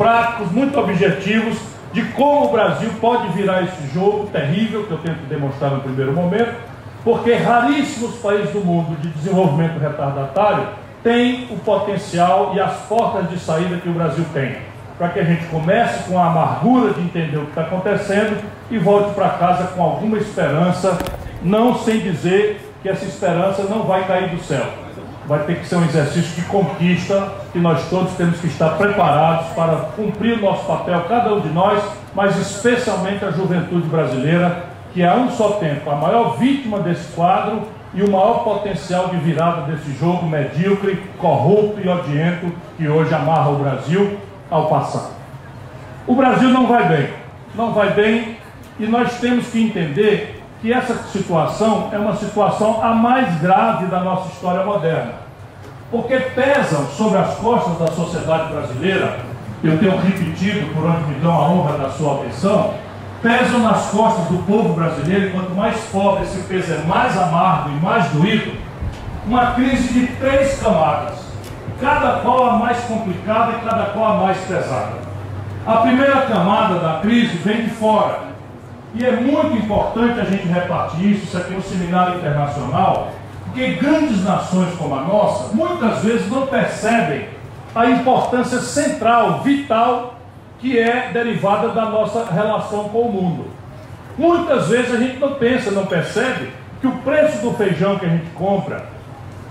práticos, 0.00 0.50
muito 0.50 0.80
objetivos 0.80 1.58
de 1.92 2.02
como 2.12 2.46
o 2.46 2.52
Brasil 2.52 2.88
pode 3.02 3.28
virar 3.34 3.64
esse 3.64 3.92
jogo 3.92 4.28
terrível 4.32 4.84
que 4.84 4.92
eu 4.92 4.98
tento 4.98 5.28
demonstrar 5.28 5.72
no 5.72 5.80
primeiro 5.80 6.14
momento, 6.14 6.54
porque 7.04 7.34
raríssimos 7.34 8.14
países 8.16 8.50
do 8.50 8.60
mundo 8.60 8.98
de 8.98 9.08
desenvolvimento 9.08 9.78
retardatário 9.78 10.68
têm 11.02 11.48
o 11.50 11.58
potencial 11.58 12.52
e 12.54 12.60
as 12.60 12.72
portas 12.88 13.28
de 13.28 13.38
saída 13.38 13.76
que 13.76 13.90
o 13.90 13.92
Brasil 13.92 14.24
tem. 14.32 14.56
Para 14.96 15.10
que 15.10 15.20
a 15.20 15.24
gente 15.24 15.44
comece 15.48 16.08
com 16.08 16.18
a 16.18 16.28
amargura 16.28 16.94
de 16.94 17.02
entender 17.02 17.36
o 17.36 17.42
que 17.42 17.50
está 17.50 17.62
acontecendo 17.62 18.42
e 18.70 18.78
volte 18.78 19.14
para 19.14 19.28
casa 19.30 19.64
com 19.68 19.82
alguma 19.82 20.16
esperança, 20.16 20.96
não 21.42 21.78
sem 21.78 22.00
dizer 22.00 22.72
que 22.82 22.88
essa 22.88 23.04
esperança 23.04 23.64
não 23.64 23.82
vai 23.82 24.06
cair 24.06 24.30
do 24.30 24.42
céu 24.42 24.66
vai 25.30 25.44
ter 25.44 25.60
que 25.60 25.66
ser 25.66 25.76
um 25.76 25.84
exercício 25.84 26.34
de 26.34 26.42
conquista 26.48 27.28
que 27.52 27.58
nós 27.58 27.88
todos 27.88 28.12
temos 28.12 28.38
que 28.40 28.46
estar 28.46 28.70
preparados 28.76 29.48
para 29.54 29.76
cumprir 29.96 30.38
o 30.38 30.40
nosso 30.40 30.64
papel, 30.66 31.04
cada 31.08 31.34
um 31.34 31.40
de 31.40 31.48
nós, 31.48 31.82
mas 32.14 32.36
especialmente 32.38 33.24
a 33.24 33.30
juventude 33.30 33.88
brasileira, 33.88 34.64
que 34.92 35.02
é 35.02 35.08
a 35.08 35.14
um 35.14 35.30
só 35.30 35.52
tempo 35.52 35.90
a 35.90 35.96
maior 35.96 36.36
vítima 36.36 36.80
desse 36.80 37.12
quadro 37.12 37.62
e 37.92 38.02
o 38.02 38.10
maior 38.10 38.44
potencial 38.44 39.08
de 39.08 39.16
virada 39.16 39.62
desse 39.62 39.92
jogo 39.98 40.26
medíocre, 40.26 41.02
corrupto 41.18 41.80
e 41.80 41.88
odiento 41.88 42.52
que 42.76 42.88
hoje 42.88 43.12
amarra 43.12 43.50
o 43.50 43.56
Brasil 43.56 44.18
ao 44.50 44.66
passado. 44.66 45.10
O 46.06 46.14
Brasil 46.14 46.50
não 46.50 46.66
vai 46.66 46.88
bem, 46.88 47.10
não 47.54 47.72
vai 47.72 47.90
bem 47.90 48.36
e 48.78 48.86
nós 48.86 49.18
temos 49.18 49.48
que 49.48 49.62
entender 49.62 50.42
que 50.60 50.72
essa 50.72 50.94
situação 51.08 51.88
é 51.92 51.98
uma 51.98 52.16
situação 52.16 52.82
a 52.82 52.94
mais 52.94 53.40
grave 53.40 53.86
da 53.86 54.00
nossa 54.00 54.32
história 54.32 54.64
moderna. 54.64 55.29
Porque 55.90 56.16
pesam 56.18 56.86
sobre 56.86 57.18
as 57.18 57.34
costas 57.34 57.78
da 57.78 57.88
sociedade 57.88 58.52
brasileira, 58.52 59.20
eu 59.62 59.76
tenho 59.78 59.98
repetido 59.98 60.72
por 60.72 60.86
onde 60.86 61.02
me 61.04 61.14
dão 61.16 61.32
a 61.32 61.48
honra 61.48 61.78
da 61.78 61.90
sua 61.90 62.14
atenção, 62.14 62.74
pesam 63.20 63.58
nas 63.58 63.86
costas 63.86 64.26
do 64.26 64.38
povo 64.46 64.72
brasileiro, 64.72 65.26
e 65.26 65.30
quanto 65.30 65.50
mais 65.50 65.76
pobre 65.92 66.22
esse 66.22 66.40
peso 66.42 66.72
é 66.72 66.78
mais 66.84 67.18
amargo 67.18 67.70
e 67.70 67.84
mais 67.84 68.08
doído, 68.10 68.52
uma 69.26 69.52
crise 69.52 69.92
de 69.92 70.06
três 70.14 70.60
camadas, 70.62 71.18
cada 71.80 72.20
qual 72.20 72.50
a 72.50 72.52
mais 72.56 72.78
complicada 72.84 73.52
e 73.52 73.68
cada 73.68 73.86
qual 73.86 74.12
a 74.12 74.26
mais 74.26 74.38
pesada. 74.38 75.00
A 75.66 75.76
primeira 75.78 76.22
camada 76.22 76.78
da 76.78 77.00
crise 77.00 77.36
vem 77.38 77.64
de 77.64 77.70
fora, 77.70 78.30
e 78.94 79.04
é 79.04 79.12
muito 79.12 79.56
importante 79.56 80.20
a 80.20 80.24
gente 80.24 80.46
repartir 80.46 81.12
isso, 81.12 81.24
isso 81.24 81.36
aqui 81.36 81.52
é 81.52 81.56
um 81.58 81.62
seminário 81.62 82.16
internacional, 82.16 83.10
porque 83.50 83.74
grandes 83.74 84.24
nações 84.24 84.72
como 84.78 84.94
a 84.94 85.02
nossa, 85.02 85.52
muitas 85.54 86.04
vezes 86.04 86.30
não 86.30 86.46
percebem 86.46 87.26
a 87.74 87.86
importância 87.86 88.60
central, 88.60 89.40
vital, 89.42 90.14
que 90.60 90.78
é 90.78 91.10
derivada 91.12 91.68
da 91.68 91.86
nossa 91.86 92.24
relação 92.30 92.84
com 92.90 93.02
o 93.02 93.12
mundo. 93.12 93.46
Muitas 94.16 94.68
vezes 94.68 94.94
a 94.94 94.98
gente 94.98 95.18
não 95.18 95.34
pensa, 95.34 95.70
não 95.70 95.86
percebe 95.86 96.50
que 96.80 96.86
o 96.86 96.92
preço 96.98 97.38
do 97.38 97.52
feijão 97.54 97.98
que 97.98 98.06
a 98.06 98.08
gente 98.08 98.30
compra, 98.34 98.86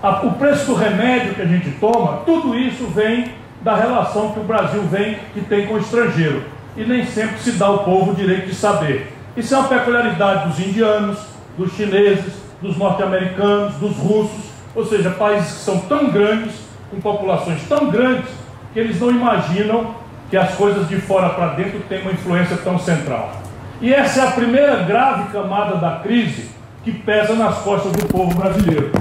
a, 0.02 0.24
o 0.24 0.32
preço 0.32 0.66
do 0.66 0.74
remédio 0.74 1.34
que 1.34 1.42
a 1.42 1.46
gente 1.46 1.70
toma, 1.72 2.22
tudo 2.24 2.56
isso 2.56 2.86
vem 2.86 3.32
da 3.60 3.74
relação 3.74 4.32
que 4.32 4.40
o 4.40 4.44
Brasil 4.44 4.82
vem 4.82 5.18
que 5.34 5.42
tem 5.42 5.66
com 5.66 5.74
o 5.74 5.78
estrangeiro. 5.78 6.44
E 6.76 6.84
nem 6.84 7.04
sempre 7.04 7.38
se 7.38 7.52
dá 7.52 7.66
ao 7.66 7.80
povo 7.80 8.12
o 8.12 8.14
direito 8.14 8.46
de 8.46 8.54
saber. 8.54 9.12
Isso 9.36 9.54
é 9.54 9.58
uma 9.58 9.68
peculiaridade 9.68 10.48
dos 10.48 10.58
indianos, 10.58 11.18
dos 11.58 11.72
chineses, 11.74 12.49
dos 12.60 12.76
norte-americanos, 12.76 13.74
dos 13.74 13.96
russos, 13.96 14.50
ou 14.74 14.84
seja, 14.84 15.10
países 15.10 15.52
que 15.52 15.60
são 15.60 15.78
tão 15.80 16.10
grandes, 16.10 16.54
com 16.90 17.00
populações 17.00 17.62
tão 17.68 17.90
grandes, 17.90 18.30
que 18.72 18.78
eles 18.78 19.00
não 19.00 19.10
imaginam 19.10 19.94
que 20.28 20.36
as 20.36 20.54
coisas 20.54 20.88
de 20.88 21.00
fora 21.00 21.30
para 21.30 21.54
dentro 21.54 21.80
têm 21.88 22.02
uma 22.02 22.12
influência 22.12 22.56
tão 22.58 22.78
central. 22.78 23.32
E 23.80 23.92
essa 23.92 24.20
é 24.20 24.28
a 24.28 24.32
primeira 24.32 24.76
grave 24.84 25.32
camada 25.32 25.76
da 25.76 25.96
crise 25.96 26.50
que 26.84 26.92
pesa 26.92 27.34
nas 27.34 27.58
costas 27.58 27.92
do 27.92 28.06
povo 28.06 28.34
brasileiro. 28.38 28.92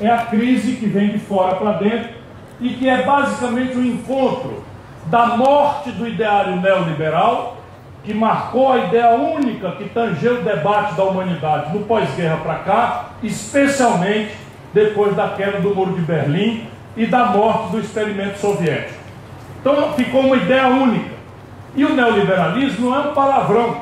É 0.00 0.10
a 0.10 0.26
crise 0.26 0.72
que 0.72 0.86
vem 0.86 1.10
de 1.10 1.18
fora 1.18 1.54
para 1.54 1.72
dentro 1.72 2.10
e 2.60 2.70
que 2.70 2.88
é 2.88 3.02
basicamente 3.02 3.76
o 3.76 3.80
um 3.80 3.84
encontro 3.84 4.64
da 5.06 5.36
morte 5.36 5.90
do 5.92 6.06
ideário 6.06 6.56
neoliberal 6.60 7.61
que 8.04 8.12
marcou 8.12 8.72
a 8.72 8.78
ideia 8.78 9.10
única 9.10 9.72
que 9.72 9.88
tangeu 9.88 10.40
o 10.40 10.42
debate 10.42 10.94
da 10.94 11.04
humanidade 11.04 11.72
no 11.72 11.84
pós-guerra 11.84 12.38
para 12.38 12.54
cá, 12.56 13.10
especialmente 13.22 14.34
depois 14.74 15.14
da 15.14 15.28
queda 15.28 15.60
do 15.60 15.74
Muro 15.74 15.92
de 15.92 16.00
Berlim 16.00 16.66
e 16.96 17.06
da 17.06 17.26
morte 17.26 17.70
do 17.70 17.80
experimento 17.80 18.38
soviético. 18.38 19.00
Então 19.60 19.92
ficou 19.92 20.22
uma 20.22 20.36
ideia 20.36 20.66
única. 20.66 21.12
E 21.74 21.84
o 21.84 21.94
neoliberalismo 21.94 22.90
não 22.90 22.96
é 22.96 23.08
um 23.08 23.14
palavrão, 23.14 23.76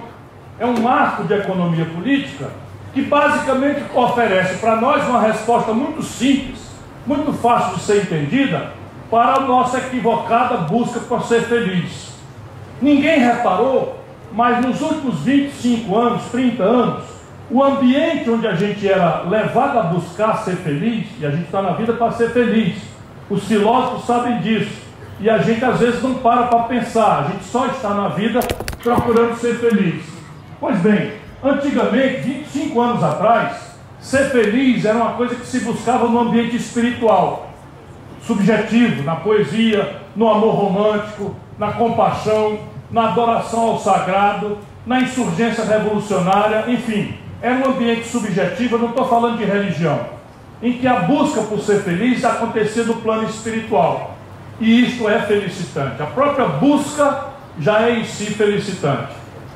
é 0.59 0.67
um 0.67 0.79
marco 0.81 1.25
de 1.25 1.35
economia 1.35 1.87
política 1.87 2.49
que 2.93 3.03
basicamente 3.03 3.83
oferece 3.95 4.59
para 4.59 4.77
nós 4.77 5.09
uma 5.09 5.23
resposta 5.23 5.73
muito 5.73 6.03
simples, 6.03 6.71
muito 7.07 7.33
fácil 7.33 7.77
de 7.77 7.83
ser 7.83 8.03
entendida 8.03 8.73
para 9.11 9.37
a 9.37 9.41
nossa 9.41 9.79
equivocada 9.79 10.59
busca 10.59 11.01
por 11.01 11.23
ser 11.25 11.43
feliz. 11.43 12.11
Ninguém 12.81 13.19
reparou 13.19 14.00
mas 14.33 14.65
nos 14.65 14.81
últimos 14.81 15.21
25 15.21 15.97
anos, 15.97 16.23
30 16.31 16.63
anos, 16.63 17.05
o 17.51 17.63
ambiente 17.63 18.31
onde 18.31 18.47
a 18.47 18.55
gente 18.55 18.89
era 18.89 19.23
levado 19.23 19.79
a 19.79 19.83
buscar 19.83 20.39
ser 20.39 20.57
feliz, 20.57 21.07
e 21.19 21.27
a 21.27 21.31
gente 21.31 21.45
está 21.45 21.61
na 21.61 21.73
vida 21.73 21.93
para 21.95 22.13
ser 22.13 22.31
feliz, 22.31 22.77
os 23.29 23.45
filósofos 23.45 24.05
sabem 24.05 24.39
disso, 24.39 24.71
e 25.19 25.29
a 25.29 25.39
gente 25.39 25.65
às 25.65 25.79
vezes 25.79 26.03
não 26.03 26.15
para 26.15 26.45
para 26.45 26.61
pensar, 26.65 27.25
a 27.25 27.31
gente 27.31 27.45
só 27.45 27.67
está 27.67 27.91
na 27.91 28.09
vida 28.09 28.41
procurando 28.83 29.37
ser 29.37 29.57
feliz. 29.57 30.05
Pois 30.61 30.79
bem, 30.79 31.13
antigamente, 31.43 32.21
25 32.21 32.81
anos 32.81 33.03
atrás, 33.03 33.77
ser 33.99 34.31
feliz 34.31 34.85
era 34.85 34.97
uma 34.97 35.13
coisa 35.13 35.35
que 35.35 35.47
se 35.47 35.61
buscava 35.61 36.09
no 36.09 36.21
ambiente 36.21 36.57
espiritual, 36.57 37.51
subjetivo, 38.23 39.03
na 39.03 39.17
poesia, 39.17 39.97
no 40.15 40.29
amor 40.29 40.55
romântico, 40.55 41.35
na 41.59 41.73
compaixão, 41.73 42.59
na 42.91 43.09
adoração 43.09 43.61
ao 43.61 43.79
sagrado, 43.79 44.59
na 44.87 45.01
insurgência 45.01 45.65
revolucionária, 45.65 46.65
enfim, 46.69 47.15
era 47.41 47.57
um 47.57 47.73
ambiente 47.73 48.07
subjetivo, 48.07 48.77
eu 48.77 48.81
não 48.81 48.89
estou 48.91 49.07
falando 49.07 49.39
de 49.39 49.45
religião, 49.45 50.01
em 50.63 50.75
que 50.75 50.87
a 50.87 51.01
busca 51.01 51.43
por 51.43 51.61
ser 51.61 51.83
feliz 51.83 52.25
acontecia 52.25 52.85
no 52.85 52.97
plano 52.97 53.25
espiritual. 53.25 54.17
E 54.61 54.85
isto 54.85 55.09
é 55.09 55.21
felicitante. 55.21 56.03
A 56.03 56.07
própria 56.07 56.47
busca 56.47 57.29
já 57.59 57.83
é 57.83 57.99
em 57.99 58.05
si 58.05 58.27
felicitante. 58.27 59.15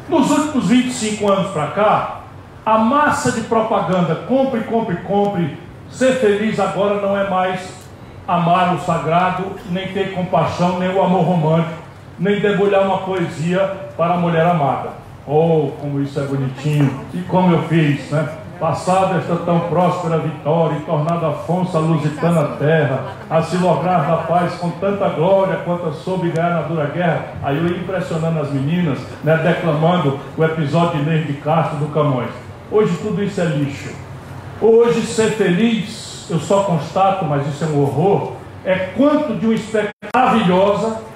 Nos 0.09 0.31
últimos 0.31 0.69
25 0.69 1.31
anos 1.31 1.51
para 1.51 1.67
cá, 1.69 2.21
a 2.65 2.79
massa 2.79 3.33
de 3.33 3.43
propaganda 3.43 4.15
compre, 4.27 4.61
compre, 4.63 4.97
compre, 4.99 5.59
ser 5.91 6.15
feliz 6.15 6.59
agora 6.59 7.01
não 7.03 7.17
é 7.17 7.29
mais 7.29 7.61
amar 8.27 8.75
o 8.75 8.81
sagrado, 8.81 9.45
nem 9.71 9.89
ter 9.89 10.15
compaixão, 10.15 10.79
nem 10.79 10.89
o 10.89 11.03
amor 11.03 11.25
romântico 11.25 11.84
nem 12.19 12.41
debulhar 12.41 12.83
uma 12.83 12.99
poesia 12.99 13.61
para 13.97 14.15
a 14.15 14.17
mulher 14.17 14.47
amada. 14.47 14.91
Oh, 15.27 15.71
como 15.81 16.01
isso 16.01 16.21
é 16.21 16.25
bonitinho! 16.25 17.01
E 17.13 17.19
como 17.23 17.55
eu 17.55 17.63
fiz, 17.63 18.11
né? 18.11 18.29
Passada 18.61 19.19
esta 19.19 19.37
tão 19.37 19.61
próspera 19.61 20.19
vitória, 20.19 20.77
e 20.77 20.83
tornado 20.83 21.27
Afonso 21.27 21.77
a 21.77 21.81
lusitana 21.81 22.57
terra, 22.57 23.01
a 23.29 23.43
se 23.43 23.57
lograr 23.57 24.07
da 24.07 24.17
paz 24.19 24.55
com 24.55 24.71
tanta 24.71 25.09
glória 25.09 25.57
quanto 25.65 25.93
soube 25.93 26.31
ganhar 26.31 26.51
na 26.51 26.63
dura 26.63 26.87
guerra. 26.87 27.27
Aí 27.43 27.57
eu 27.57 27.67
impressionando 27.67 28.41
as 28.41 28.53
meninas, 28.53 28.99
né, 29.25 29.37
declamando 29.39 30.21
o 30.37 30.45
episódio 30.45 31.03
de 31.03 31.11
Inês 31.11 31.27
de 31.27 31.33
Castro 31.35 31.79
do 31.79 31.93
Camões. 31.93 32.31
Hoje 32.71 32.97
tudo 32.99 33.23
isso 33.23 33.41
é 33.41 33.45
lixo. 33.45 33.91
Hoje 34.61 35.03
ser 35.03 35.33
feliz, 35.33 36.27
eu 36.31 36.39
só 36.39 36.63
constato, 36.63 37.25
mas 37.25 37.47
isso 37.49 37.65
é 37.65 37.67
um 37.67 37.83
horror, 37.83 38.35
é 38.65 38.77
quanto 38.97 39.35
de 39.35 39.47
uma 39.47 39.55
expectativa 39.55 39.95
maravilhosa 40.15 41.14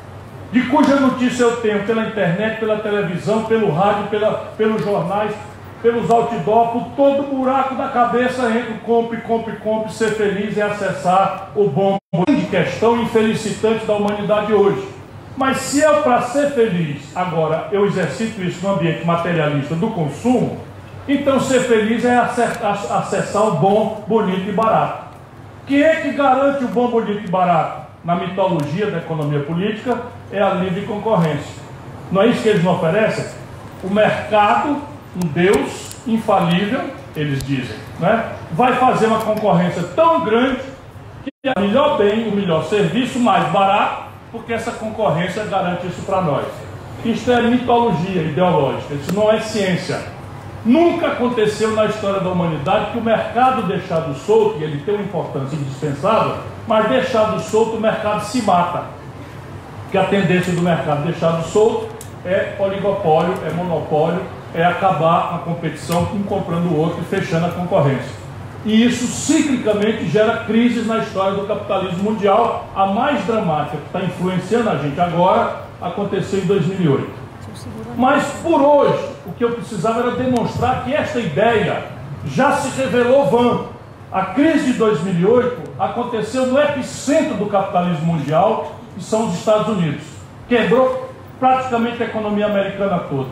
de 0.51 0.63
cuja 0.63 0.97
notícia 0.97 1.43
eu 1.43 1.57
tenho 1.57 1.85
pela 1.85 2.07
internet, 2.07 2.59
pela 2.59 2.79
televisão, 2.79 3.45
pelo 3.45 3.71
rádio, 3.71 4.09
pela, 4.09 4.53
pelos 4.57 4.83
jornais, 4.83 5.35
pelos 5.83 6.11
outdoor, 6.11 6.69
por 6.69 6.85
todo 6.97 7.23
o 7.23 7.37
buraco 7.37 7.75
da 7.75 7.89
cabeça 7.89 8.49
entre 8.51 8.75
compre, 8.85 9.19
compre, 9.19 9.57
compre, 9.57 9.93
ser 9.93 10.13
feliz 10.13 10.57
e 10.57 10.63
acessar 10.63 11.51
o 11.55 11.69
bom. 11.69 11.99
Grande 12.27 12.47
questão 12.47 13.01
infelicitante 13.03 13.85
da 13.85 13.95
humanidade 13.95 14.53
hoje. 14.53 14.89
Mas 15.37 15.59
se 15.59 15.81
eu, 15.81 16.03
para 16.03 16.23
ser 16.23 16.51
feliz, 16.51 17.15
agora 17.15 17.69
eu 17.71 17.87
exercito 17.87 18.43
isso 18.43 18.67
no 18.67 18.75
ambiente 18.75 19.07
materialista 19.07 19.75
do 19.75 19.89
consumo, 19.89 20.59
então 21.07 21.39
ser 21.39 21.61
feliz 21.61 22.05
é 22.05 22.17
acessar 22.17 23.47
o 23.47 23.53
bom, 23.53 24.05
bonito 24.09 24.49
e 24.49 24.53
barato. 24.53 25.09
Quem 25.67 25.83
é 25.83 25.97
que 25.97 26.13
garante 26.13 26.65
o 26.65 26.69
bom, 26.69 26.91
bonito 26.91 27.25
e 27.25 27.31
barato? 27.31 27.88
Na 28.09 28.15
mitologia 28.15 28.91
da 28.91 28.97
economia 28.97 29.41
política, 29.41 30.01
é 30.33 30.41
a 30.41 30.55
livre 30.55 30.87
concorrência. 30.87 31.63
Não 32.11 32.23
é 32.23 32.29
isso 32.29 32.43
que 32.43 32.49
eles 32.49 32.65
não 32.65 32.73
oferecem? 32.73 33.23
O 33.85 33.91
mercado, 33.91 34.79
um 35.15 35.27
Deus 35.27 35.95
infalível, 36.07 36.85
eles 37.15 37.43
dizem, 37.45 37.77
né? 38.01 38.33
vai 38.53 38.77
fazer 38.77 39.09
uma 39.09 39.21
concorrência 39.21 39.83
tão 39.95 40.25
grande 40.25 40.59
que 41.23 41.51
é 41.51 41.53
o 41.55 41.61
melhor 41.61 41.99
bem, 41.99 42.29
o 42.29 42.35
melhor 42.35 42.65
serviço, 42.65 43.19
mais 43.19 43.47
barato, 43.53 44.05
porque 44.33 44.55
essa 44.55 44.71
concorrência 44.71 45.45
garante 45.45 45.87
isso 45.87 46.01
para 46.07 46.23
nós. 46.23 46.47
Isto 47.05 47.31
é 47.31 47.43
mitologia 47.43 48.23
ideológica, 48.23 48.95
isso 48.95 49.15
não 49.15 49.31
é 49.31 49.39
ciência. 49.41 50.01
Nunca 50.65 51.09
aconteceu 51.09 51.73
na 51.73 51.85
história 51.85 52.21
da 52.21 52.31
humanidade 52.31 52.91
que 52.93 52.99
o 52.99 53.03
mercado 53.03 53.67
deixado 53.67 54.15
solto, 54.15 54.61
e 54.61 54.65
ele 54.65 54.81
tem 54.81 54.95
uma 54.95 55.05
importância 55.05 55.55
indispensável, 55.55 56.37
mas 56.69 56.89
deixado 56.89 57.41
solto 57.41 57.77
o 57.77 57.81
mercado 57.81 58.23
se 58.25 58.43
mata. 58.43 58.85
Que 59.91 59.97
a 59.97 60.05
tendência 60.05 60.53
do 60.53 60.61
mercado 60.61 61.03
deixado 61.05 61.43
solto 61.49 61.89
é 62.25 62.55
oligopólio, 62.59 63.35
é 63.47 63.51
monopólio, 63.55 64.21
é 64.55 64.63
acabar 64.63 65.35
a 65.35 65.39
competição 65.39 66.07
um 66.15 66.23
comprando 66.25 66.67
o 66.67 66.77
outro 66.79 67.01
e 67.01 67.05
fechando 67.05 67.47
a 67.47 67.51
concorrência. 67.51 68.19
E 68.67 68.85
isso 68.85 69.07
ciclicamente 69.07 70.07
gera 70.09 70.45
crises 70.45 70.87
na 70.87 70.99
história 70.99 71.39
do 71.39 71.47
capitalismo 71.47 72.11
mundial. 72.11 72.67
A 72.77 72.87
mais 72.87 73.25
dramática 73.25 73.79
que 73.79 73.87
está 73.87 74.01
influenciando 74.01 74.69
a 74.69 74.77
gente 74.77 75.01
agora 75.01 75.63
aconteceu 75.81 76.41
em 76.41 76.47
2008. 76.47 77.09
Mas 77.97 78.25
por 78.43 78.61
hoje, 78.61 79.03
o 79.27 79.33
que 79.33 79.43
eu 79.43 79.53
precisava 79.53 80.01
era 80.01 80.11
demonstrar 80.13 80.85
que 80.85 80.93
esta 80.93 81.19
ideia 81.19 81.85
já 82.27 82.53
se 82.53 82.79
revelou 82.79 83.27
vã. 83.27 83.78
A 84.11 84.23
crise 84.23 84.73
de 84.73 84.79
2008 84.79 85.71
aconteceu 85.79 86.47
no 86.47 86.59
epicentro 86.59 87.35
do 87.35 87.47
capitalismo 87.47 88.15
mundial, 88.15 88.73
que 88.97 89.05
são 89.05 89.29
os 89.29 89.35
Estados 89.35 89.69
Unidos. 89.69 90.03
Quebrou 90.49 91.11
praticamente 91.39 92.03
a 92.03 92.07
economia 92.07 92.47
americana 92.47 93.01
toda. 93.01 93.29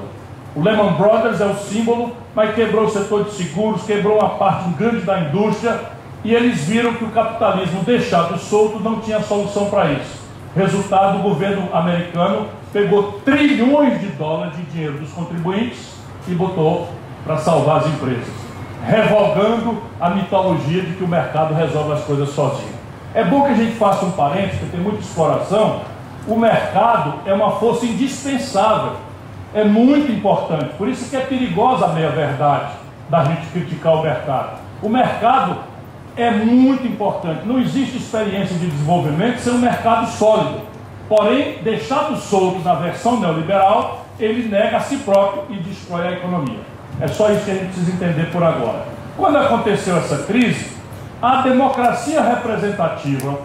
O 0.54 0.62
Lehman 0.62 0.92
Brothers 0.92 1.40
é 1.40 1.46
o 1.46 1.56
símbolo, 1.56 2.12
mas 2.34 2.54
quebrou 2.54 2.84
o 2.84 2.90
setor 2.90 3.24
de 3.24 3.32
seguros, 3.32 3.84
quebrou 3.84 4.18
uma 4.18 4.30
parte 4.30 4.68
grande 4.70 5.00
da 5.00 5.20
indústria 5.20 5.80
e 6.22 6.34
eles 6.34 6.64
viram 6.64 6.94
que 6.94 7.04
o 7.04 7.10
capitalismo 7.10 7.82
deixado 7.82 8.38
solto 8.38 8.78
não 8.78 9.00
tinha 9.00 9.20
solução 9.20 9.70
para 9.70 9.92
isso. 9.92 10.26
Resultado, 10.54 11.18
o 11.18 11.22
governo 11.22 11.68
americano 11.74 12.48
pegou 12.72 13.20
trilhões 13.24 14.00
de 14.00 14.08
dólares 14.08 14.56
de 14.56 14.62
dinheiro 14.64 14.98
dos 14.98 15.10
contribuintes 15.12 15.94
e 16.28 16.34
botou 16.34 16.88
para 17.24 17.38
salvar 17.38 17.78
as 17.78 17.86
empresas, 17.86 18.45
revogando 18.84 19.82
a 20.00 20.10
mitologia 20.10 20.82
de 20.82 20.94
que 20.94 21.04
o 21.04 21.08
mercado 21.08 21.54
resolve 21.54 21.92
as 21.92 22.04
coisas 22.04 22.30
sozinho. 22.30 22.76
É 23.14 23.24
bom 23.24 23.42
que 23.42 23.52
a 23.52 23.54
gente 23.54 23.76
faça 23.76 24.04
um 24.04 24.10
parênteses, 24.10 24.58
porque 24.58 24.76
tem 24.76 24.80
muita 24.80 25.00
exploração. 25.00 25.80
O 26.28 26.36
mercado 26.36 27.14
é 27.24 27.32
uma 27.32 27.52
força 27.52 27.86
indispensável 27.86 29.06
é 29.56 29.64
muito 29.64 30.12
importante. 30.12 30.74
Por 30.76 30.86
isso 30.86 31.08
que 31.08 31.16
é 31.16 31.20
perigosa 31.20 31.86
a 31.86 31.88
meia-verdade 31.88 32.72
da 33.08 33.24
gente 33.24 33.46
criticar 33.46 33.94
o 33.94 34.02
mercado. 34.02 34.58
O 34.82 34.88
mercado 34.88 35.56
é 36.14 36.30
muito 36.30 36.86
importante. 36.86 37.46
Não 37.46 37.58
existe 37.58 37.96
experiência 37.96 38.54
de 38.58 38.66
desenvolvimento 38.66 39.38
sem 39.38 39.54
um 39.54 39.58
mercado 39.58 40.10
sólido. 40.10 40.60
Porém, 41.08 41.58
deixado 41.62 42.16
solto 42.18 42.58
na 42.58 42.74
versão 42.74 43.18
neoliberal, 43.18 44.04
ele 44.20 44.46
nega 44.46 44.76
a 44.76 44.80
si 44.80 44.98
próprio 44.98 45.44
e 45.48 45.54
destrói 45.60 46.08
a 46.08 46.12
economia. 46.12 46.60
É 47.00 47.08
só 47.08 47.30
isso 47.30 47.44
que 47.44 47.50
a 47.50 47.54
gente 47.54 47.66
precisa 47.66 47.92
entender 47.92 48.30
por 48.30 48.42
agora. 48.42 48.84
Quando 49.16 49.36
aconteceu 49.38 49.96
essa 49.96 50.24
crise, 50.24 50.70
a 51.20 51.42
democracia 51.42 52.22
representativa 52.22 53.38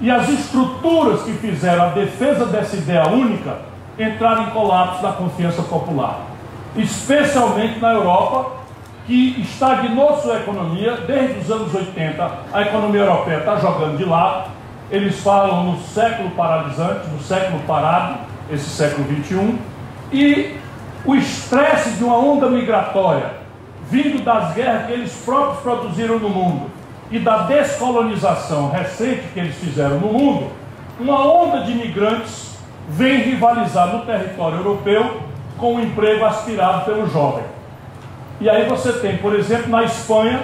e 0.00 0.10
as 0.10 0.28
estruturas 0.28 1.22
que 1.22 1.32
fizeram 1.32 1.84
a 1.84 1.88
defesa 1.88 2.46
dessa 2.46 2.76
ideia 2.76 3.06
única 3.08 3.58
entraram 3.98 4.44
em 4.44 4.50
colapso 4.50 5.02
da 5.02 5.12
confiança 5.12 5.62
popular, 5.62 6.20
especialmente 6.76 7.78
na 7.78 7.92
Europa, 7.92 8.60
que 9.06 9.40
estagnou 9.40 10.16
sua 10.18 10.36
economia 10.36 10.96
desde 11.06 11.40
os 11.40 11.50
anos 11.50 11.74
80. 11.74 12.30
A 12.52 12.62
economia 12.62 13.00
europeia 13.00 13.38
está 13.38 13.56
jogando 13.56 13.98
de 13.98 14.04
lado. 14.04 14.50
Eles 14.90 15.20
falam 15.20 15.64
no 15.64 15.80
século 15.80 16.30
paralisante, 16.30 17.08
no 17.08 17.20
século 17.20 17.60
parado, 17.66 18.18
esse 18.50 18.68
século 18.68 19.06
21, 19.06 19.58
e 20.12 20.59
o 21.04 21.14
estresse 21.14 21.90
de 21.90 22.04
uma 22.04 22.16
onda 22.16 22.48
migratória 22.48 23.40
vindo 23.90 24.22
das 24.22 24.54
guerras 24.54 24.86
que 24.86 24.92
eles 24.92 25.12
próprios 25.24 25.60
produziram 25.60 26.18
no 26.18 26.28
mundo 26.28 26.70
e 27.10 27.18
da 27.18 27.38
descolonização 27.42 28.70
recente 28.70 29.22
que 29.34 29.40
eles 29.40 29.56
fizeram 29.56 29.98
no 29.98 30.12
mundo, 30.12 30.50
uma 30.98 31.26
onda 31.26 31.64
de 31.64 31.72
imigrantes 31.72 32.56
vem 32.88 33.18
rivalizar 33.18 33.88
no 33.88 34.04
território 34.04 34.58
europeu 34.58 35.20
com 35.58 35.76
o 35.76 35.80
emprego 35.80 36.24
aspirado 36.24 36.84
pelo 36.84 37.08
jovem. 37.08 37.44
E 38.40 38.48
aí 38.48 38.68
você 38.68 38.92
tem, 38.94 39.16
por 39.18 39.34
exemplo, 39.34 39.68
na 39.68 39.82
Espanha, 39.82 40.40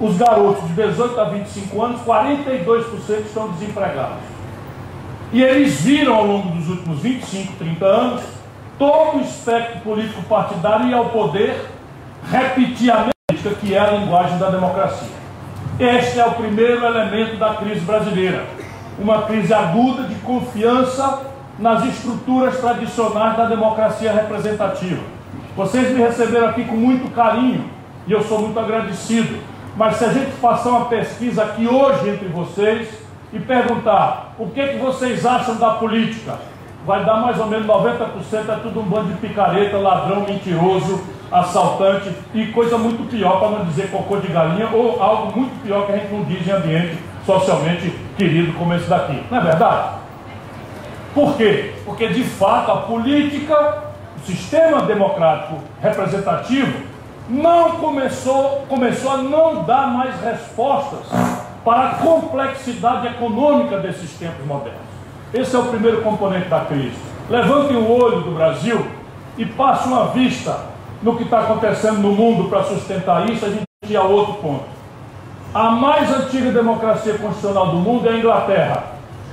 os 0.00 0.16
garotos 0.16 0.66
de 0.68 0.74
18 0.74 1.20
a 1.20 1.24
25 1.24 1.82
anos, 1.82 2.00
42% 2.02 3.20
estão 3.24 3.48
desempregados. 3.52 4.18
E 5.32 5.42
eles 5.42 5.80
viram 5.80 6.14
ao 6.14 6.26
longo 6.26 6.48
dos 6.50 6.68
últimos 6.68 6.98
25, 6.98 7.54
30 7.54 7.86
anos, 7.86 8.22
todo 8.82 9.18
o 9.18 9.20
espectro 9.20 9.78
político 9.82 10.20
partidário 10.24 10.88
e 10.88 10.92
ao 10.92 11.10
poder 11.10 11.68
repetir 12.28 12.90
a 12.90 13.06
política 13.28 13.54
que 13.60 13.72
é 13.72 13.78
a 13.78 13.92
linguagem 13.92 14.38
da 14.38 14.50
democracia. 14.50 15.22
Este 15.78 16.18
é 16.18 16.26
o 16.26 16.32
primeiro 16.32 16.84
elemento 16.84 17.36
da 17.36 17.54
crise 17.54 17.78
brasileira. 17.82 18.44
Uma 18.98 19.22
crise 19.22 19.54
aguda 19.54 20.02
de 20.02 20.16
confiança 20.16 21.20
nas 21.60 21.84
estruturas 21.84 22.58
tradicionais 22.58 23.36
da 23.36 23.44
democracia 23.44 24.12
representativa. 24.12 25.00
Vocês 25.56 25.96
me 25.96 26.02
receberam 26.02 26.48
aqui 26.48 26.64
com 26.64 26.74
muito 26.74 27.08
carinho 27.14 27.70
e 28.08 28.10
eu 28.10 28.24
sou 28.24 28.40
muito 28.40 28.58
agradecido. 28.58 29.38
Mas 29.76 29.94
se 29.94 30.04
a 30.06 30.08
gente 30.08 30.32
passar 30.40 30.70
uma 30.70 30.86
pesquisa 30.86 31.44
aqui 31.44 31.68
hoje 31.68 32.08
entre 32.08 32.26
vocês 32.26 32.88
e 33.32 33.38
perguntar 33.38 34.34
o 34.40 34.48
que, 34.48 34.66
que 34.66 34.78
vocês 34.78 35.24
acham 35.24 35.54
da 35.54 35.70
política, 35.70 36.36
vai 36.86 37.04
dar 37.04 37.16
mais 37.16 37.38
ou 37.38 37.46
menos 37.46 37.66
90% 37.66 38.48
é 38.48 38.56
tudo 38.62 38.80
um 38.80 38.84
bando 38.84 39.12
de 39.12 39.18
picareta, 39.18 39.76
ladrão, 39.78 40.22
mentiroso, 40.22 41.00
assaltante 41.30 42.12
e 42.34 42.46
coisa 42.46 42.76
muito 42.76 43.08
pior, 43.08 43.38
para 43.38 43.50
não 43.50 43.64
dizer 43.64 43.90
cocô 43.90 44.16
de 44.18 44.28
galinha, 44.28 44.68
ou 44.72 45.02
algo 45.02 45.38
muito 45.38 45.62
pior 45.62 45.86
que 45.86 45.92
a 45.92 45.96
gente 45.96 46.12
não 46.12 46.24
diz 46.24 46.46
em 46.46 46.50
ambiente 46.50 46.98
socialmente 47.24 47.90
querido 48.16 48.52
como 48.54 48.74
esse 48.74 48.88
daqui. 48.88 49.22
Não 49.30 49.38
é 49.38 49.40
verdade? 49.40 50.02
Por 51.14 51.36
quê? 51.36 51.74
Porque 51.84 52.08
de 52.08 52.24
fato 52.24 52.72
a 52.72 52.76
política, 52.78 53.78
o 54.16 54.26
sistema 54.26 54.82
democrático 54.82 55.58
representativo, 55.80 56.92
não 57.28 57.72
começou, 57.76 58.66
começou 58.68 59.12
a 59.12 59.16
não 59.18 59.62
dar 59.62 59.86
mais 59.86 60.20
respostas 60.20 61.06
para 61.64 61.90
a 61.90 61.94
complexidade 61.94 63.06
econômica 63.06 63.78
desses 63.78 64.10
tempos 64.18 64.44
modernos. 64.44 64.91
Esse 65.34 65.56
é 65.56 65.58
o 65.58 65.64
primeiro 65.64 66.02
componente 66.02 66.48
da 66.48 66.60
crise. 66.60 66.96
Levantem 67.30 67.76
o 67.76 67.90
olho 67.90 68.20
do 68.20 68.32
Brasil 68.32 68.84
e 69.38 69.46
passem 69.46 69.90
uma 69.90 70.08
vista 70.08 70.72
no 71.02 71.16
que 71.16 71.24
está 71.24 71.40
acontecendo 71.40 71.98
no 71.98 72.12
mundo 72.12 72.48
para 72.48 72.62
sustentar 72.62 73.28
isso, 73.28 73.44
a 73.44 73.48
gente 73.48 73.62
ia 73.88 73.98
a 73.98 74.04
outro 74.04 74.34
ponto. 74.34 74.64
A 75.54 75.70
mais 75.70 76.10
antiga 76.14 76.50
democracia 76.50 77.14
constitucional 77.14 77.68
do 77.68 77.76
mundo 77.76 78.08
é 78.08 78.12
a 78.12 78.16
Inglaterra. 78.16 78.84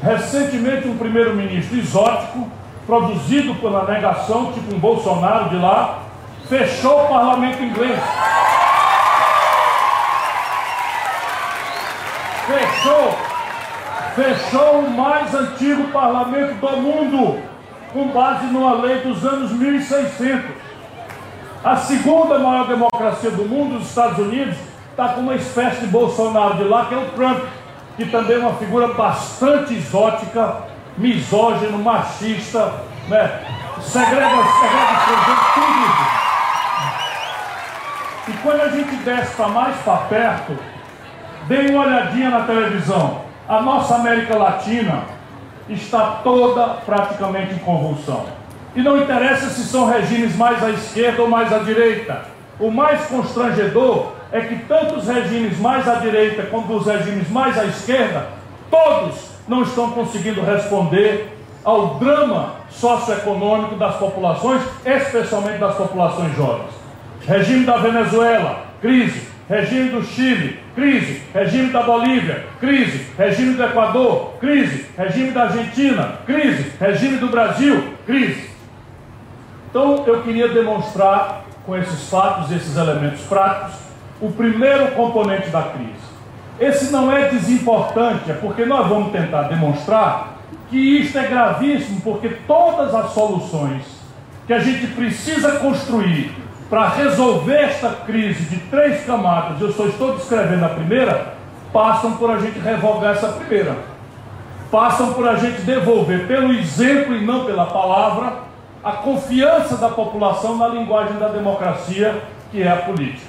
Recentemente, 0.01 0.87
um 0.87 0.97
primeiro-ministro 0.97 1.77
exótico, 1.77 2.47
produzido 2.85 3.55
pela 3.55 3.85
negação, 3.85 4.51
tipo 4.53 4.73
um 4.73 4.79
Bolsonaro 4.79 5.49
de 5.49 5.57
lá, 5.57 5.99
fechou 6.47 7.03
o 7.03 7.07
parlamento 7.07 7.61
inglês. 7.61 7.99
Fechou, 12.47 13.15
fechou 14.19 14.79
o 14.79 14.91
mais 14.91 15.33
antigo 15.33 15.85
parlamento 15.91 16.55
do 16.55 16.77
mundo, 16.77 17.41
com 17.93 18.09
base 18.09 18.47
numa 18.47 18.73
lei 18.73 18.99
dos 18.99 19.25
anos 19.25 19.51
1600. 19.51 20.51
A 21.63 21.77
segunda 21.77 22.37
maior 22.37 22.67
democracia 22.67 23.31
do 23.31 23.45
mundo, 23.45 23.77
os 23.77 23.87
Estados 23.87 24.17
Unidos, 24.19 24.57
está 24.91 25.09
com 25.09 25.21
uma 25.21 25.35
espécie 25.35 25.81
de 25.81 25.87
Bolsonaro 25.87 26.55
de 26.57 26.65
lá, 26.65 26.85
que 26.85 26.95
é 26.95 26.97
o 26.97 27.09
Trump 27.11 27.39
que 27.95 28.05
também 28.05 28.37
é 28.37 28.39
uma 28.39 28.53
figura 28.53 28.93
bastante 28.93 29.73
exótica, 29.73 30.55
misógino, 30.97 31.77
machista, 31.79 32.71
né? 33.09 33.41
segrega, 33.81 34.29
segrega 34.29 35.35
tudo 35.53 35.67
isso. 35.85 36.19
E 38.29 38.33
quando 38.41 38.61
a 38.61 38.69
gente 38.69 38.95
desce 39.03 39.35
para 39.35 39.47
mais 39.49 39.75
para 39.77 39.97
perto, 39.97 40.57
dê 41.49 41.71
uma 41.71 41.85
olhadinha 41.85 42.29
na 42.29 42.41
televisão. 42.45 43.28
A 43.49 43.63
nossa 43.63 43.95
América 43.95 44.37
Latina 44.37 45.05
está 45.67 46.19
toda 46.23 46.67
praticamente 46.85 47.55
em 47.55 47.57
convulsão. 47.57 48.25
E 48.75 48.81
não 48.83 48.95
interessa 48.95 49.49
se 49.49 49.63
são 49.63 49.87
regimes 49.87 50.35
mais 50.35 50.63
à 50.63 50.69
esquerda 50.69 51.23
ou 51.23 51.27
mais 51.27 51.51
à 51.51 51.57
direita. 51.57 52.25
O 52.59 52.69
mais 52.69 53.07
constrangedor 53.07 54.11
é 54.31 54.41
que 54.41 54.55
tanto 54.67 54.97
os 54.97 55.07
regimes 55.07 55.57
mais 55.57 55.87
à 55.87 55.95
direita 55.95 56.43
quanto 56.43 56.73
os 56.73 56.85
regimes 56.85 57.27
mais 57.31 57.57
à 57.57 57.65
esquerda, 57.65 58.27
todos 58.69 59.15
não 59.47 59.63
estão 59.63 59.89
conseguindo 59.93 60.41
responder 60.41 61.35
ao 61.63 61.95
drama 61.95 62.53
socioeconômico 62.69 63.77
das 63.77 63.95
populações, 63.95 64.61
especialmente 64.85 65.57
das 65.57 65.73
populações 65.73 66.35
jovens. 66.35 66.69
Regime 67.25 67.65
da 67.65 67.77
Venezuela, 67.77 68.65
crise. 68.79 69.27
Regime 69.49 69.89
do 69.89 70.03
Chile, 70.03 70.59
crise, 70.79 71.21
regime 71.33 71.71
da 71.71 71.83
Bolívia, 71.83 72.45
crise, 72.57 73.05
regime 73.17 73.55
do 73.55 73.63
Equador, 73.65 74.35
crise, 74.39 74.85
regime 74.97 75.31
da 75.31 75.43
Argentina, 75.43 76.19
crise, 76.25 76.71
regime 76.79 77.17
do 77.17 77.27
Brasil, 77.27 77.95
crise. 78.05 78.49
Então 79.69 80.05
eu 80.07 80.23
queria 80.23 80.47
demonstrar 80.47 81.43
com 81.65 81.75
esses 81.75 82.09
fatos, 82.09 82.49
esses 82.51 82.77
elementos 82.77 83.21
práticos, 83.23 83.75
o 84.21 84.31
primeiro 84.31 84.91
componente 84.91 85.49
da 85.49 85.63
crise. 85.63 86.09
Esse 86.57 86.91
não 86.91 87.11
é 87.11 87.27
desimportante, 87.27 88.31
é 88.31 88.33
porque 88.33 88.63
nós 88.63 88.87
vamos 88.87 89.11
tentar 89.11 89.43
demonstrar 89.43 90.39
que 90.69 90.77
isto 90.77 91.17
é 91.17 91.27
gravíssimo, 91.27 91.99
porque 92.01 92.29
todas 92.47 92.95
as 92.95 93.11
soluções 93.11 93.83
que 94.47 94.53
a 94.53 94.59
gente 94.59 94.87
precisa 94.87 95.57
construir 95.59 96.31
para 96.69 96.89
resolver 96.89 97.55
esta 97.55 97.89
crise 98.05 98.43
de 98.45 98.57
três 98.67 99.03
camadas, 99.03 99.59
eu 99.59 99.71
só 99.73 99.85
estou 99.85 100.15
descrevendo 100.15 100.65
a 100.65 100.69
primeira, 100.69 101.33
passam 101.73 102.13
por 102.13 102.29
a 102.29 102.37
gente 102.37 102.59
revogar 102.59 103.15
essa 103.15 103.29
primeira. 103.29 103.75
Passam 104.69 105.13
por 105.13 105.27
a 105.27 105.35
gente 105.35 105.61
devolver 105.61 106.27
pelo 106.27 106.53
exemplo 106.53 107.15
e 107.15 107.25
não 107.25 107.45
pela 107.45 107.65
palavra 107.65 108.33
a 108.83 108.91
confiança 108.91 109.77
da 109.77 109.89
população 109.89 110.57
na 110.57 110.67
linguagem 110.67 111.17
da 111.17 111.27
democracia, 111.27 112.21
que 112.51 112.61
é 112.61 112.71
a 112.71 112.77
política. 112.77 113.27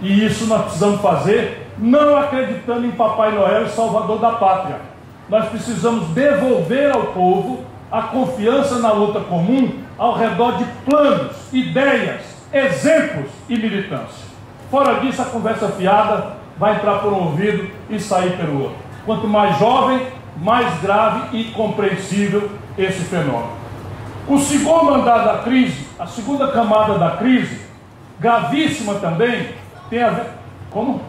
E 0.00 0.26
isso 0.26 0.46
nós 0.46 0.62
precisamos 0.62 1.00
fazer 1.00 1.68
não 1.78 2.16
acreditando 2.16 2.86
em 2.86 2.90
Papai 2.90 3.32
Noel 3.32 3.66
e 3.66 3.70
Salvador 3.70 4.18
da 4.18 4.32
Pátria. 4.32 4.80
Nós 5.28 5.48
precisamos 5.48 6.08
devolver 6.08 6.90
ao 6.90 7.04
povo 7.06 7.64
a 7.90 8.02
confiança 8.02 8.80
na 8.80 8.92
luta 8.92 9.20
comum 9.20 9.78
ao 9.96 10.16
redor 10.16 10.58
de 10.58 10.64
planos, 10.84 11.36
ideias, 11.52 12.33
exemplos 12.54 13.26
e 13.48 13.58
militância. 13.58 14.24
Fora 14.70 15.00
disso, 15.00 15.20
a 15.20 15.26
conversa 15.26 15.68
fiada 15.68 16.36
vai 16.56 16.76
entrar 16.76 17.00
por 17.00 17.12
um 17.12 17.24
ouvido 17.24 17.68
e 17.90 17.98
sair 17.98 18.36
pelo 18.36 18.62
outro. 18.62 18.78
Quanto 19.04 19.26
mais 19.26 19.58
jovem, 19.58 20.06
mais 20.36 20.80
grave 20.80 21.36
e 21.36 21.44
compreensível 21.52 22.48
esse 22.78 23.00
fenômeno. 23.04 23.52
O 24.28 24.38
segundo 24.38 24.94
andar 24.94 25.18
da 25.18 25.38
crise, 25.42 25.86
a 25.98 26.06
segunda 26.06 26.48
camada 26.48 26.98
da 26.98 27.10
crise, 27.16 27.60
gravíssima 28.18 28.94
também, 28.94 29.50
tem 29.90 30.02
a 30.02 30.10
ver. 30.10 30.26
Como? 30.70 31.02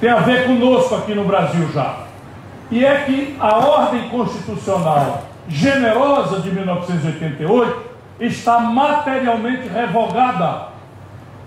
Tem 0.00 0.10
a 0.10 0.20
ver 0.20 0.46
conosco 0.46 0.94
aqui 0.94 1.14
no 1.14 1.24
Brasil 1.24 1.68
já. 1.72 2.06
E 2.70 2.84
é 2.84 3.02
que 3.02 3.36
a 3.38 3.58
ordem 3.58 4.08
constitucional 4.08 5.24
generosa 5.48 6.40
de 6.40 6.50
1988 6.50 7.95
está 8.18 8.60
materialmente 8.60 9.68
revogada 9.68 10.68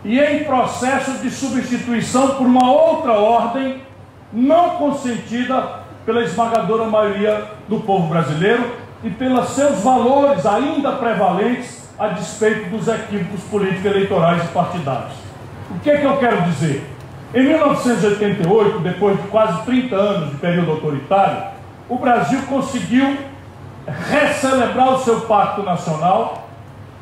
e 0.03 0.19
em 0.19 0.43
processo 0.43 1.17
de 1.19 1.29
substituição 1.29 2.35
por 2.35 2.45
uma 2.45 2.71
outra 2.71 3.13
ordem 3.13 3.81
não 4.31 4.71
consentida 4.71 5.79
pela 6.05 6.23
esmagadora 6.23 6.85
maioria 6.85 7.43
do 7.67 7.79
povo 7.81 8.07
brasileiro 8.07 8.75
e 9.03 9.09
pelos 9.09 9.49
seus 9.49 9.81
valores 9.81 10.45
ainda 10.45 10.93
prevalentes 10.93 11.89
a 11.97 12.07
despeito 12.09 12.69
dos 12.69 12.87
equívocos 12.87 13.41
políticos 13.45 13.85
eleitorais 13.85 14.43
e 14.43 14.47
partidários. 14.47 15.13
O 15.69 15.79
que 15.79 15.89
é 15.89 15.97
que 15.97 16.05
eu 16.05 16.17
quero 16.17 16.41
dizer? 16.43 16.87
Em 17.33 17.43
1988, 17.43 18.79
depois 18.79 19.21
de 19.21 19.27
quase 19.27 19.61
30 19.63 19.95
anos 19.95 20.29
de 20.31 20.37
período 20.37 20.71
autoritário, 20.71 21.43
o 21.87 21.97
Brasil 21.97 22.41
conseguiu 22.47 23.17
recelebrar 24.09 24.93
o 24.93 24.99
seu 24.99 25.21
pacto 25.21 25.61
nacional 25.61 26.48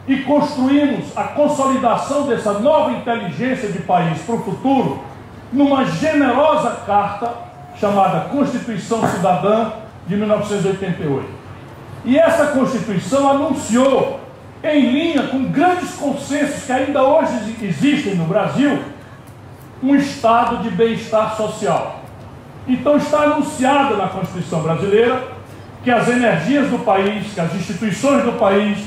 e 0.08 0.18
construímos 0.18 1.06
a 1.18 1.24
consolidação 1.24 2.28
dessa 2.28 2.54
nova 2.54 2.92
inteligência 2.92 3.70
de 3.70 3.80
país 3.80 4.22
para 4.22 4.36
o 4.36 4.44
futuro 4.44 5.04
numa 5.52 5.86
generosa 5.86 6.82
carta 6.86 7.34
chamada 7.80 8.30
Constituição 8.30 9.06
Cidadã 9.08 9.72
de 10.08 10.16
1988. 10.16 11.28
E 12.06 12.18
essa 12.18 12.48
Constituição 12.48 13.30
anunciou, 13.30 14.22
em 14.64 14.92
linha 14.92 15.24
com 15.24 15.44
grandes 15.46 15.94
consensos 15.96 16.64
que 16.64 16.72
ainda 16.72 17.04
hoje 17.04 17.56
existem 17.62 18.16
no 18.16 18.26
Brasil, 18.26 18.80
um 19.84 19.96
estado 19.96 20.64
de 20.64 20.70
bem-estar 20.70 21.36
social. 21.36 22.02
Então 22.68 22.98
está 22.98 23.24
anunciada 23.24 23.96
na 23.96 24.08
Constituição 24.08 24.62
brasileira 24.62 25.36
que 25.84 25.92
as 25.92 26.08
energias 26.08 26.70
do 26.70 26.80
país, 26.80 27.34
que 27.34 27.40
as 27.40 27.54
instituições 27.54 28.24
do 28.24 28.34
país, 28.34 28.80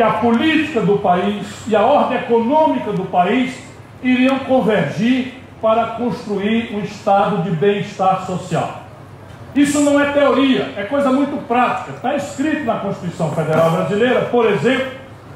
que 0.00 0.04
a 0.04 0.12
política 0.12 0.80
do 0.80 0.96
país 0.96 1.46
e 1.68 1.76
a 1.76 1.82
ordem 1.82 2.16
econômica 2.16 2.90
do 2.90 3.04
país 3.04 3.54
iriam 4.02 4.38
convergir 4.38 5.34
para 5.60 5.88
construir 5.88 6.74
um 6.74 6.80
estado 6.80 7.42
de 7.42 7.50
bem-estar 7.50 8.24
social. 8.24 8.80
Isso 9.54 9.78
não 9.82 10.00
é 10.00 10.10
teoria, 10.10 10.72
é 10.74 10.84
coisa 10.84 11.12
muito 11.12 11.46
prática. 11.46 11.90
Está 11.90 12.16
escrito 12.16 12.64
na 12.64 12.76
Constituição 12.76 13.30
Federal 13.32 13.72
Brasileira, 13.72 14.22
por 14.30 14.46
exemplo, 14.46 14.90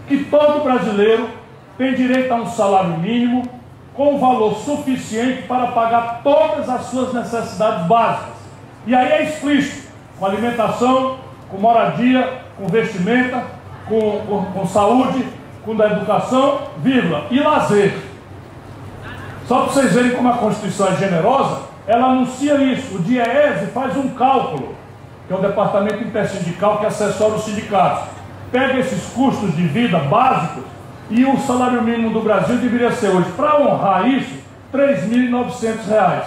que 0.08 0.24
todo 0.24 0.64
brasileiro 0.64 1.28
tem 1.76 1.92
direito 1.92 2.32
a 2.32 2.36
um 2.36 2.46
salário 2.46 2.96
mínimo 2.96 3.46
com 3.92 4.18
valor 4.18 4.56
suficiente 4.56 5.42
para 5.42 5.72
pagar 5.72 6.22
todas 6.24 6.70
as 6.70 6.86
suas 6.86 7.12
necessidades 7.12 7.86
básicas. 7.86 8.32
E 8.86 8.94
aí 8.94 9.12
é 9.12 9.24
explícito, 9.24 9.92
com 10.18 10.24
alimentação, 10.24 11.18
com 11.50 11.58
moradia, 11.58 12.40
com 12.56 12.66
vestimenta, 12.66 13.53
com, 13.88 14.20
com, 14.26 14.44
com 14.52 14.66
saúde, 14.66 15.24
com 15.64 15.74
da 15.74 15.86
educação, 15.92 16.58
vírgula, 16.78 17.26
e 17.30 17.40
lazer. 17.40 17.94
Só 19.46 19.62
para 19.62 19.72
vocês 19.72 19.92
verem 19.92 20.12
como 20.12 20.28
a 20.28 20.38
Constituição 20.38 20.88
é 20.88 20.96
generosa, 20.96 21.62
ela 21.86 22.08
anuncia 22.08 22.54
isso. 22.56 22.96
O 22.96 22.98
DIEESE 23.00 23.66
faz 23.72 23.96
um 23.96 24.08
cálculo, 24.10 24.74
que 25.26 25.32
é 25.32 25.36
o 25.36 25.40
departamento 25.40 26.02
intersindical 26.02 26.78
que 26.78 26.86
assessora 26.86 27.34
os 27.34 27.44
sindicatos. 27.44 28.08
Pega 28.50 28.78
esses 28.78 29.12
custos 29.12 29.54
de 29.54 29.66
vida 29.66 29.98
básicos 29.98 30.64
e 31.10 31.24
o 31.24 31.38
salário 31.38 31.82
mínimo 31.82 32.10
do 32.10 32.20
Brasil 32.20 32.56
deveria 32.56 32.90
ser 32.92 33.08
hoje, 33.08 33.30
para 33.32 33.60
honrar 33.60 34.08
isso, 34.08 34.42
R$ 34.72 34.78
3.900. 34.78 36.22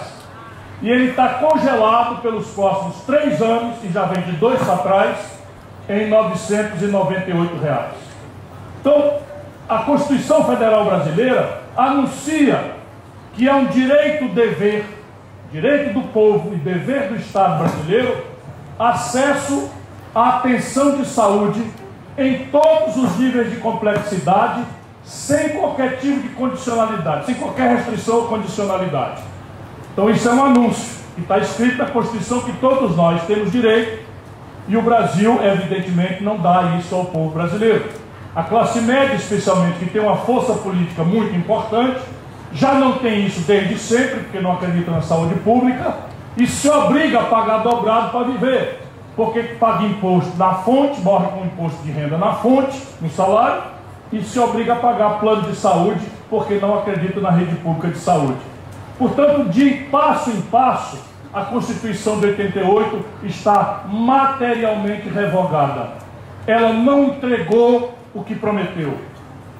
E 0.80 0.88
ele 0.88 1.10
está 1.10 1.28
congelado 1.30 2.22
pelos 2.22 2.46
próximos 2.48 2.96
três 3.04 3.42
anos, 3.42 3.76
e 3.82 3.88
já 3.88 4.04
vem 4.04 4.22
de 4.22 4.32
dois 4.32 4.62
para 4.62 4.76
trás, 4.76 5.37
em 5.88 6.08
998 6.08 7.56
reais. 7.62 7.94
Então, 8.80 9.18
a 9.68 9.78
Constituição 9.78 10.44
Federal 10.44 10.84
Brasileira 10.84 11.62
anuncia 11.76 12.76
que 13.34 13.48
é 13.48 13.54
um 13.54 13.66
direito 13.66 14.28
dever, 14.28 14.84
direito 15.52 15.94
do 15.94 16.08
povo 16.08 16.52
e 16.54 16.56
dever 16.56 17.08
do 17.08 17.16
Estado 17.16 17.58
brasileiro, 17.58 18.24
acesso 18.78 19.70
à 20.14 20.38
atenção 20.38 20.96
de 20.96 21.06
saúde 21.06 21.62
em 22.16 22.46
todos 22.46 22.96
os 22.96 23.16
níveis 23.16 23.50
de 23.50 23.56
complexidade, 23.58 24.64
sem 25.04 25.50
qualquer 25.50 25.98
tipo 25.98 26.20
de 26.20 26.28
condicionalidade, 26.30 27.26
sem 27.26 27.34
qualquer 27.36 27.76
restrição 27.76 28.16
ou 28.16 28.26
condicionalidade. 28.26 29.22
Então 29.92 30.10
isso 30.10 30.28
é 30.28 30.32
um 30.32 30.44
anúncio 30.44 30.98
que 31.14 31.22
está 31.22 31.38
escrito 31.38 31.78
na 31.78 31.86
Constituição 31.86 32.40
que 32.40 32.52
todos 32.54 32.96
nós 32.96 33.22
temos 33.24 33.52
direito 33.52 34.07
e 34.68 34.76
o 34.76 34.82
Brasil, 34.82 35.40
evidentemente, 35.42 36.22
não 36.22 36.36
dá 36.36 36.76
isso 36.78 36.94
ao 36.94 37.06
povo 37.06 37.30
brasileiro. 37.30 37.86
A 38.36 38.42
classe 38.42 38.80
média, 38.80 39.14
especialmente, 39.14 39.78
que 39.78 39.86
tem 39.86 40.02
uma 40.02 40.16
força 40.18 40.52
política 40.52 41.02
muito 41.02 41.34
importante, 41.34 42.00
já 42.52 42.74
não 42.74 42.98
tem 42.98 43.26
isso 43.26 43.40
desde 43.40 43.78
sempre, 43.78 44.20
porque 44.20 44.40
não 44.40 44.52
acredita 44.52 44.90
na 44.90 45.00
saúde 45.00 45.34
pública, 45.36 45.94
e 46.36 46.46
se 46.46 46.68
obriga 46.68 47.20
a 47.20 47.24
pagar 47.24 47.62
dobrado 47.62 48.10
para 48.10 48.26
viver. 48.26 48.82
Porque 49.16 49.42
paga 49.42 49.84
imposto 49.84 50.36
na 50.36 50.54
fonte, 50.54 51.00
morre 51.00 51.26
com 51.28 51.44
imposto 51.44 51.82
de 51.82 51.90
renda 51.90 52.16
na 52.16 52.34
fonte, 52.34 52.80
no 53.00 53.10
salário, 53.10 53.62
e 54.12 54.22
se 54.22 54.38
obriga 54.38 54.74
a 54.74 54.76
pagar 54.76 55.18
plano 55.18 55.42
de 55.42 55.56
saúde, 55.56 56.00
porque 56.30 56.54
não 56.54 56.78
acredita 56.78 57.20
na 57.20 57.30
rede 57.30 57.56
pública 57.56 57.88
de 57.88 57.98
saúde. 57.98 58.38
Portanto, 58.98 59.48
de 59.48 59.70
passo 59.90 60.30
em 60.30 60.40
passo, 60.42 60.98
a 61.32 61.42
Constituição 61.42 62.18
de 62.20 62.26
88 62.26 63.04
está 63.24 63.84
materialmente 63.86 65.08
revogada. 65.08 65.90
Ela 66.46 66.72
não 66.72 67.04
entregou 67.04 67.94
o 68.14 68.24
que 68.24 68.34
prometeu. 68.34 68.94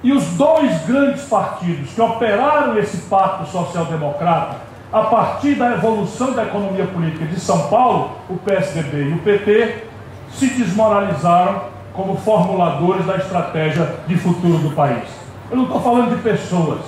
E 0.02 0.12
os 0.12 0.24
dois 0.36 0.86
grandes 0.86 1.24
partidos 1.24 1.90
que 1.90 2.00
operaram 2.00 2.78
esse 2.78 2.98
pacto 3.08 3.46
social-democrata, 3.50 4.56
a 4.90 5.02
partir 5.02 5.54
da 5.54 5.74
evolução 5.74 6.32
da 6.32 6.44
economia 6.44 6.86
política 6.86 7.26
de 7.26 7.38
São 7.38 7.68
Paulo, 7.68 8.12
o 8.30 8.36
PSDB 8.36 9.10
e 9.10 9.12
o 9.12 9.18
PT, 9.18 9.84
se 10.30 10.46
desmoralizaram 10.46 11.62
como 11.92 12.16
formuladores 12.16 13.04
da 13.04 13.16
estratégia 13.16 13.96
de 14.06 14.16
futuro 14.16 14.58
do 14.58 14.70
país. 14.70 15.04
Eu 15.50 15.56
não 15.58 15.64
estou 15.64 15.80
falando 15.80 16.16
de 16.16 16.22
pessoas, 16.22 16.80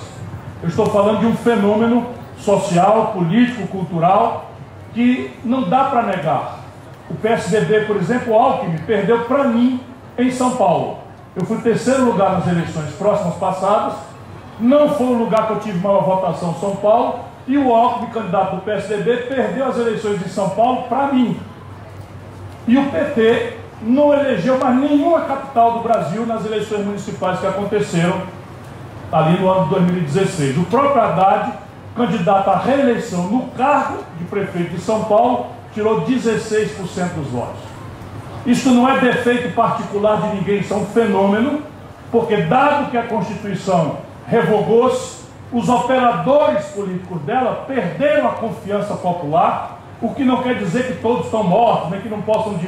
eu 0.63 0.69
estou 0.69 0.85
falando 0.87 1.19
de 1.19 1.25
um 1.25 1.35
fenômeno 1.35 2.07
social, 2.37 3.11
político, 3.13 3.67
cultural 3.67 4.50
que 4.93 5.31
não 5.43 5.69
dá 5.69 5.85
para 5.85 6.03
negar. 6.03 6.59
O 7.09 7.15
PSDB, 7.15 7.85
por 7.85 7.97
exemplo, 7.97 8.33
o 8.33 8.37
Alckmin, 8.37 8.77
perdeu 8.79 9.25
para 9.25 9.45
mim 9.45 9.79
em 10.17 10.31
São 10.31 10.55
Paulo. 10.55 10.99
Eu 11.35 11.45
fui 11.45 11.57
terceiro 11.57 12.05
lugar 12.05 12.33
nas 12.33 12.47
eleições 12.47 12.91
próximas 12.95 13.35
passadas. 13.35 13.93
Não 14.59 14.89
foi 14.89 15.07
o 15.07 15.17
lugar 15.17 15.47
que 15.47 15.53
eu 15.53 15.59
tive 15.59 15.79
maior 15.79 16.03
votação 16.03 16.53
São 16.55 16.75
Paulo, 16.75 17.19
E 17.47 17.57
o 17.57 17.73
Alckmin, 17.73 18.11
candidato 18.11 18.57
do 18.57 18.61
PSDB, 18.61 19.17
perdeu 19.27 19.65
as 19.65 19.77
eleições 19.77 20.23
em 20.23 20.29
São 20.29 20.51
Paulo 20.51 20.83
para 20.83 21.07
mim. 21.07 21.39
E 22.67 22.77
o 22.77 22.91
PT 22.91 23.57
não 23.81 24.13
elegeu 24.13 24.59
mais 24.59 24.75
nenhuma 24.77 25.21
capital 25.21 25.73
do 25.73 25.79
Brasil 25.79 26.25
nas 26.25 26.45
eleições 26.45 26.85
municipais 26.85 27.39
que 27.39 27.47
aconteceram 27.47 28.21
ali 29.11 29.39
no 29.39 29.49
ano 29.49 29.63
de 29.63 29.69
2016. 29.71 30.57
O 30.57 30.63
próprio 30.65 31.01
Haddad, 31.01 31.53
candidato 31.95 32.49
à 32.49 32.57
reeleição 32.57 33.23
no 33.27 33.47
cargo 33.49 34.03
de 34.17 34.25
prefeito 34.25 34.75
de 34.75 34.81
São 34.81 35.03
Paulo, 35.05 35.47
tirou 35.73 36.01
16% 36.01 37.13
dos 37.15 37.27
votos. 37.27 37.61
Isso 38.45 38.71
não 38.71 38.89
é 38.89 38.99
defeito 38.99 39.53
particular 39.53 40.21
de 40.21 40.35
ninguém, 40.35 40.61
isso 40.61 40.73
é 40.73 40.77
um 40.77 40.85
fenômeno, 40.85 41.61
porque 42.11 42.37
dado 42.37 42.89
que 42.89 42.97
a 42.97 43.03
Constituição 43.03 43.97
revogou-se, 44.27 45.21
os 45.51 45.67
operadores 45.67 46.65
políticos 46.67 47.21
dela 47.23 47.65
perderam 47.67 48.29
a 48.29 48.33
confiança 48.33 48.93
popular, 48.95 49.79
o 50.01 50.13
que 50.15 50.23
não 50.23 50.41
quer 50.41 50.55
dizer 50.55 50.87
que 50.87 51.01
todos 51.01 51.25
estão 51.25 51.43
mortos, 51.43 51.91
nem 51.91 52.01
que 52.01 52.09
não 52.09 52.21
possam 52.21 52.59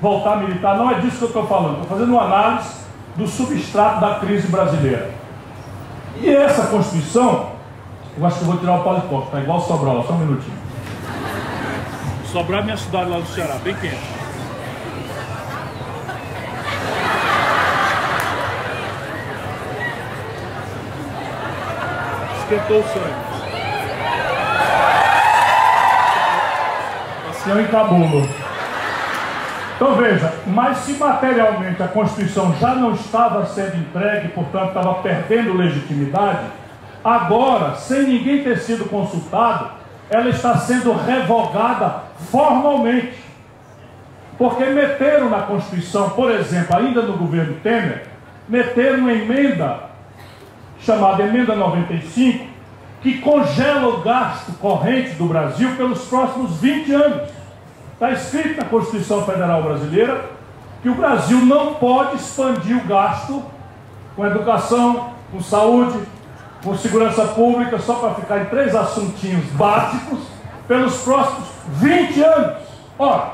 voltar 0.00 0.34
a 0.34 0.36
militar, 0.36 0.78
não 0.78 0.90
é 0.90 0.94
disso 1.00 1.18
que 1.18 1.24
eu 1.24 1.28
estou 1.28 1.46
falando, 1.46 1.82
estou 1.82 1.98
fazendo 1.98 2.12
uma 2.12 2.22
análise 2.22 2.78
do 3.16 3.26
substrato 3.26 4.00
da 4.00 4.14
crise 4.20 4.48
brasileira. 4.48 5.10
E 6.20 6.30
essa 6.30 6.68
Constituição, 6.68 7.57
eu 8.18 8.26
acho 8.26 8.36
que 8.36 8.42
eu 8.42 8.46
vou 8.48 8.58
tirar 8.58 8.80
o 8.80 8.84
paletó, 8.84 9.22
está 9.24 9.40
igual 9.40 9.60
Sobral, 9.60 10.04
só 10.06 10.12
um 10.14 10.18
minutinho. 10.18 10.58
Sobral 12.32 12.60
é 12.60 12.64
minha 12.64 12.76
cidade 12.76 13.10
lá 13.10 13.18
no 13.18 13.26
Ceará, 13.26 13.56
bem 13.62 13.74
quente. 13.74 14.18
esquentou 22.48 22.80
o 22.80 22.82
sangue. 22.82 23.28
Assim 27.30 27.50
eu 27.50 27.60
encabulo. 27.60 28.28
Então 29.76 29.94
veja, 29.94 30.32
mas 30.46 30.78
se 30.78 30.94
materialmente 30.94 31.82
a 31.82 31.88
Constituição 31.88 32.54
já 32.58 32.74
não 32.74 32.92
estava 32.92 33.46
sendo 33.46 33.76
entregue, 33.76 34.28
portanto 34.28 34.68
estava 34.68 34.94
perdendo 34.94 35.56
legitimidade, 35.56 36.46
agora, 37.04 37.74
sem 37.76 38.02
ninguém 38.04 38.42
ter 38.42 38.58
sido 38.58 38.88
consultado, 38.88 39.70
ela 40.10 40.28
está 40.28 40.56
sendo 40.56 40.92
revogada 40.92 42.02
formalmente. 42.30 43.18
Porque 44.36 44.64
meteram 44.64 45.28
na 45.28 45.42
Constituição, 45.42 46.10
por 46.10 46.30
exemplo, 46.30 46.76
ainda 46.76 47.02
no 47.02 47.16
governo 47.16 47.54
Temer, 47.60 48.06
meteram 48.48 49.00
uma 49.00 49.12
emenda 49.12 49.88
chamada 50.80 51.22
Emenda 51.24 51.56
95, 51.56 52.46
que 53.02 53.18
congela 53.18 53.88
o 53.88 54.00
gasto 54.00 54.52
corrente 54.58 55.10
do 55.10 55.26
Brasil 55.26 55.74
pelos 55.76 56.06
próximos 56.06 56.60
20 56.60 56.92
anos. 56.92 57.28
Está 57.94 58.12
escrito 58.12 58.58
na 58.58 58.64
Constituição 58.64 59.24
Federal 59.24 59.62
Brasileira 59.62 60.24
que 60.82 60.88
o 60.88 60.94
Brasil 60.94 61.38
não 61.44 61.74
pode 61.74 62.16
expandir 62.16 62.76
o 62.76 62.86
gasto 62.86 63.42
com 64.14 64.24
educação, 64.24 65.10
com 65.32 65.40
saúde, 65.40 65.98
com 66.62 66.76
segurança 66.76 67.24
pública, 67.28 67.78
só 67.78 67.94
para 67.94 68.14
ficar 68.14 68.40
em 68.40 68.44
três 68.46 68.74
assuntinhos 68.74 69.44
básicos, 69.52 70.20
pelos 70.66 70.98
próximos 70.98 71.48
20 71.74 72.22
anos. 72.22 72.56
Ora, 72.98 73.32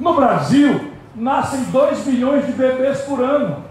no 0.00 0.14
Brasil, 0.14 0.92
nascem 1.14 1.64
2 1.64 2.06
milhões 2.06 2.46
de 2.46 2.52
bebês 2.52 3.02
por 3.02 3.20
ano. 3.20 3.64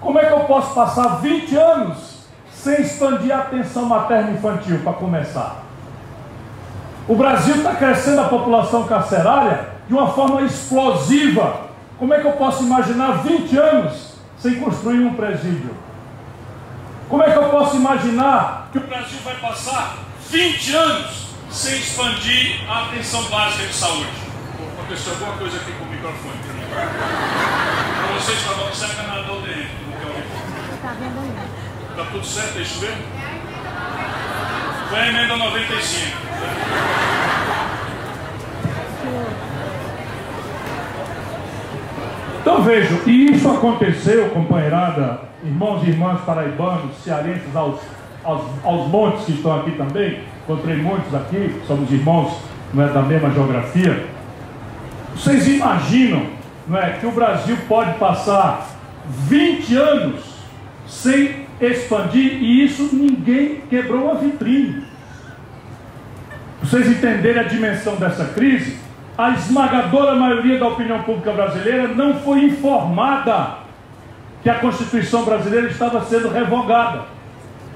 Como 0.00 0.18
é 0.18 0.24
que 0.24 0.32
eu 0.32 0.40
posso 0.40 0.74
passar 0.74 1.20
20 1.20 1.54
anos 1.56 2.20
sem 2.52 2.80
expandir 2.80 3.34
a 3.34 3.40
atenção 3.40 3.84
materno-infantil, 3.84 4.80
para 4.82 4.94
começar? 4.94 5.62
O 7.06 7.14
Brasil 7.14 7.56
está 7.56 7.74
crescendo 7.74 8.20
a 8.20 8.28
população 8.28 8.84
carcerária 8.84 9.68
de 9.88 9.94
uma 9.94 10.08
forma 10.08 10.42
explosiva. 10.42 11.68
Como 11.98 12.14
é 12.14 12.20
que 12.20 12.26
eu 12.26 12.32
posso 12.32 12.62
imaginar 12.62 13.22
20 13.24 13.58
anos 13.58 14.14
sem 14.38 14.60
construir 14.60 15.00
um 15.00 15.14
presídio? 15.14 15.74
Como 17.10 17.24
é 17.24 17.32
que 17.32 17.38
eu 17.38 17.48
posso 17.48 17.74
imaginar 17.74 18.68
que 18.70 18.78
o 18.78 18.82
Brasil 18.82 19.18
vai 19.24 19.34
passar 19.34 19.98
20 20.30 20.76
anos 20.76 21.26
sem 21.50 21.76
expandir 21.76 22.60
a 22.70 22.84
atenção 22.84 23.24
básica 23.24 23.66
de 23.66 23.74
saúde? 23.74 24.10
Aconteceu 24.78 25.14
alguma 25.14 25.32
coisa 25.32 25.56
aqui 25.56 25.72
com 25.72 25.86
o 25.86 25.88
microfone 25.88 26.38
para 26.70 28.14
vocês 28.14 28.38
estavam 28.38 28.68
no 28.68 28.74
sacanador 28.74 29.42
dele. 29.42 29.68
Está 31.90 32.04
tudo 32.12 32.24
certo, 32.24 32.58
é 32.58 32.62
isso 32.62 32.80
mesmo? 32.80 33.02
Foi 34.88 34.98
a 35.00 35.08
emenda 35.08 35.36
95. 35.36 36.16
Então 42.40 42.62
vejam, 42.62 43.00
e 43.04 43.32
isso 43.32 43.50
aconteceu, 43.50 44.30
companheirada, 44.30 45.29
irmãos 45.44 45.82
e 45.84 45.90
irmãs 45.90 46.20
paraibanos, 46.22 46.96
cearenses 47.02 47.54
aos, 47.54 47.80
aos, 48.24 48.42
aos 48.64 48.88
montes 48.88 49.24
que 49.24 49.32
estão 49.32 49.58
aqui 49.60 49.72
também, 49.72 50.20
encontrei 50.44 50.76
muitos 50.76 51.14
aqui, 51.14 51.60
somos 51.66 51.90
irmãos 51.90 52.40
não 52.72 52.84
é, 52.84 52.88
da 52.88 53.02
mesma 53.02 53.30
geografia. 53.30 54.06
Vocês 55.14 55.48
imaginam 55.48 56.26
não 56.66 56.78
é, 56.78 56.92
que 56.92 57.06
o 57.06 57.10
Brasil 57.10 57.56
pode 57.68 57.94
passar 57.94 58.68
20 59.06 59.76
anos 59.76 60.20
sem 60.86 61.46
expandir, 61.60 62.42
e 62.42 62.64
isso 62.64 62.90
ninguém 62.92 63.62
quebrou 63.68 64.10
a 64.10 64.14
vitrine. 64.14 64.84
vocês 66.62 66.88
entenderem 66.88 67.40
a 67.40 67.44
dimensão 67.44 67.96
dessa 67.96 68.26
crise, 68.26 68.76
a 69.16 69.30
esmagadora 69.30 70.14
maioria 70.14 70.58
da 70.58 70.68
opinião 70.68 71.02
pública 71.02 71.32
brasileira 71.32 71.88
não 71.88 72.14
foi 72.20 72.44
informada 72.44 73.59
que 74.42 74.50
a 74.50 74.54
Constituição 74.54 75.24
brasileira 75.24 75.68
estava 75.68 76.04
sendo 76.04 76.28
revogada. 76.28 77.02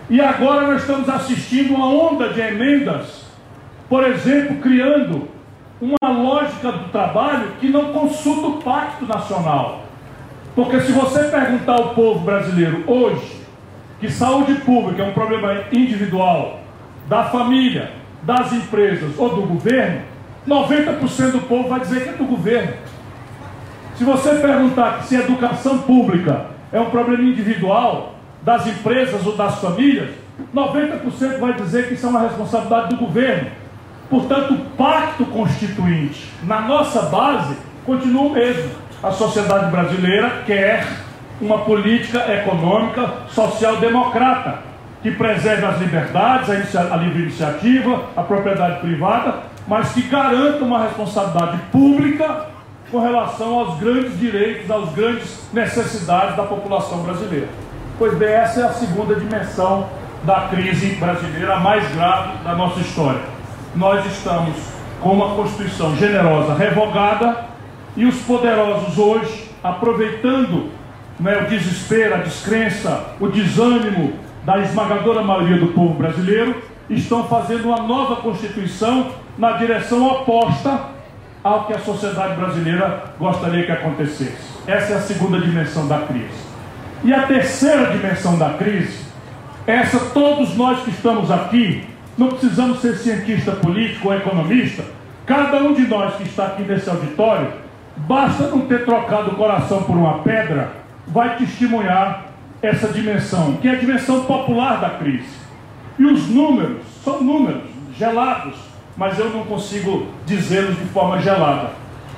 E 0.08 0.20
agora 0.20 0.66
nós 0.66 0.82
estamos 0.82 1.08
assistindo 1.08 1.74
uma 1.74 1.86
onda 1.86 2.28
de 2.28 2.40
emendas, 2.40 3.24
por 3.88 4.04
exemplo, 4.04 4.56
criando 4.56 5.28
uma 5.80 6.10
lógica 6.10 6.72
do 6.72 6.88
trabalho 6.90 7.52
que 7.60 7.68
não 7.68 7.92
consulta 7.92 8.46
o 8.46 8.62
Pacto 8.62 9.06
Nacional. 9.06 9.84
Porque 10.54 10.80
se 10.80 10.92
você 10.92 11.24
perguntar 11.24 11.74
ao 11.74 11.94
povo 11.94 12.20
brasileiro 12.20 12.84
hoje 12.86 13.42
que 14.00 14.10
saúde 14.10 14.54
pública 14.56 15.02
é 15.02 15.06
um 15.06 15.12
problema 15.12 15.64
individual, 15.72 16.60
da 17.08 17.24
família, 17.24 17.92
das 18.22 18.52
empresas 18.52 19.18
ou 19.18 19.34
do 19.34 19.42
governo, 19.42 20.02
90% 20.46 21.32
do 21.32 21.40
povo 21.40 21.68
vai 21.68 21.80
dizer 21.80 22.02
que 22.02 22.08
é 22.10 22.12
do 22.12 22.24
governo. 22.24 22.72
Se 23.96 24.04
você 24.04 24.34
perguntar 24.36 25.02
se 25.02 25.16
educação 25.16 25.78
pública 25.78 26.53
é 26.74 26.80
um 26.80 26.90
problema 26.90 27.22
individual, 27.22 28.16
das 28.42 28.66
empresas 28.66 29.24
ou 29.24 29.36
das 29.36 29.60
famílias, 29.60 30.10
90% 30.52 31.38
vai 31.38 31.54
dizer 31.54 31.86
que 31.86 31.94
isso 31.94 32.04
é 32.04 32.08
uma 32.10 32.20
responsabilidade 32.20 32.88
do 32.88 32.96
governo. 32.96 33.50
Portanto, 34.10 34.54
o 34.54 34.58
pacto 34.76 35.24
constituinte 35.26 36.28
na 36.42 36.60
nossa 36.60 37.02
base 37.02 37.56
continua 37.86 38.24
o 38.24 38.32
mesmo 38.32 38.70
a 39.02 39.12
sociedade 39.12 39.70
brasileira 39.70 40.42
quer 40.46 40.86
uma 41.40 41.58
política 41.58 42.20
econômica 42.32 43.12
social-democrata, 43.28 44.60
que 45.02 45.10
preserve 45.10 45.64
as 45.66 45.78
liberdades, 45.78 46.74
a, 46.74 46.94
a 46.94 46.96
livre 46.96 47.22
iniciativa, 47.22 48.02
a 48.16 48.22
propriedade 48.22 48.80
privada, 48.80 49.40
mas 49.68 49.92
que 49.92 50.02
garanta 50.02 50.64
uma 50.64 50.82
responsabilidade 50.82 51.58
pública 51.70 52.53
com 52.94 53.00
relação 53.00 53.58
aos 53.58 53.80
grandes 53.80 54.16
direitos, 54.20 54.70
às 54.70 54.88
grandes 54.92 55.48
necessidades 55.52 56.36
da 56.36 56.44
população 56.44 56.98
brasileira. 56.98 57.48
Pois 57.98 58.16
bem, 58.16 58.28
essa 58.28 58.60
é 58.60 58.64
a 58.66 58.72
segunda 58.72 59.16
dimensão 59.16 59.88
da 60.22 60.42
crise 60.42 60.94
brasileira, 60.94 61.54
a 61.54 61.58
mais 61.58 61.92
grave 61.92 62.38
da 62.44 62.54
nossa 62.54 62.78
história. 62.78 63.20
Nós 63.74 64.06
estamos 64.06 64.54
com 65.00 65.08
uma 65.08 65.34
Constituição 65.34 65.96
generosa 65.96 66.54
revogada, 66.54 67.46
e 67.96 68.04
os 68.04 68.14
poderosos 68.22 68.96
hoje, 68.96 69.50
aproveitando 69.60 70.70
né, 71.18 71.38
o 71.38 71.50
desespero, 71.50 72.14
a 72.14 72.18
descrença, 72.18 73.06
o 73.18 73.26
desânimo 73.26 74.12
da 74.44 74.60
esmagadora 74.60 75.20
maioria 75.20 75.58
do 75.58 75.72
povo 75.72 75.94
brasileiro, 75.94 76.62
estão 76.88 77.24
fazendo 77.24 77.64
uma 77.64 77.78
nova 77.78 78.22
Constituição 78.22 79.08
na 79.36 79.52
direção 79.52 80.06
oposta 80.06 80.93
ao 81.44 81.66
que 81.66 81.74
a 81.74 81.78
sociedade 81.78 82.34
brasileira 82.34 83.14
gostaria 83.18 83.64
que 83.64 83.72
acontecesse. 83.72 84.54
Essa 84.66 84.94
é 84.94 84.96
a 84.96 85.00
segunda 85.00 85.38
dimensão 85.38 85.86
da 85.86 85.98
crise. 85.98 86.42
E 87.04 87.12
a 87.12 87.26
terceira 87.26 87.92
dimensão 87.92 88.36
da 88.38 88.54
crise, 88.54 89.04
essa 89.66 90.00
todos 90.06 90.56
nós 90.56 90.82
que 90.82 90.90
estamos 90.90 91.30
aqui, 91.30 91.86
não 92.18 92.28
precisamos 92.28 92.80
ser 92.80 92.96
cientista 92.96 93.52
político 93.52 94.08
ou 94.08 94.14
economista, 94.16 94.82
cada 95.26 95.58
um 95.58 95.74
de 95.74 95.86
nós 95.86 96.16
que 96.16 96.22
está 96.22 96.46
aqui 96.46 96.62
nesse 96.62 96.88
auditório 96.90 97.64
Basta 97.96 98.48
não 98.48 98.62
ter 98.62 98.84
trocado 98.84 99.30
o 99.30 99.36
coração 99.36 99.84
por 99.84 99.96
uma 99.96 100.18
pedra, 100.18 100.72
vai 101.06 101.36
testemunhar 101.36 102.26
essa 102.60 102.88
dimensão, 102.88 103.54
que 103.56 103.68
é 103.68 103.72
a 103.72 103.78
dimensão 103.78 104.24
popular 104.24 104.80
da 104.80 104.90
crise. 104.90 105.38
E 105.98 106.04
os 106.04 106.28
números 106.28 106.82
são 107.04 107.22
números. 107.22 107.62
gelados, 107.96 108.56
mas 108.96 109.18
eu 109.18 109.30
não 109.30 109.44
consigo 109.44 110.06
dizê-los 110.24 110.76
de 110.78 110.84
forma 110.86 111.20
gelada. 111.20 111.70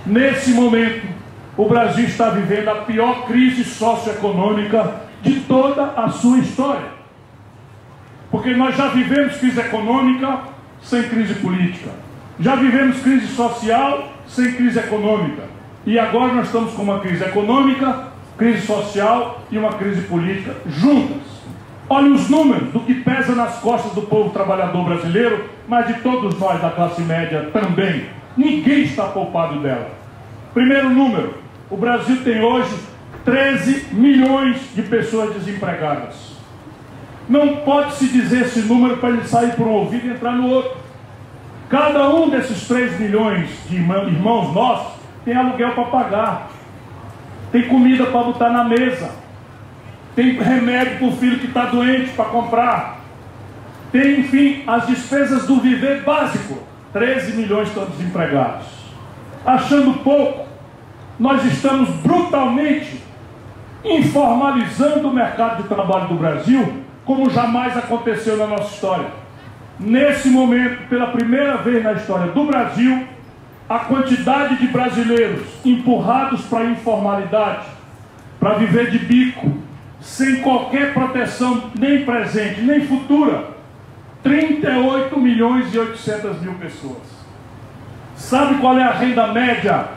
Nesse 0.05 0.51
momento, 0.51 1.07
o 1.57 1.67
Brasil 1.67 2.05
está 2.05 2.29
vivendo 2.31 2.69
a 2.69 2.77
pior 2.77 3.27
crise 3.27 3.65
socioeconômica 3.65 5.03
de 5.23 5.41
toda 5.41 5.85
a 5.97 6.09
sua 6.11 6.39
história. 6.39 6.97
Porque 8.31 8.55
nós 8.55 8.77
já 8.77 8.89
vivemos 8.89 9.37
crise 9.37 9.59
econômica 9.61 10.41
sem 10.83 11.03
crise 11.05 11.35
política. 11.35 11.91
Já 12.39 12.55
vivemos 12.57 13.01
crise 13.01 13.29
social 13.29 14.13
sem 14.27 14.53
crise 14.53 14.79
econômica. 14.79 15.45
E 15.87 15.99
agora 15.99 16.35
nós 16.35 16.47
estamos 16.47 16.75
com 16.75 16.83
uma 16.83 17.01
crise 17.01 17.25
econômica, 17.25 18.09
crise 18.37 18.67
social 18.67 19.41
e 19.51 19.57
uma 19.57 19.73
crise 19.73 20.03
política 20.03 20.55
juntas. 20.67 21.36
Olha 21.89 22.13
os 22.13 22.29
números 22.29 22.73
do 22.73 22.81
que 22.81 22.95
pesa 22.95 23.35
nas 23.35 23.59
costas 23.61 23.93
do 23.93 24.03
povo 24.03 24.31
trabalhador 24.31 24.85
brasileiro, 24.85 25.49
mas 25.69 25.87
de 25.87 25.95
todos 26.01 26.39
nós 26.39 26.61
da 26.61 26.71
classe 26.71 27.01
média 27.03 27.51
também. 27.53 28.07
Ninguém 28.37 28.83
está 28.83 29.05
poupado 29.05 29.61
dela. 29.61 29.91
Primeiro 30.53 30.91
número: 30.91 31.35
o 31.71 31.77
Brasil 31.77 32.25
tem 32.25 32.43
hoje 32.43 32.75
13 33.25 33.95
milhões 33.95 34.75
de 34.75 34.83
pessoas 34.83 35.35
desempregadas. 35.35 36.35
Não 37.29 37.57
pode 37.57 37.95
se 37.95 38.09
dizer 38.09 38.43
esse 38.43 38.61
número 38.61 38.97
para 38.99 39.11
ele 39.11 39.25
sair 39.25 39.53
por 39.55 39.67
um 39.67 39.73
ouvido 39.73 40.07
e 40.07 40.11
entrar 40.11 40.33
no 40.33 40.49
outro. 40.49 40.77
Cada 41.69 42.09
um 42.09 42.29
desses 42.29 42.67
3 42.69 43.01
milhões 43.01 43.49
de 43.69 43.77
irmãos 43.77 44.53
nossos 44.53 44.93
tem 45.25 45.35
aluguel 45.35 45.73
para 45.73 45.85
pagar, 45.87 46.51
tem 47.51 47.67
comida 47.67 48.07
para 48.07 48.23
botar 48.23 48.51
na 48.51 48.63
mesa, 48.63 49.11
tem 50.17 50.33
remédio 50.33 50.99
para 50.99 51.09
o 51.09 51.13
filho 51.13 51.39
que 51.39 51.47
está 51.47 51.67
doente 51.67 52.11
para 52.13 52.25
comprar, 52.25 53.01
tem, 53.93 54.21
enfim, 54.21 54.65
as 54.67 54.87
despesas 54.87 55.47
do 55.47 55.61
viver 55.61 56.03
básico. 56.03 56.59
13 56.93 57.37
milhões 57.37 57.69
estão 57.69 57.85
desempregados. 57.85 58.67
Achando 59.45 60.03
pouco, 60.03 60.47
nós 61.19 61.45
estamos 61.45 61.91
brutalmente 62.01 63.03
informalizando 63.85 65.09
o 65.09 65.15
mercado 65.15 65.63
de 65.63 65.69
trabalho 65.69 66.09
do 66.09 66.15
Brasil 66.15 66.83
como 67.05 67.31
jamais 67.31 67.77
aconteceu 67.77 68.37
na 68.37 68.47
nossa 68.47 68.75
história. 68.75 69.07
Nesse 69.79 70.29
momento, 70.29 70.89
pela 70.89 71.09
primeira 71.09 71.59
vez 71.59 71.85
na 71.85 71.93
história 71.93 72.33
do 72.33 72.45
Brasil, 72.45 73.07
a 73.69 73.81
quantidade 73.81 74.57
de 74.57 74.67
brasileiros 74.69 75.43
empurrados 75.65 76.41
para 76.47 76.61
a 76.61 76.71
informalidade, 76.71 77.67
para 78.41 78.55
viver 78.55 78.91
de 78.91 78.99
bico, 78.99 79.66
sem 80.07 80.41
qualquer 80.41 80.95
proteção, 80.95 81.65
nem 81.77 82.05
presente, 82.05 82.61
nem 82.61 82.87
futura, 82.87 83.49
38 84.23 85.19
milhões 85.19 85.75
e 85.75 85.79
800 85.79 86.41
mil 86.41 86.55
pessoas. 86.55 87.03
Sabe 88.15 88.55
qual 88.61 88.79
é 88.79 88.85
a 88.85 88.93
renda 88.93 89.27
média 89.27 89.89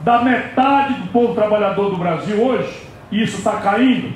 da 0.00 0.22
metade 0.22 0.94
do 0.94 1.08
povo 1.08 1.34
trabalhador 1.34 1.90
do 1.90 1.98
Brasil 1.98 2.42
hoje? 2.42 2.82
E 3.12 3.22
isso 3.22 3.38
está 3.38 3.60
caindo? 3.60 4.14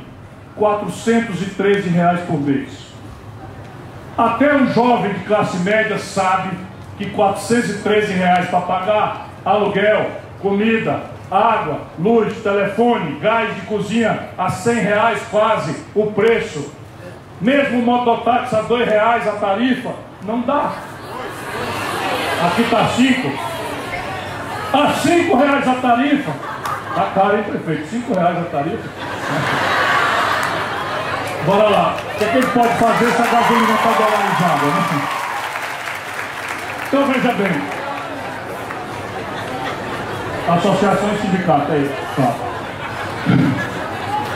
413 0.56 1.88
reais 1.90 2.20
por 2.20 2.40
mês. 2.40 2.88
Até 4.16 4.56
um 4.56 4.72
jovem 4.72 5.12
de 5.12 5.20
classe 5.20 5.58
média 5.58 5.98
sabe 5.98 6.56
que 6.96 7.10
413 7.10 8.14
reais 8.14 8.48
para 8.48 8.60
pagar 8.62 9.28
aluguel, 9.44 10.10
comida, 10.40 11.02
água, 11.30 11.80
luz, 11.98 12.36
telefone, 12.42 13.18
gás 13.20 13.54
de 13.54 13.62
cozinha 13.62 14.28
a 14.36 14.50
100 14.50 14.74
reais 14.74 15.22
quase 15.30 15.74
o 15.94 16.12
preço. 16.12 16.72
Mesmo 17.40 17.80
o 17.80 17.82
mototáxi 17.82 18.54
a 18.54 18.62
2 18.62 18.88
reais 18.88 19.26
a 19.26 19.32
tarifa, 19.32 19.90
não 20.24 20.40
dá. 20.42 20.72
Aqui 22.46 22.62
está 22.62 22.86
5. 22.88 23.32
A 24.72 24.92
5 24.92 25.36
reais 25.36 25.68
a 25.68 25.74
tarifa. 25.74 26.32
Está 26.88 27.10
caro, 27.14 27.36
hein, 27.36 27.44
prefeito? 27.44 27.88
5 27.88 28.14
reais 28.14 28.38
a 28.38 28.44
tarifa. 28.44 28.88
Bora 31.46 31.68
lá. 31.68 31.96
O 31.96 32.18
que, 32.18 32.24
é 32.24 32.28
que 32.28 32.38
ele 32.38 32.46
pode 32.48 32.74
fazer 32.74 33.10
se 33.10 33.22
a 33.22 33.26
gasolina 33.26 33.74
está 33.74 33.90
dolarizada, 33.90 34.66
né? 34.66 35.08
Então 36.86 37.06
veja 37.06 37.32
bem. 37.32 37.81
Associação 40.48 41.08
e 41.14 41.18
sindicato, 41.18 41.72
aí. 41.72 41.90
Tá. 42.16 42.34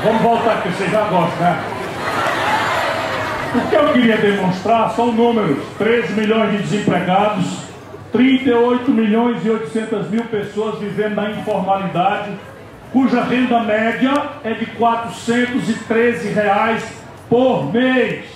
Vamos 0.05 0.23
voltar 0.23 0.53
aqui, 0.59 0.69
você 0.69 0.89
já 0.89 1.03
gosta, 1.09 1.37
né? 1.43 1.65
O 3.55 3.69
que 3.69 3.75
eu 3.75 3.93
queria 3.93 4.17
demonstrar 4.19 4.91
são 4.93 5.13
números: 5.13 5.59
13 5.79 6.13
milhões 6.13 6.53
de 6.53 6.59
desempregados, 6.59 7.47
38 8.13 8.91
milhões 8.91 9.45
e 9.45 9.51
800 9.51 10.11
mil 10.11 10.25
pessoas 10.25 10.79
vivendo 10.79 11.17
na 11.17 11.31
informalidade, 11.31 12.31
cuja 12.93 13.23
renda 13.25 13.61
média 13.61 14.13
é 14.45 14.53
de 14.53 14.67
413 14.67 16.29
reais 16.29 16.85
por 17.29 17.73
mês. 17.73 18.27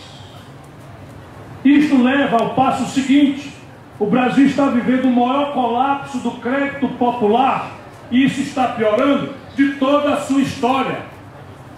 Isto 1.65 2.03
leva 2.03 2.37
ao 2.37 2.55
passo 2.55 2.87
seguinte: 2.87 3.53
o 4.01 4.07
Brasil 4.07 4.47
está 4.47 4.67
vivendo 4.69 5.05
o 5.05 5.13
maior 5.13 5.53
colapso 5.53 6.19
do 6.19 6.31
crédito 6.41 6.89
popular, 6.97 7.73
e 8.11 8.25
isso 8.25 8.41
está 8.41 8.69
piorando 8.69 9.35
de 9.55 9.73
toda 9.75 10.15
a 10.15 10.21
sua 10.23 10.41
história. 10.41 11.03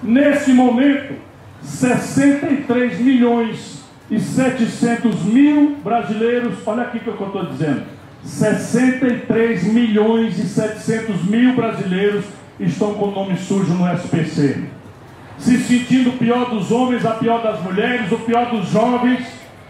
Nesse 0.00 0.52
momento, 0.52 1.14
63 1.62 3.00
milhões 3.00 3.82
e 4.08 4.20
700 4.20 5.24
mil 5.24 5.78
brasileiros, 5.82 6.54
olha 6.64 6.85
aqui 6.85 6.98
o 6.98 7.00
que 7.00 7.08
eu 7.08 7.26
estou 7.26 7.46
dizendo, 7.46 7.82
63 8.22 9.64
milhões 9.64 10.38
e 10.38 10.46
700 10.46 11.24
mil 11.24 11.56
brasileiros 11.56 12.24
estão 12.61 12.94
com 12.94 13.06
o 13.06 13.11
nome 13.11 13.37
sujo 13.37 13.74
no 13.74 13.92
SPC. 13.94 14.62
Se 15.38 15.58
sentindo 15.58 16.11
o 16.11 16.18
pior 16.18 16.50
dos 16.50 16.70
homens, 16.70 17.04
a 17.04 17.12
pior 17.12 17.42
das 17.42 17.61
mulheres, 17.62 18.12
o 18.12 18.18
pior 18.18 18.48
dos 18.48 18.68
jovens, 18.68 19.26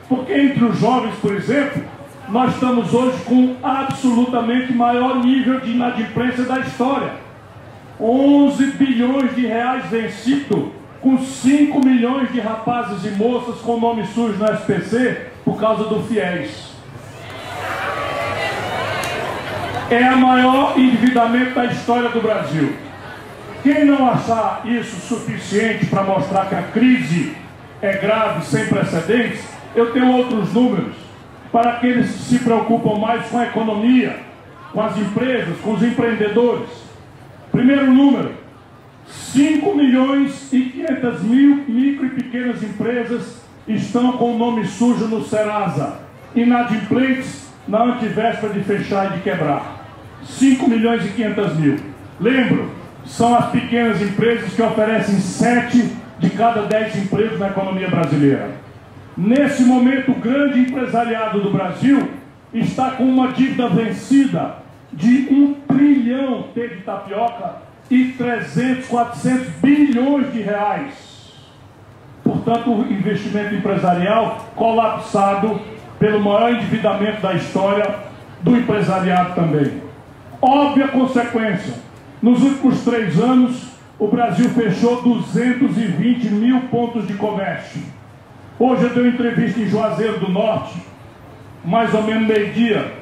porque 0.07 0.35
entre 0.35 0.65
os 0.65 0.79
jovens, 0.79 1.15
por 1.15 1.33
exemplo, 1.33 1.83
nós 2.29 2.55
estamos 2.55 2.93
hoje 2.93 3.19
com 3.25 3.57
absolutamente 3.63 4.73
maior 4.73 5.17
nível 5.25 5.61
de 5.61 5.73
inadimplência 5.73 6.45
da 6.45 6.61
história. 6.61 7.13
11 8.01 8.67
bilhões 8.73 9.35
de 9.35 9.47
reais 9.47 9.87
vencido, 9.87 10.73
com 11.01 11.19
5 11.19 11.85
milhões 11.85 12.33
de 12.33 12.41
rapazes 12.41 13.05
e 13.05 13.17
moças 13.17 13.61
com 13.61 13.79
nome 13.79 14.07
sujo 14.07 14.39
no 14.39 14.53
SPC 14.53 15.29
por 15.45 15.59
causa 15.59 15.85
do 15.85 16.03
FIES. 16.05 16.73
é 19.93 20.05
a 20.05 20.17
maior 20.17 20.79
endividamento 20.79 21.55
da 21.55 21.67
história 21.67 22.09
do 22.09 22.21
Brasil. 22.23 22.75
Quem 23.63 23.85
não 23.85 24.09
achar 24.11 24.63
isso 24.65 24.97
suficiente 25.07 25.85
para 25.87 26.03
mostrar 26.03 26.47
que 26.47 26.55
a 26.55 26.63
crise 26.63 27.37
é 27.83 27.93
grave, 27.99 28.45
sem 28.47 28.67
precedentes, 28.67 29.45
eu 29.75 29.93
tenho 29.93 30.11
outros 30.13 30.53
números 30.53 30.95
para 31.53 31.73
aqueles 31.73 32.11
que 32.11 32.19
se 32.19 32.38
preocupam 32.38 32.99
mais 32.99 33.27
com 33.27 33.38
a 33.38 33.45
economia, 33.45 34.17
com 34.73 34.81
as 34.81 34.97
empresas, 34.97 35.55
com 35.61 35.75
os 35.75 35.83
empreendedores. 35.83 36.71
Primeiro 37.53 37.93
número: 37.93 38.33
5 39.07 39.75
milhões 39.77 40.51
e 40.53 40.62
500 40.62 41.23
mil 41.23 41.65
micro 41.69 42.07
e 42.07 42.11
pequenas 42.11 42.62
empresas 42.62 43.43
estão 43.69 44.12
com 44.12 44.35
o 44.35 44.38
nome 44.38 44.67
sujo 44.67 45.07
no 45.07 45.23
Serasa, 45.23 46.01
inadimplentes 46.35 47.53
na 47.69 47.85
antivéspera 47.85 48.53
de 48.55 48.61
fechar 48.61 49.12
e 49.12 49.17
de 49.19 49.23
quebrar. 49.23 49.87
5 50.25 50.69
milhões 50.69 51.05
e 51.05 51.09
500 51.11 51.57
mil. 51.57 51.77
Lembro, 52.19 52.71
são 53.05 53.35
as 53.35 53.51
pequenas 53.51 54.01
empresas 54.01 54.53
que 54.53 54.62
oferecem 54.62 55.19
7 55.19 55.97
de 56.19 56.31
cada 56.31 56.62
10 56.62 56.97
empregos 56.97 57.38
na 57.38 57.49
economia 57.49 57.88
brasileira. 57.88 58.62
Nesse 59.16 59.62
momento, 59.64 60.12
o 60.12 60.14
grande 60.14 60.61
empresariado 60.61 61.40
do 61.40 61.51
Brasil 61.51 62.09
está 62.53 62.92
com 62.92 63.05
uma 63.05 63.29
dívida 63.29 63.68
vencida 63.68 64.57
de 64.92 65.29
1 65.31 65.55
trilhão 65.68 66.46
de 66.55 66.68
tapioca 66.83 67.57
e 67.90 68.07
300, 68.16 68.87
400 68.87 69.48
bilhões 69.61 70.33
de 70.33 70.40
reais. 70.40 71.12
Portanto, 72.25 72.70
o 72.70 72.90
investimento 72.90 73.55
empresarial 73.55 74.48
colapsado 74.55 75.61
pelo 75.98 76.20
maior 76.20 76.55
endividamento 76.55 77.20
da 77.20 77.35
história 77.35 77.94
do 78.40 78.57
empresariado 78.57 79.35
também. 79.35 79.83
Óbvia 80.40 80.88
consequência: 80.88 81.75
nos 82.22 82.42
últimos 82.42 82.83
três 82.83 83.20
anos, 83.20 83.72
o 83.98 84.09
Brasil 84.09 84.48
fechou 84.51 85.03
220 85.03 86.31
mil 86.31 86.61
pontos 86.62 87.07
de 87.07 87.14
comércio. 87.14 87.83
Hoje 88.64 88.85
eu 88.94 89.03
uma 89.03 89.09
entrevista 89.09 89.59
em 89.59 89.68
Juazeiro 89.68 90.20
do 90.20 90.31
Norte, 90.31 90.81
mais 91.64 91.92
ou 91.92 92.05
menos 92.05 92.29
meio-dia, 92.29 92.92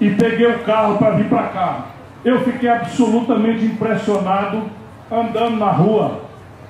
e 0.00 0.10
peguei 0.10 0.44
o 0.44 0.58
carro 0.64 0.98
para 0.98 1.12
vir 1.12 1.28
para 1.28 1.44
cá. 1.44 1.86
Eu 2.24 2.42
fiquei 2.42 2.68
absolutamente 2.68 3.64
impressionado 3.64 4.64
andando 5.08 5.56
na 5.56 5.70
rua, 5.70 6.22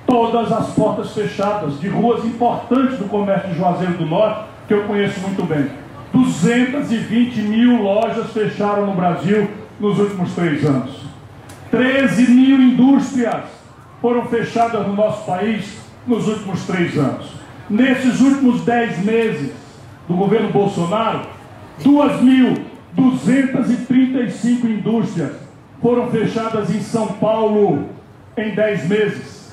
todas 0.05 0.51
as 0.51 0.69
portas 0.75 1.11
fechadas, 1.15 1.79
de 1.79 1.87
ruas 1.87 2.23
importantes 2.23 2.99
do 2.99 3.05
comércio 3.05 3.49
de 3.49 3.57
Juazeiro 3.57 3.93
do 3.93 4.05
Norte, 4.05 4.41
que 4.67 4.75
eu 4.75 4.83
conheço 4.83 5.19
muito 5.21 5.43
bem. 5.43 5.67
220 6.13 7.41
mil 7.41 7.81
lojas 7.81 8.31
fecharam 8.31 8.85
no 8.85 8.93
Brasil 8.93 9.49
nos 9.79 9.97
últimos 9.97 10.35
três 10.35 10.63
anos. 10.63 10.91
13 11.71 12.29
mil 12.29 12.61
indústrias 12.61 13.45
foram 13.99 14.23
fechadas 14.27 14.85
no 14.85 14.93
nosso 14.93 15.25
país 15.25 15.79
nos 16.05 16.27
últimos 16.27 16.63
três 16.67 16.95
anos. 16.95 17.44
Nesses 17.69 18.21
últimos 18.21 18.61
dez 18.61 18.97
meses 19.03 19.51
do 20.07 20.13
governo 20.13 20.51
Bolsonaro, 20.51 21.21
2.235 21.83 24.65
indústrias 24.65 25.33
foram 25.81 26.11
fechadas 26.11 26.69
em 26.69 26.81
São 26.81 27.07
Paulo 27.07 27.89
em 28.37 28.53
dez 28.53 28.87
meses. 28.87 29.51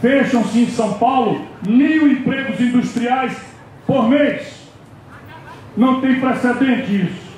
Fecham-se 0.00 0.60
em 0.60 0.66
São 0.66 0.94
Paulo 0.94 1.42
mil 1.66 2.10
empregos 2.10 2.58
industriais 2.58 3.36
por 3.86 4.08
mês. 4.08 4.62
Não 5.76 6.00
tem 6.00 6.18
precedente 6.18 7.02
isso. 7.02 7.32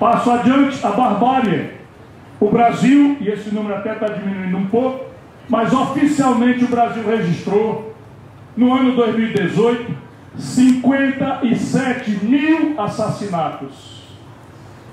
Passo 0.00 0.32
adiante 0.32 0.84
a 0.84 0.90
barbárie. 0.90 1.78
O 2.40 2.50
Brasil, 2.50 3.16
e 3.20 3.28
esse 3.28 3.52
número 3.52 3.76
até 3.76 3.92
está 3.92 4.08
diminuindo 4.08 4.56
um 4.56 4.66
pouco, 4.66 5.04
mas 5.48 5.72
oficialmente 5.72 6.64
o 6.64 6.68
Brasil 6.68 7.04
registrou 7.04 7.87
no 8.58 8.74
ano 8.74 8.96
2018 8.96 10.08
57 10.36 12.24
mil 12.24 12.74
assassinatos. 12.80 13.98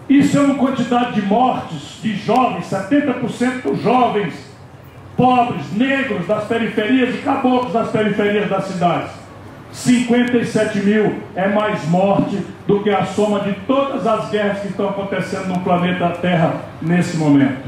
Isso 0.08 0.38
é 0.38 0.41
uma 0.41 0.56
quantidade 0.56 1.19
de 1.19 1.23
mortes 1.23 1.99
de 2.01 2.15
jovens, 2.15 2.69
70% 2.69 3.82
jovens, 3.82 4.34
pobres, 5.17 5.73
negros 5.73 6.28
das 6.28 6.45
periferias 6.45 7.15
e 7.15 7.17
caboclos 7.19 7.73
das 7.73 7.89
periferias 7.89 8.47
das 8.49 8.65
cidades. 8.65 9.12
57 9.71 10.80
mil 10.80 11.15
é 11.36 11.47
mais 11.47 11.88
morte 11.89 12.39
do 12.67 12.82
que 12.84 12.89
a 12.91 13.04
soma 13.06 13.39
de 13.39 13.54
todas 13.67 14.06
as 14.06 14.30
guerras 14.30 14.60
que 14.60 14.67
estão 14.67 14.89
acontecendo 14.89 15.47
no 15.47 15.60
planeta 15.62 16.10
Terra 16.21 16.62
nesse 16.82 17.17
momento. 17.17 17.65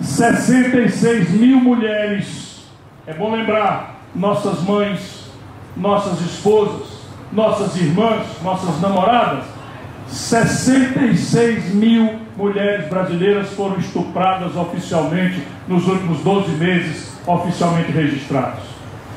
66 0.00 1.30
mil 1.32 1.58
mulheres, 1.58 2.68
é 3.04 3.12
bom 3.12 3.34
lembrar, 3.34 3.97
nossas 4.14 4.62
mães, 4.62 5.30
nossas 5.76 6.20
esposas, 6.20 6.98
nossas 7.32 7.76
irmãs, 7.76 8.26
nossas 8.42 8.80
namoradas, 8.80 9.44
66 10.08 11.74
mil 11.74 12.18
mulheres 12.36 12.88
brasileiras 12.88 13.50
foram 13.50 13.76
estupradas 13.78 14.56
oficialmente 14.56 15.42
nos 15.66 15.86
últimos 15.86 16.20
12 16.20 16.50
meses, 16.52 17.12
oficialmente 17.26 17.92
registrados. 17.92 18.64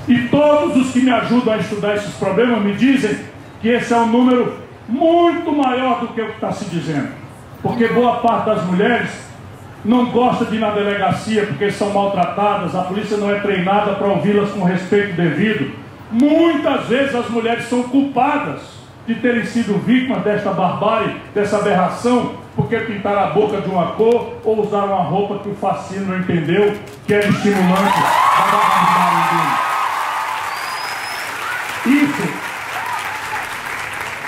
E 0.08 0.28
todos 0.28 0.76
os 0.76 0.92
que 0.92 1.02
me 1.02 1.12
ajudam 1.12 1.54
a 1.54 1.58
estudar 1.58 1.96
esses 1.96 2.14
problemas 2.16 2.62
me 2.62 2.74
dizem 2.74 3.18
que 3.62 3.70
esse 3.70 3.94
é 3.94 3.98
um 3.98 4.08
número 4.08 4.58
muito 4.88 5.52
maior 5.52 6.02
do 6.02 6.08
que 6.10 6.22
o 6.22 6.26
que 6.26 6.32
está 6.34 6.52
se 6.52 6.66
dizendo. 6.66 7.10
Porque 7.62 7.88
boa 7.88 8.18
parte 8.18 8.48
das 8.48 8.66
mulheres 8.66 9.10
não 9.84 10.06
gosta 10.12 10.46
de 10.46 10.56
ir 10.56 10.60
na 10.60 10.72
delegacia 10.72 11.46
porque 11.46 11.72
são 11.72 11.92
maltratadas, 11.92 12.76
a 12.76 12.84
polícia 12.84 13.18
não 13.18 13.32
é 13.32 13.40
treinada 13.40 13.94
para 13.94 14.08
ouvi-las 14.08 14.52
com 14.52 14.64
respeito 14.64 15.16
devido. 15.16 15.74
Muitas 16.12 16.88
vezes 16.88 17.16
as 17.16 17.30
mulheres 17.30 17.66
são 17.66 17.84
culpadas 17.84 18.62
de 19.08 19.16
terem 19.16 19.46
sido 19.46 19.80
vítimas 19.80 20.24
desta 20.24 20.52
barbárie, 20.52 21.16
dessa 21.34 21.58
aberração, 21.58 22.34
porque 22.56 22.78
pintaram 22.78 23.24
a 23.24 23.28
boca 23.28 23.62
de 23.62 23.70
uma 23.70 23.94
cor 23.94 24.34
ou 24.44 24.62
usaram 24.62 24.94
uma 24.94 25.04
roupa 25.04 25.40
que 25.40 25.50
o 25.50 25.56
fascínio 25.56 26.06
não 26.06 26.20
entendeu, 26.20 26.76
que 27.08 27.14
era 27.14 27.28
estimulante 27.28 28.00
da 28.00 28.52
barbaridade 28.52 29.62
Isso 31.86 32.24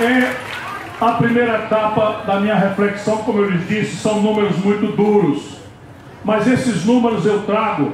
é 0.02 0.53
a 1.08 1.14
primeira 1.14 1.66
etapa 1.66 2.24
da 2.26 2.40
minha 2.40 2.56
reflexão, 2.56 3.18
como 3.18 3.40
eu 3.40 3.50
lhes 3.50 3.68
disse, 3.68 3.98
são 3.98 4.22
números 4.22 4.58
muito 4.58 4.96
duros. 4.96 5.58
Mas 6.24 6.48
esses 6.48 6.86
números 6.86 7.26
eu 7.26 7.44
trago 7.44 7.92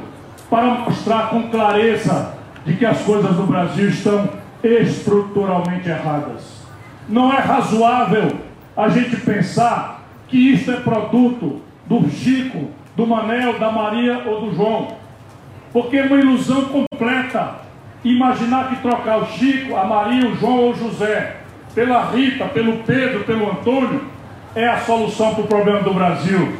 para 0.49 0.65
mostrar 0.65 1.29
com 1.29 1.49
clareza 1.49 2.33
de 2.65 2.75
que 2.75 2.85
as 2.85 3.01
coisas 3.01 3.35
no 3.35 3.47
Brasil 3.47 3.89
estão 3.89 4.29
estruturalmente 4.63 5.89
erradas. 5.89 6.59
Não 7.07 7.33
é 7.33 7.39
razoável 7.39 8.35
a 8.77 8.89
gente 8.89 9.15
pensar 9.17 10.03
que 10.27 10.53
isto 10.53 10.71
é 10.71 10.75
produto 10.75 11.61
do 11.87 12.07
Chico, 12.09 12.69
do 12.95 13.07
Manel, 13.07 13.57
da 13.57 13.71
Maria 13.71 14.23
ou 14.27 14.41
do 14.41 14.55
João. 14.55 14.95
Porque 15.73 15.97
é 15.97 16.03
uma 16.03 16.17
ilusão 16.17 16.65
completa 16.65 17.55
imaginar 18.03 18.69
que 18.69 18.75
trocar 18.77 19.17
o 19.17 19.25
Chico, 19.27 19.75
a 19.75 19.83
Maria, 19.83 20.29
o 20.29 20.35
João 20.35 20.59
ou 20.59 20.71
o 20.71 20.75
José 20.75 21.38
pela 21.73 22.11
Rita, 22.11 22.45
pelo 22.45 22.77
Pedro, 22.83 23.23
pelo 23.23 23.51
Antônio, 23.51 24.01
é 24.55 24.67
a 24.67 24.79
solução 24.79 25.35
para 25.35 25.43
o 25.43 25.47
problema 25.47 25.81
do 25.81 25.93
Brasil. 25.93 26.53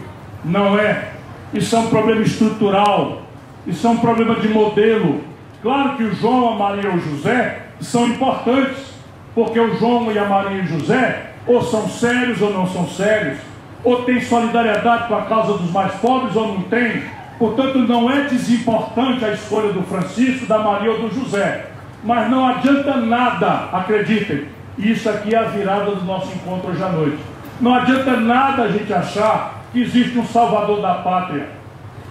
Não 0.44 0.80
é. 0.80 1.10
Isso 1.54 1.76
é 1.76 1.80
um 1.80 1.88
problema 1.88 2.22
estrutural. 2.22 3.24
Isso 3.66 3.86
é 3.86 3.90
um 3.90 3.98
problema 3.98 4.36
de 4.36 4.48
modelo. 4.48 5.22
Claro 5.62 5.98
que 5.98 6.04
o 6.04 6.16
João, 6.16 6.54
a 6.54 6.56
Maria 6.56 6.90
e 6.90 6.98
o 6.98 7.02
José 7.02 7.64
são 7.82 8.08
importantes, 8.08 8.94
porque 9.36 9.60
o 9.60 9.78
João 9.78 10.12
e 10.12 10.18
a 10.18 10.26
Maria 10.26 10.58
e 10.58 10.62
o 10.62 10.68
José 10.68 11.30
ou 11.46 11.64
são 11.64 11.88
sérios 11.90 12.42
ou 12.42 12.54
não 12.54 12.68
são 12.68 12.88
sérios, 12.88 13.40
ou 13.84 14.04
tem 14.04 14.22
solidariedade 14.22 15.08
com 15.08 15.16
a 15.16 15.24
causa 15.24 15.58
dos 15.58 15.72
mais 15.72 15.94
pobres 15.96 16.36
ou 16.36 16.48
não 16.48 16.62
tem. 16.64 17.04
Portanto, 17.40 17.80
não 17.80 18.12
é 18.12 18.24
desimportante 18.24 19.24
a 19.24 19.32
escolha 19.32 19.72
do 19.72 19.82
Francisco, 19.84 20.46
da 20.46 20.60
Maria 20.60 20.92
ou 20.92 21.10
do 21.10 21.16
José. 21.16 21.68
Mas 22.04 22.30
não 22.30 22.46
adianta 22.46 22.98
nada, 22.98 23.70
acreditem, 23.72 24.46
isso 24.80 25.10
aqui 25.10 25.36
é 25.36 25.38
a 25.38 25.44
virada 25.44 25.92
do 25.92 26.06
nosso 26.06 26.32
encontro 26.32 26.72
hoje 26.72 26.82
à 26.82 26.90
noite. 26.90 27.20
Não 27.60 27.76
adianta 27.76 28.16
nada 28.18 28.64
a 28.64 28.68
gente 28.70 28.94
achar 28.94 29.64
que 29.74 29.82
existe 29.82 30.18
um 30.18 30.26
salvador 30.26 30.82
da 30.82 30.96
pátria 30.96 31.50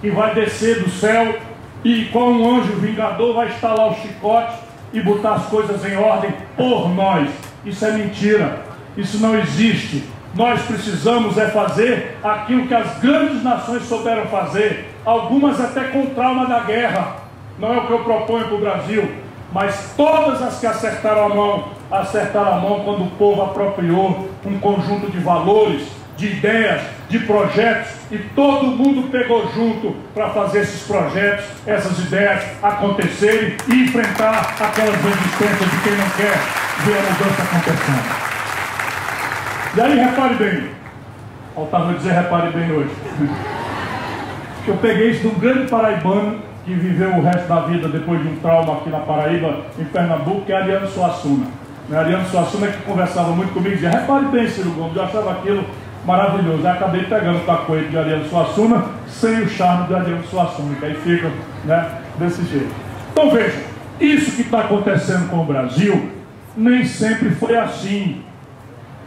que 0.01 0.11
vai 0.11 0.35
descer 0.35 0.83
do 0.83 0.91
céu 0.91 1.39
e 1.85 2.05
com 2.07 2.31
um 2.31 2.59
anjo 2.59 2.75
vingador 2.75 3.35
vai 3.35 3.49
estalar 3.49 3.91
o 3.91 3.95
chicote 3.95 4.53
e 4.93 5.01
botar 5.01 5.35
as 5.35 5.47
coisas 5.47 5.85
em 5.85 5.97
ordem 5.97 6.33
por 6.57 6.89
nós. 6.91 7.29
Isso 7.65 7.85
é 7.85 7.93
mentira. 7.93 8.61
Isso 8.97 9.19
não 9.19 9.39
existe. 9.39 10.05
Nós 10.35 10.61
precisamos 10.63 11.39
é 11.39 11.49
fazer 11.49 12.19
aquilo 12.23 12.67
que 12.67 12.75
as 12.75 12.99
grandes 12.99 13.43
nações 13.43 13.85
souberam 13.85 14.27
fazer, 14.27 14.95
algumas 15.05 15.61
até 15.61 15.85
com 15.85 16.07
trauma 16.07 16.47
da 16.47 16.61
guerra. 16.61 17.17
Não 17.59 17.75
é 17.75 17.79
o 17.79 17.87
que 17.87 17.93
eu 17.93 18.05
proponho 18.05 18.47
para 18.47 18.55
o 18.55 18.61
Brasil, 18.61 19.11
mas 19.53 19.95
todas 19.97 20.43
as 20.43 20.61
que 20.61 20.67
acertaram 20.67 21.27
a 21.27 21.29
mão, 21.29 21.69
acertaram 21.91 22.55
a 22.55 22.61
mão 22.61 22.81
quando 22.85 23.05
o 23.05 23.11
povo 23.13 23.43
apropriou 23.43 24.31
um 24.45 24.59
conjunto 24.59 25.11
de 25.11 25.19
valores, 25.19 25.83
de 26.17 26.27
ideias, 26.27 26.83
de 27.09 27.21
projetos, 27.21 27.93
e 28.11 28.19
todo 28.19 28.67
mundo 28.67 29.11
pegou 29.11 29.49
junto 29.53 29.95
para 30.13 30.31
fazer 30.31 30.61
esses 30.61 30.83
projetos, 30.87 31.45
essas 31.67 31.99
ideias 32.01 32.45
acontecerem 32.63 33.57
e 33.69 33.85
enfrentar 33.85 34.57
aquelas 34.61 34.97
resistências 34.97 35.71
de 35.71 35.79
quem 35.83 35.93
não 35.93 36.11
quer 36.11 36.35
ver 36.85 36.99
a 36.99 37.03
mudança 37.03 37.43
acontecendo. 37.43 38.29
E 39.77 39.81
aí, 39.81 39.99
repare 39.99 40.35
bem, 40.35 40.71
faltava 41.55 41.93
dizer 41.95 42.13
repare 42.13 42.51
bem 42.51 42.73
hoje, 42.73 42.91
que 44.65 44.71
eu 44.71 44.77
peguei 44.79 45.11
isso 45.11 45.21
de 45.21 45.29
um 45.29 45.39
grande 45.39 45.71
paraibano 45.71 46.41
que 46.65 46.75
viveu 46.75 47.11
o 47.11 47.23
resto 47.23 47.47
da 47.49 47.61
vida 47.61 47.89
depois 47.89 48.21
de 48.21 48.29
um 48.29 48.37
trauma 48.37 48.75
aqui 48.75 48.91
na 48.91 48.99
Paraíba, 48.99 49.61
em 49.79 49.85
Pernambuco, 49.85 50.43
que 50.45 50.53
é 50.53 50.57
Ariano 50.57 50.87
Suassuna. 50.89 51.47
Né? 51.89 51.99
Ariano 51.99 52.29
Suassuna 52.29 52.69
que 52.69 52.83
conversava 52.83 53.31
muito 53.31 53.53
comigo 53.53 53.75
dizia, 53.75 53.91
repare 53.91 54.27
bem, 54.27 54.49
Ciro 54.49 54.71
Gomes, 54.71 54.97
eu 54.97 55.03
achava 55.03 55.33
aquilo 55.33 55.65
maravilhoso. 56.05 56.63
Eu 56.63 56.71
acabei 56.71 57.05
pegando 57.05 57.39
o 57.39 57.45
tacoete 57.45 57.89
de 57.89 57.99
Ariano 57.99 58.29
Suassuna 58.29 58.85
sem 59.09 59.43
o 59.43 59.49
charme 59.49 59.89
de 59.89 59.95
Ariano 59.95 60.25
Suassuna, 60.25 60.75
que 60.77 60.85
aí 60.85 60.95
fica 60.95 61.31
né, 61.65 61.91
desse 62.19 62.45
jeito. 62.45 62.75
Então 63.13 63.31
veja, 63.31 63.57
isso 64.01 64.33
que 64.37 64.43
está 64.43 64.61
acontecendo 64.61 65.29
com 65.31 65.39
o 65.39 65.45
Brasil 65.45 66.11
nem 66.57 66.85
sempre 66.85 67.31
foi 67.31 67.57
assim. 67.57 68.23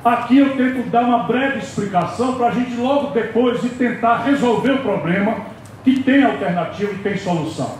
Aqui 0.03 0.39
eu 0.39 0.57
tento 0.57 0.89
dar 0.89 1.03
uma 1.03 1.23
breve 1.23 1.59
explicação 1.59 2.33
para 2.33 2.47
a 2.47 2.51
gente 2.51 2.75
logo 2.75 3.11
depois 3.11 3.61
de 3.61 3.69
tentar 3.69 4.23
resolver 4.23 4.71
o 4.71 4.77
problema 4.79 5.37
que 5.83 6.01
tem 6.01 6.23
alternativa 6.23 6.91
e 6.91 6.97
tem 6.97 7.17
solução. 7.17 7.75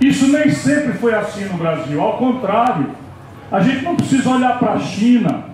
Isso 0.00 0.28
nem 0.28 0.50
sempre 0.50 0.92
foi 0.94 1.14
assim 1.14 1.44
no 1.44 1.54
Brasil, 1.54 2.00
ao 2.00 2.16
contrário, 2.18 2.90
a 3.52 3.60
gente 3.60 3.84
não 3.84 3.94
precisa 3.94 4.30
olhar 4.30 4.58
para 4.58 4.72
a 4.72 4.78
China, 4.78 5.44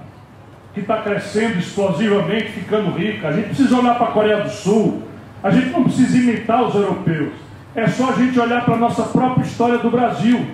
que 0.73 0.79
está 0.79 0.99
crescendo 0.99 1.59
explosivamente, 1.59 2.53
ficando 2.53 2.97
rica, 2.97 3.27
a 3.27 3.33
gente 3.33 3.47
precisa 3.47 3.77
olhar 3.77 3.97
para 3.97 4.07
a 4.07 4.13
Coreia 4.13 4.41
do 4.45 4.51
Sul, 4.51 5.03
a 5.43 5.51
gente 5.51 5.71
não 5.71 5.83
precisa 5.83 6.17
imitar 6.17 6.63
os 6.63 6.77
europeus, 6.77 7.33
é 7.75 7.89
só 7.89 8.11
a 8.11 8.13
gente 8.13 8.39
olhar 8.39 8.65
para 8.65 8.75
a 8.75 8.79
nossa 8.79 9.03
própria 9.03 9.43
história 9.43 9.79
do 9.79 9.91
Brasil. 9.91 10.47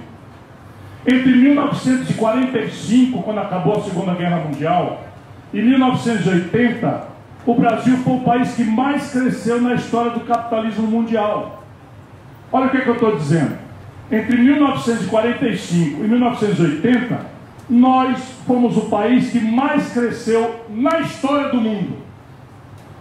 Entre 1.06 1.32
1945, 1.32 3.22
quando 3.22 3.40
acabou 3.40 3.76
a 3.76 3.82
Segunda 3.82 4.14
Guerra 4.14 4.36
Mundial, 4.38 5.04
e 5.52 5.60
1980, 5.60 7.02
o 7.44 7.54
Brasil 7.54 7.98
foi 7.98 8.14
o 8.14 8.20
país 8.20 8.54
que 8.54 8.64
mais 8.64 9.12
cresceu 9.12 9.60
na 9.60 9.74
história 9.74 10.12
do 10.12 10.20
capitalismo 10.20 10.86
mundial. 10.86 11.62
Olha 12.50 12.66
o 12.66 12.70
que, 12.70 12.78
é 12.78 12.80
que 12.80 12.88
eu 12.88 12.94
estou 12.94 13.16
dizendo. 13.16 13.58
Entre 14.10 14.34
1945 14.34 16.04
e 16.04 16.08
1980, 16.08 17.33
nós 17.68 18.20
fomos 18.46 18.76
o 18.76 18.82
país 18.82 19.30
que 19.30 19.40
mais 19.40 19.92
cresceu 19.92 20.64
na 20.68 21.00
história 21.00 21.48
do 21.48 21.60
mundo. 21.60 21.96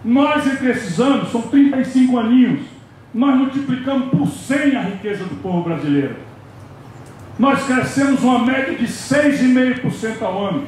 Nós, 0.03 0.45
entre 0.47 0.71
esses 0.71 0.99
anos, 0.99 1.31
são 1.31 1.41
35 1.41 2.17
aninhos, 2.17 2.61
nós 3.13 3.35
multiplicamos 3.35 4.09
por 4.09 4.27
100 4.27 4.75
a 4.75 4.81
riqueza 4.81 5.25
do 5.25 5.35
povo 5.41 5.63
brasileiro. 5.63 6.15
Nós 7.37 7.63
crescemos 7.63 8.21
uma 8.23 8.39
média 8.39 8.75
de 8.75 8.85
6,5% 8.85 10.21
ao 10.21 10.45
ano. 10.45 10.67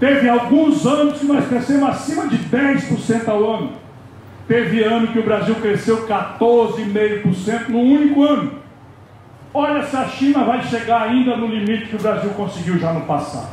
Teve 0.00 0.28
alguns 0.28 0.84
anos 0.84 1.18
que 1.18 1.26
nós 1.26 1.46
crescemos 1.46 1.88
acima 1.88 2.26
de 2.28 2.38
10% 2.38 3.28
ao 3.28 3.54
ano. 3.54 3.72
Teve 4.48 4.82
ano 4.82 5.08
que 5.08 5.18
o 5.18 5.22
Brasil 5.22 5.54
cresceu 5.56 6.06
14,5% 6.06 7.68
no 7.68 7.78
único 7.78 8.22
ano. 8.24 8.61
Olha 9.54 9.84
se 9.84 9.94
a 9.94 10.08
China 10.08 10.44
vai 10.44 10.62
chegar 10.62 11.02
ainda 11.02 11.36
no 11.36 11.46
limite 11.46 11.84
que 11.84 11.96
o 11.96 11.98
Brasil 11.98 12.30
conseguiu 12.30 12.78
já 12.78 12.90
no 12.90 13.02
passado. 13.02 13.50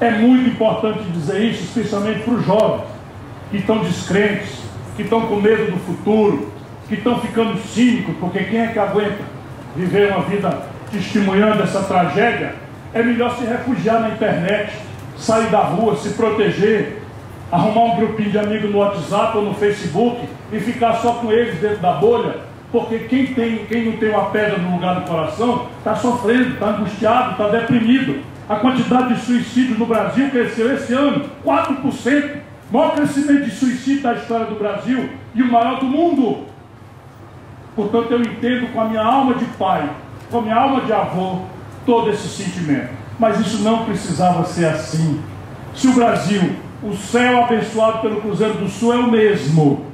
É 0.00 0.12
muito 0.12 0.48
importante 0.48 1.02
dizer 1.10 1.42
isso, 1.42 1.64
especialmente 1.64 2.20
para 2.20 2.34
os 2.34 2.46
jovens 2.46 2.86
que 3.50 3.56
estão 3.56 3.78
descrentes, 3.78 4.62
que 4.94 5.02
estão 5.02 5.22
com 5.22 5.36
medo 5.40 5.72
do 5.72 5.78
futuro, 5.78 6.52
que 6.86 6.94
estão 6.94 7.18
ficando 7.18 7.58
cínicos, 7.58 8.14
porque 8.20 8.44
quem 8.44 8.60
é 8.60 8.68
que 8.68 8.78
aguenta 8.78 9.24
viver 9.74 10.12
uma 10.12 10.22
vida 10.22 10.56
testemunhando 10.92 11.64
essa 11.64 11.82
tragédia? 11.82 12.54
É 12.94 13.02
melhor 13.02 13.36
se 13.36 13.44
refugiar 13.44 14.00
na 14.00 14.10
internet, 14.10 14.72
sair 15.16 15.50
da 15.50 15.62
rua, 15.62 15.96
se 15.96 16.10
proteger, 16.10 17.02
arrumar 17.50 17.94
um 17.94 17.96
grupinho 17.96 18.30
de 18.30 18.38
amigos 18.38 18.70
no 18.70 18.78
WhatsApp 18.78 19.36
ou 19.36 19.42
no 19.42 19.54
Facebook 19.54 20.28
e 20.52 20.60
ficar 20.60 20.94
só 20.94 21.14
com 21.14 21.32
eles 21.32 21.58
dentro 21.60 21.78
da 21.78 21.94
bolha 21.94 22.47
porque 22.70 22.98
quem, 23.00 23.26
tem, 23.28 23.64
quem 23.66 23.86
não 23.86 23.96
tem 23.96 24.10
uma 24.10 24.26
pedra 24.26 24.58
no 24.58 24.72
lugar 24.72 25.00
do 25.00 25.08
coração 25.08 25.68
está 25.78 25.96
sofrendo, 25.96 26.54
está 26.54 26.66
angustiado, 26.70 27.32
está 27.32 27.48
deprimido. 27.48 28.22
A 28.48 28.56
quantidade 28.56 29.14
de 29.14 29.20
suicídios 29.20 29.78
no 29.78 29.86
Brasil 29.86 30.30
cresceu 30.30 30.74
esse 30.74 30.92
ano 30.92 31.24
4%. 31.44 32.36
Maior 32.70 32.94
crescimento 32.94 33.44
de 33.44 33.50
suicídio 33.50 34.02
da 34.02 34.14
história 34.14 34.46
do 34.46 34.58
Brasil 34.58 35.08
e 35.34 35.42
o 35.42 35.50
maior 35.50 35.80
do 35.80 35.86
mundo. 35.86 36.44
Portanto, 37.74 38.10
eu 38.10 38.20
entendo 38.20 38.72
com 38.72 38.80
a 38.80 38.84
minha 38.84 39.02
alma 39.02 39.34
de 39.34 39.44
pai, 39.56 39.88
com 40.30 40.38
a 40.38 40.42
minha 40.42 40.56
alma 40.56 40.82
de 40.82 40.92
avô, 40.92 41.42
todo 41.86 42.10
esse 42.10 42.28
sentimento. 42.28 42.90
Mas 43.18 43.40
isso 43.40 43.62
não 43.62 43.84
precisava 43.84 44.44
ser 44.44 44.66
assim. 44.66 45.22
Se 45.74 45.88
o 45.88 45.94
Brasil, 45.94 46.56
o 46.82 46.94
céu 46.94 47.44
abençoado 47.44 48.00
pelo 48.00 48.20
Cruzeiro 48.20 48.54
do 48.54 48.68
Sul 48.68 48.92
é 48.92 48.96
o 48.96 49.10
mesmo, 49.10 49.86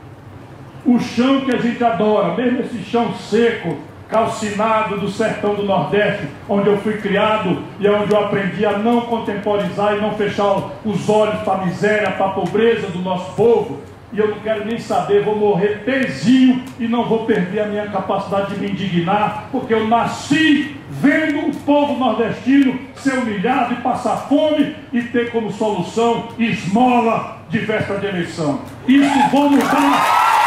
o 0.85 0.99
chão 0.99 1.41
que 1.41 1.55
a 1.55 1.59
gente 1.59 1.83
adora, 1.83 2.35
mesmo 2.35 2.61
esse 2.61 2.79
chão 2.85 3.15
seco, 3.15 3.77
calcinado 4.09 5.01
do 5.01 5.09
sertão 5.09 5.55
do 5.55 5.65
Nordeste, 5.65 6.29
onde 6.49 6.69
eu 6.69 6.79
fui 6.79 6.99
criado 6.99 7.63
e 7.81 7.89
onde 7.89 8.13
eu 8.13 8.25
aprendi 8.25 8.65
a 8.65 8.79
não 8.79 9.03
contemporizar 9.03 9.97
e 9.97 10.01
não 10.01 10.15
fechar 10.15 10.71
os 10.85 11.09
olhos 11.09 11.41
para 11.43 11.55
a 11.55 11.67
miséria, 11.67 12.11
para 12.13 12.27
a 12.27 12.31
pobreza 12.31 12.89
do 12.89 13.01
nosso 13.01 13.33
povo. 13.35 13.81
E 14.13 14.19
eu 14.19 14.29
não 14.29 14.39
quero 14.39 14.65
nem 14.65 14.79
saber, 14.79 15.25
vou 15.25 15.37
morrer 15.37 15.83
pezinho 15.85 16.63
e 16.79 16.87
não 16.87 17.05
vou 17.09 17.25
perder 17.25 17.63
a 17.63 17.67
minha 17.67 17.89
capacidade 17.89 18.55
de 18.55 18.61
me 18.61 18.71
indignar, 18.71 19.49
porque 19.51 19.75
eu 19.75 19.89
nasci 19.89 20.77
vendo 20.89 21.49
o 21.49 21.57
povo 21.57 21.99
nordestino 21.99 22.79
ser 22.95 23.15
humilhado 23.15 23.75
e 23.75 23.77
passar 23.79 24.29
fome 24.29 24.77
e 24.93 25.03
ter 25.03 25.33
como 25.33 25.51
solução 25.51 26.29
esmola 26.39 27.39
de 27.49 27.59
véspera 27.59 27.99
de 27.99 28.07
eleição. 28.07 28.61
Isso 28.87 29.31
vou 29.33 29.51
mudar 29.51 30.44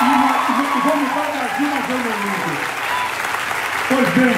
e, 0.00 0.80
vamos 0.80 1.08
mas 1.60 1.90
eu 1.90 1.98
não 1.98 2.70
Pois 3.88 4.08
bem, 4.14 4.34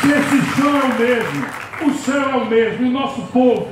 se 0.00 0.10
esse 0.10 0.56
chão 0.56 0.76
é 0.76 0.84
o 0.84 0.98
mesmo, 0.98 1.46
o 1.82 1.94
céu 1.98 2.30
é 2.30 2.36
o 2.36 2.46
mesmo, 2.46 2.86
e 2.86 2.88
o 2.88 2.92
nosso 2.92 3.22
povo, 3.32 3.68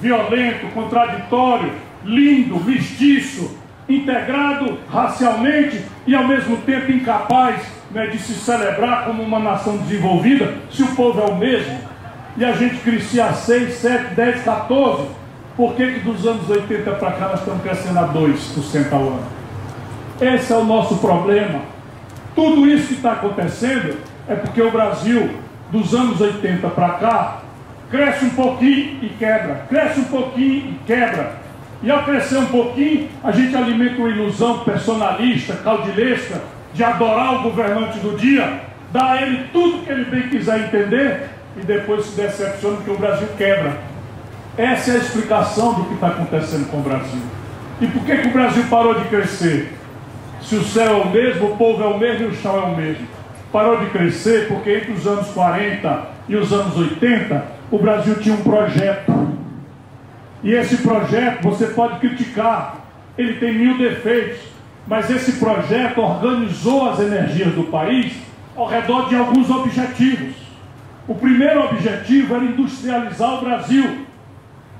violento, 0.00 0.72
contraditório, 0.72 1.72
lindo, 2.04 2.62
mestiço, 2.64 3.58
integrado 3.88 4.78
racialmente 4.90 5.84
e 6.06 6.14
ao 6.14 6.26
mesmo 6.26 6.56
tempo 6.58 6.90
incapaz 6.90 7.60
né, 7.90 8.06
de 8.06 8.18
se 8.18 8.34
celebrar 8.34 9.04
como 9.04 9.22
uma 9.22 9.38
nação 9.38 9.76
desenvolvida, 9.78 10.54
se 10.70 10.82
o 10.82 10.94
povo 10.94 11.20
é 11.20 11.24
o 11.24 11.36
mesmo, 11.36 11.78
e 12.36 12.44
a 12.44 12.52
gente 12.52 12.76
crescia 12.76 13.26
a 13.26 13.32
6, 13.32 13.74
7, 13.74 14.14
10, 14.14 14.42
14, 14.42 15.08
por 15.56 15.74
que, 15.74 15.92
que 15.92 16.00
dos 16.00 16.26
anos 16.26 16.48
80 16.48 16.90
para 16.92 17.12
cá 17.12 17.28
nós 17.28 17.40
estamos 17.40 17.62
crescendo 17.62 17.98
a 17.98 18.08
2% 18.08 18.92
ao 18.92 19.00
ano? 19.00 19.43
Esse 20.20 20.52
é 20.52 20.56
o 20.56 20.64
nosso 20.64 20.96
problema. 20.96 21.60
Tudo 22.34 22.66
isso 22.66 22.88
que 22.88 22.94
está 22.94 23.12
acontecendo 23.12 23.96
é 24.28 24.34
porque 24.34 24.62
o 24.62 24.70
Brasil, 24.70 25.30
dos 25.70 25.94
anos 25.94 26.20
80 26.20 26.68
para 26.68 26.88
cá, 26.90 27.42
cresce 27.90 28.24
um 28.24 28.30
pouquinho 28.30 28.98
e 29.02 29.08
quebra, 29.18 29.66
cresce 29.68 30.00
um 30.00 30.04
pouquinho 30.04 30.70
e 30.70 30.80
quebra. 30.86 31.44
E 31.82 31.90
ao 31.90 32.02
crescer 32.04 32.38
um 32.38 32.46
pouquinho, 32.46 33.08
a 33.22 33.30
gente 33.30 33.54
alimenta 33.54 33.96
uma 33.96 34.08
ilusão 34.08 34.60
personalista, 34.60 35.54
caudilesca, 35.56 36.40
de 36.72 36.82
adorar 36.82 37.34
o 37.34 37.42
governante 37.42 37.98
do 37.98 38.16
dia, 38.16 38.62
dar 38.92 39.12
a 39.12 39.22
ele 39.22 39.48
tudo 39.52 39.84
que 39.84 39.92
ele 39.92 40.04
bem 40.06 40.28
quiser 40.28 40.60
entender 40.60 41.28
e 41.56 41.60
depois 41.60 42.06
se 42.06 42.16
decepciona 42.16 42.76
porque 42.76 42.90
o 42.90 42.98
Brasil 42.98 43.28
quebra. 43.36 43.78
Essa 44.56 44.92
é 44.92 44.94
a 44.94 44.98
explicação 44.98 45.74
do 45.74 45.84
que 45.84 45.94
está 45.94 46.08
acontecendo 46.08 46.70
com 46.70 46.78
o 46.78 46.82
Brasil. 46.82 47.20
E 47.80 47.86
por 47.86 48.04
que, 48.04 48.16
que 48.16 48.28
o 48.28 48.32
Brasil 48.32 48.64
parou 48.70 48.94
de 48.94 49.04
crescer? 49.08 49.72
Se 50.44 50.56
o 50.56 50.62
céu 50.62 50.98
é 50.98 51.04
o 51.04 51.10
mesmo, 51.10 51.52
o 51.52 51.56
povo 51.56 51.82
é 51.82 51.86
o 51.86 51.98
mesmo 51.98 52.26
e 52.26 52.28
o 52.28 52.34
chão 52.34 52.56
é 52.56 52.66
o 52.66 52.76
mesmo. 52.76 53.06
Parou 53.50 53.78
de 53.78 53.86
crescer 53.86 54.46
porque 54.48 54.76
entre 54.76 54.92
os 54.92 55.06
anos 55.06 55.28
40 55.28 56.06
e 56.28 56.36
os 56.36 56.52
anos 56.52 56.76
80, 56.76 57.44
o 57.70 57.78
Brasil 57.78 58.16
tinha 58.20 58.34
um 58.34 58.42
projeto. 58.42 59.10
E 60.42 60.52
esse 60.52 60.76
projeto 60.78 61.42
você 61.42 61.68
pode 61.68 61.98
criticar, 61.98 62.76
ele 63.16 63.34
tem 63.34 63.54
mil 63.54 63.78
defeitos, 63.78 64.38
mas 64.86 65.08
esse 65.08 65.32
projeto 65.40 66.02
organizou 66.02 66.90
as 66.90 67.00
energias 67.00 67.54
do 67.54 67.64
país 67.64 68.12
ao 68.54 68.66
redor 68.66 69.08
de 69.08 69.16
alguns 69.16 69.48
objetivos. 69.48 70.34
O 71.08 71.14
primeiro 71.14 71.64
objetivo 71.64 72.34
era 72.34 72.44
industrializar 72.44 73.38
o 73.38 73.44
Brasil. 73.44 74.06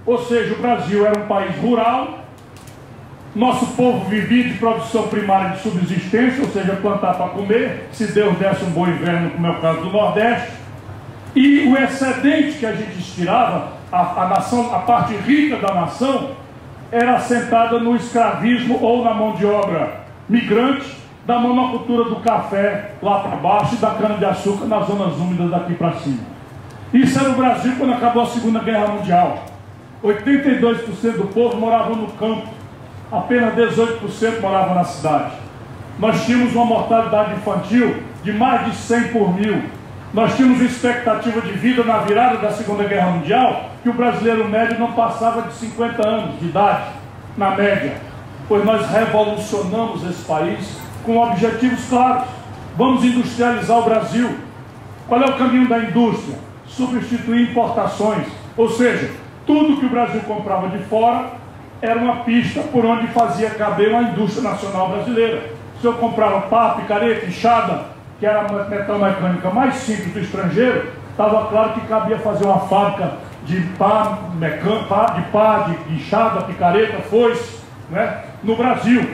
Ou 0.05 0.19
seja, 0.25 0.53
o 0.53 0.59
Brasil 0.59 1.07
era 1.07 1.19
um 1.19 1.27
país 1.27 1.57
rural, 1.57 2.24
nosso 3.35 3.67
povo 3.75 4.09
vivia 4.09 4.45
de 4.45 4.55
produção 4.55 5.09
primária 5.09 5.57
de 5.57 5.63
subsistência, 5.63 6.43
ou 6.43 6.51
seja, 6.51 6.77
plantar 6.77 7.15
para 7.15 7.29
comer, 7.29 7.89
se 7.91 8.13
Deus 8.13 8.37
desse 8.39 8.65
um 8.65 8.71
bom 8.71 8.87
inverno, 8.87 9.31
como 9.31 9.47
é 9.47 9.51
o 9.51 9.61
caso 9.61 9.81
do 9.81 9.91
Nordeste. 9.91 10.53
E 11.35 11.67
o 11.67 11.77
excedente 11.77 12.59
que 12.59 12.67
a 12.67 12.73
gente 12.73 12.97
estirava, 12.97 13.73
a, 13.91 14.23
a, 14.23 14.29
nação, 14.29 14.73
a 14.73 14.79
parte 14.81 15.15
rica 15.17 15.57
da 15.57 15.75
nação, 15.75 16.31
era 16.93 17.17
assentada 17.17 17.81
no 17.81 17.97
escravismo 17.97 18.79
ou 18.81 19.05
na 19.05 19.13
mão 19.13 19.33
de 19.33 19.45
obra 19.45 20.05
migrante, 20.29 21.03
da 21.27 21.39
monocultura 21.39 22.05
do 22.05 22.17
café 22.17 22.93
lá 23.03 23.21
para 23.21 23.37
baixo 23.37 23.75
e 23.75 23.79
da 23.79 23.91
cana-de-açúcar 23.91 24.67
nas 24.67 24.87
zonas 24.87 25.17
úmidas 25.17 25.51
daqui 25.51 25.75
para 25.75 25.95
cima. 25.95 26.19
Isso 26.93 27.19
era 27.19 27.31
o 27.31 27.35
Brasil 27.35 27.75
quando 27.79 27.95
acabou 27.95 28.23
a 28.23 28.27
Segunda 28.27 28.61
Guerra 28.61 28.89
Mundial. 28.89 29.43
82% 30.05 31.17
do 31.17 31.27
povo 31.33 31.57
morava 31.57 31.97
no 31.97 32.09
campo 32.09 32.47
apenas 33.19 33.55
18% 33.55 34.41
moravam 34.41 34.75
na 34.75 34.85
cidade. 34.85 35.33
Nós 35.99 36.25
tínhamos 36.25 36.55
uma 36.55 36.65
mortalidade 36.65 37.35
infantil 37.35 38.03
de 38.23 38.33
mais 38.33 38.67
de 38.67 38.77
100 38.77 39.09
por 39.09 39.35
mil. 39.35 39.63
Nós 40.13 40.37
tínhamos 40.37 40.59
uma 40.61 40.67
expectativa 40.67 41.41
de 41.41 41.53
vida 41.53 41.85
na 41.85 41.99
virada 41.99 42.39
da 42.39 42.51
Segunda 42.51 42.85
Guerra 42.85 43.11
Mundial 43.11 43.71
que 43.83 43.89
o 43.89 43.93
brasileiro 43.93 44.49
médio 44.49 44.79
não 44.79 44.93
passava 44.93 45.43
de 45.43 45.55
50 45.55 46.07
anos 46.07 46.41
de 46.41 46.47
idade, 46.47 46.85
na 47.37 47.51
média. 47.51 47.97
Pois 48.49 48.65
nós 48.65 48.89
revolucionamos 48.89 50.05
esse 50.05 50.25
país 50.25 50.79
com 51.05 51.19
objetivos 51.19 51.85
claros. 51.89 52.29
Vamos 52.77 53.05
industrializar 53.05 53.79
o 53.79 53.85
Brasil. 53.85 54.37
Qual 55.09 55.23
é 55.23 55.27
o 55.27 55.37
caminho 55.37 55.69
da 55.69 55.79
indústria? 55.79 56.39
Substituir 56.67 57.51
importações. 57.51 58.27
Ou 58.57 58.69
seja, 58.71 59.11
tudo 59.47 59.79
que 59.79 59.87
o 59.87 59.91
Brasil 59.91 60.21
comprava 60.23 60.69
de 60.69 60.79
fora 60.85 61.44
era 61.85 62.01
uma 62.01 62.25
pista 62.25 62.63
por 62.63 62.85
onde 62.85 63.07
fazia 63.09 63.51
caber 63.51 63.91
uma 63.91 64.03
indústria 64.03 64.51
nacional 64.51 64.89
brasileira. 64.89 65.51
Se 65.81 65.87
eu 65.87 65.93
comprava 65.95 66.41
pá, 66.43 66.77
picareta, 66.81 67.27
enxada, 67.27 67.83
que 68.19 68.25
era 68.25 68.41
a 68.41 68.69
metal 68.71 68.99
mecânica 68.99 69.51
mais 69.51 69.75
simples 69.75 70.15
do 70.15 70.21
estrangeiro, 70.21 70.89
estava 71.11 71.47
claro 71.49 71.75
que 71.75 71.87
cabia 71.87 72.19
fazer 72.19 72.47
uma 72.47 72.61
fábrica 72.61 73.13
de 73.45 73.61
pá, 73.79 74.19
mecânica, 74.35 74.85
pá, 74.85 75.05
de 75.13 75.23
pá, 75.31 75.69
de 75.69 75.95
enxada, 75.95 76.45
picareta, 76.45 77.03
foice, 77.11 77.59
né, 77.91 78.25
no 78.43 78.57
Brasil. 78.57 79.07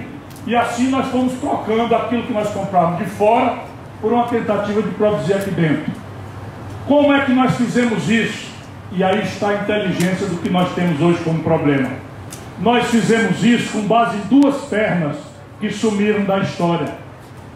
E 0.47 0.55
assim 0.55 0.91
nós 0.91 1.09
fomos 1.09 1.33
trocando 1.41 1.93
aquilo 1.95 2.23
que 2.23 2.33
nós 2.33 2.51
comprávamos 2.51 2.99
de 2.99 3.07
fora 3.07 3.59
por 4.01 4.13
uma 4.13 4.29
tentativa 4.29 4.81
de 4.81 4.91
produzir 4.91 5.35
aqui 5.35 5.51
dentro. 5.51 5.93
Como 6.87 7.13
é 7.13 7.25
que 7.25 7.33
nós 7.33 7.57
fizemos 7.57 8.09
isso? 8.09 8.49
E 8.93 9.03
aí 9.03 9.23
está 9.23 9.49
a 9.49 9.55
inteligência 9.55 10.29
do 10.29 10.37
que 10.37 10.49
nós 10.49 10.73
temos 10.75 11.01
hoje 11.01 11.19
como 11.25 11.43
problema. 11.43 12.10
Nós 12.61 12.89
fizemos 12.89 13.43
isso 13.43 13.73
com 13.73 13.87
base 13.87 14.19
em 14.19 14.41
duas 14.41 14.67
pernas 14.67 15.17
que 15.59 15.71
sumiram 15.71 16.25
da 16.25 16.41
história. 16.41 16.95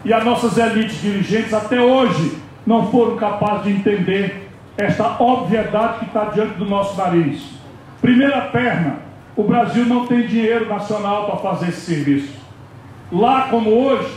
E 0.03 0.11
as 0.11 0.23
nossas 0.25 0.57
elites 0.57 0.99
dirigentes 0.99 1.53
até 1.53 1.79
hoje 1.79 2.39
não 2.65 2.91
foram 2.91 3.15
capazes 3.15 3.65
de 3.65 3.71
entender 3.71 4.49
esta 4.75 5.21
obviedade 5.21 5.99
que 5.99 6.05
está 6.05 6.25
diante 6.25 6.55
do 6.55 6.65
nosso 6.65 6.97
nariz. 6.97 7.43
Primeira 8.01 8.41
perna, 8.41 8.97
o 9.35 9.43
Brasil 9.43 9.85
não 9.85 10.07
tem 10.07 10.25
dinheiro 10.25 10.67
nacional 10.67 11.27
para 11.27 11.37
fazer 11.37 11.69
esse 11.69 11.81
serviço. 11.81 12.33
Lá 13.11 13.47
como 13.49 13.69
hoje, 13.69 14.11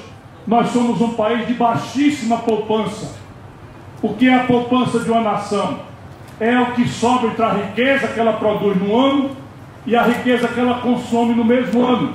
nós 0.47 0.70
somos 0.70 1.03
um 1.03 1.12
país 1.12 1.47
de 1.47 1.53
baixíssima 1.53 2.39
poupança. 2.39 3.14
O 4.01 4.14
que 4.14 4.26
é 4.26 4.34
a 4.34 4.45
poupança 4.45 5.01
de 5.01 5.11
uma 5.11 5.20
nação? 5.20 5.80
É 6.41 6.59
o 6.59 6.72
que 6.72 6.89
sobra 6.89 7.28
entre 7.28 7.43
a 7.43 7.53
riqueza 7.53 8.09
que 8.09 8.18
ela 8.18 8.34
produz 8.34 8.80
no 8.80 8.97
ano 8.97 9.48
e 9.89 9.97
a 9.97 10.03
riqueza 10.03 10.47
que 10.47 10.61
ela 10.61 10.82
consome 10.82 11.34
no 11.34 11.43
mesmo 11.43 11.82
ano. 11.82 12.12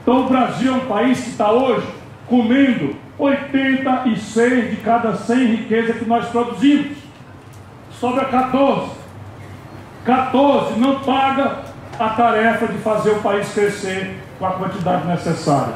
Então 0.00 0.26
o 0.26 0.28
Brasil 0.28 0.72
é 0.72 0.76
um 0.76 0.86
país 0.86 1.20
que 1.20 1.30
está 1.30 1.50
hoje 1.50 1.84
comendo 2.28 2.94
86 3.18 4.70
de 4.70 4.76
cada 4.76 5.16
100 5.16 5.44
riquezas 5.46 5.96
que 5.96 6.04
nós 6.04 6.28
produzimos. 6.28 6.96
Sobra 7.98 8.26
14. 8.26 8.92
14 10.04 10.78
não 10.78 11.00
paga 11.00 11.64
a 11.98 12.10
tarefa 12.10 12.68
de 12.68 12.78
fazer 12.78 13.10
o 13.10 13.20
país 13.20 13.52
crescer 13.52 14.16
com 14.38 14.46
a 14.46 14.52
quantidade 14.52 15.04
necessária. 15.08 15.74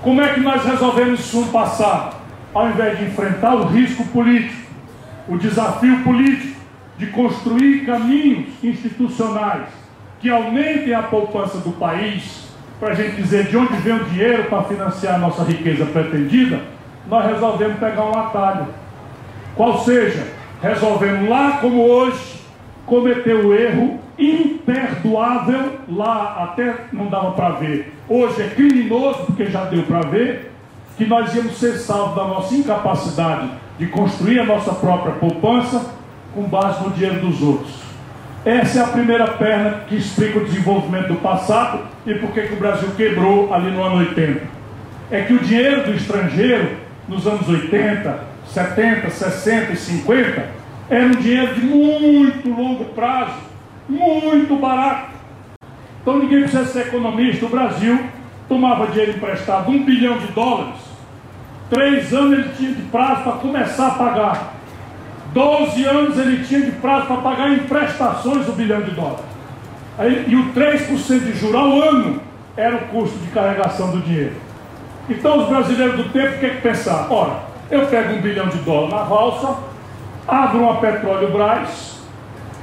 Como 0.00 0.22
é 0.22 0.32
que 0.32 0.40
nós 0.40 0.64
resolvemos 0.64 1.20
isso 1.20 1.42
no 1.42 1.48
passado? 1.48 2.16
Ao 2.54 2.70
invés 2.70 2.98
de 2.98 3.04
enfrentar 3.04 3.54
o 3.54 3.66
risco 3.66 4.02
político, 4.06 4.64
o 5.28 5.36
desafio 5.36 6.02
político 6.02 6.58
de 6.96 7.08
construir 7.08 7.84
caminhos 7.84 8.46
institucionais 8.62 9.83
que 10.24 10.30
aumentem 10.30 10.94
a 10.94 11.02
poupança 11.02 11.58
do 11.58 11.72
país, 11.72 12.48
para 12.80 12.92
a 12.92 12.94
gente 12.94 13.16
dizer 13.16 13.44
de 13.48 13.58
onde 13.58 13.74
vem 13.74 13.92
o 13.92 14.04
dinheiro 14.04 14.44
para 14.44 14.62
financiar 14.62 15.16
a 15.16 15.18
nossa 15.18 15.44
riqueza 15.44 15.84
pretendida, 15.84 16.62
nós 17.06 17.26
resolvemos 17.26 17.78
pegar 17.78 18.06
um 18.06 18.18
atalho. 18.18 18.68
Qual 19.54 19.80
seja, 19.80 20.26
resolvemos 20.62 21.28
lá 21.28 21.58
como 21.60 21.82
hoje 21.82 22.40
cometer 22.86 23.34
o 23.34 23.52
erro 23.52 24.00
imperdoável, 24.18 25.72
lá 25.90 26.44
até 26.44 26.74
não 26.90 27.08
dava 27.08 27.32
para 27.32 27.50
ver, 27.56 27.92
hoje 28.08 28.40
é 28.40 28.48
criminoso 28.48 29.26
porque 29.26 29.44
já 29.44 29.66
deu 29.66 29.82
para 29.82 30.08
ver, 30.08 30.52
que 30.96 31.04
nós 31.04 31.34
íamos 31.34 31.58
ser 31.58 31.74
salvos 31.74 32.16
da 32.16 32.24
nossa 32.24 32.54
incapacidade 32.54 33.50
de 33.78 33.88
construir 33.88 34.38
a 34.38 34.46
nossa 34.46 34.72
própria 34.72 35.16
poupança 35.16 35.92
com 36.34 36.44
base 36.44 36.82
no 36.82 36.92
dinheiro 36.92 37.20
dos 37.20 37.42
outros. 37.42 37.83
Essa 38.44 38.80
é 38.80 38.82
a 38.82 38.88
primeira 38.88 39.26
perna 39.26 39.84
que 39.88 39.96
explica 39.96 40.38
o 40.38 40.44
desenvolvimento 40.44 41.08
do 41.08 41.14
passado 41.16 41.78
e 42.06 42.12
por 42.14 42.30
que 42.32 42.40
o 42.40 42.56
Brasil 42.56 42.90
quebrou 42.94 43.54
ali 43.54 43.70
no 43.70 43.82
ano 43.82 43.96
80. 43.96 44.42
É 45.10 45.22
que 45.22 45.32
o 45.32 45.38
dinheiro 45.38 45.84
do 45.84 45.94
estrangeiro, 45.94 46.76
nos 47.08 47.26
anos 47.26 47.48
80, 47.48 48.20
70, 48.46 49.08
60 49.08 49.72
e 49.72 49.76
50, 49.76 50.46
era 50.90 51.06
um 51.06 51.12
dinheiro 51.12 51.54
de 51.54 51.62
muito 51.62 52.50
longo 52.50 52.84
prazo, 52.86 53.38
muito 53.88 54.56
barato. 54.56 55.14
Então 56.02 56.18
ninguém 56.18 56.40
precisa 56.40 56.66
ser 56.66 56.88
economista. 56.88 57.46
O 57.46 57.48
Brasil 57.48 57.98
tomava 58.46 58.88
dinheiro 58.88 59.12
emprestado, 59.12 59.70
um 59.70 59.82
bilhão 59.82 60.18
de 60.18 60.26
dólares. 60.32 60.80
Três 61.70 62.12
anos 62.12 62.38
ele 62.38 62.50
tinha 62.58 62.72
de 62.72 62.82
prazo 62.82 63.22
para 63.22 63.32
começar 63.32 63.86
a 63.86 63.92
pagar. 63.92 64.53
12 65.34 65.84
anos 65.84 66.16
ele 66.16 66.44
tinha 66.44 66.60
de 66.60 66.70
prazo 66.70 67.06
para 67.06 67.16
pagar 67.16 67.52
em 67.52 67.58
prestações 67.58 68.48
o 68.48 68.52
bilhão 68.52 68.80
de 68.82 68.92
dólares. 68.92 69.24
E 70.28 70.36
o 70.36 70.52
3% 70.52 71.24
de 71.24 71.36
juros 71.36 71.56
ao 71.56 71.82
ano 71.82 72.20
era 72.56 72.76
o 72.76 72.80
custo 72.86 73.18
de 73.18 73.26
carregação 73.32 73.90
do 73.90 73.98
dinheiro. 73.98 74.36
Então 75.10 75.42
os 75.42 75.48
brasileiros 75.48 75.96
do 75.96 76.04
tempo, 76.04 76.36
o 76.36 76.38
que 76.38 76.46
é 76.46 76.50
que 76.50 76.60
pensaram? 76.62 77.12
Ora, 77.12 77.32
eu 77.68 77.84
pego 77.86 78.14
um 78.14 78.20
bilhão 78.20 78.46
de 78.46 78.58
dólares 78.58 78.94
na 78.94 79.02
valsa, 79.02 79.56
abro 80.26 80.60
uma 80.60 80.76
Petróleo 80.76 81.32
Brás, 81.32 82.00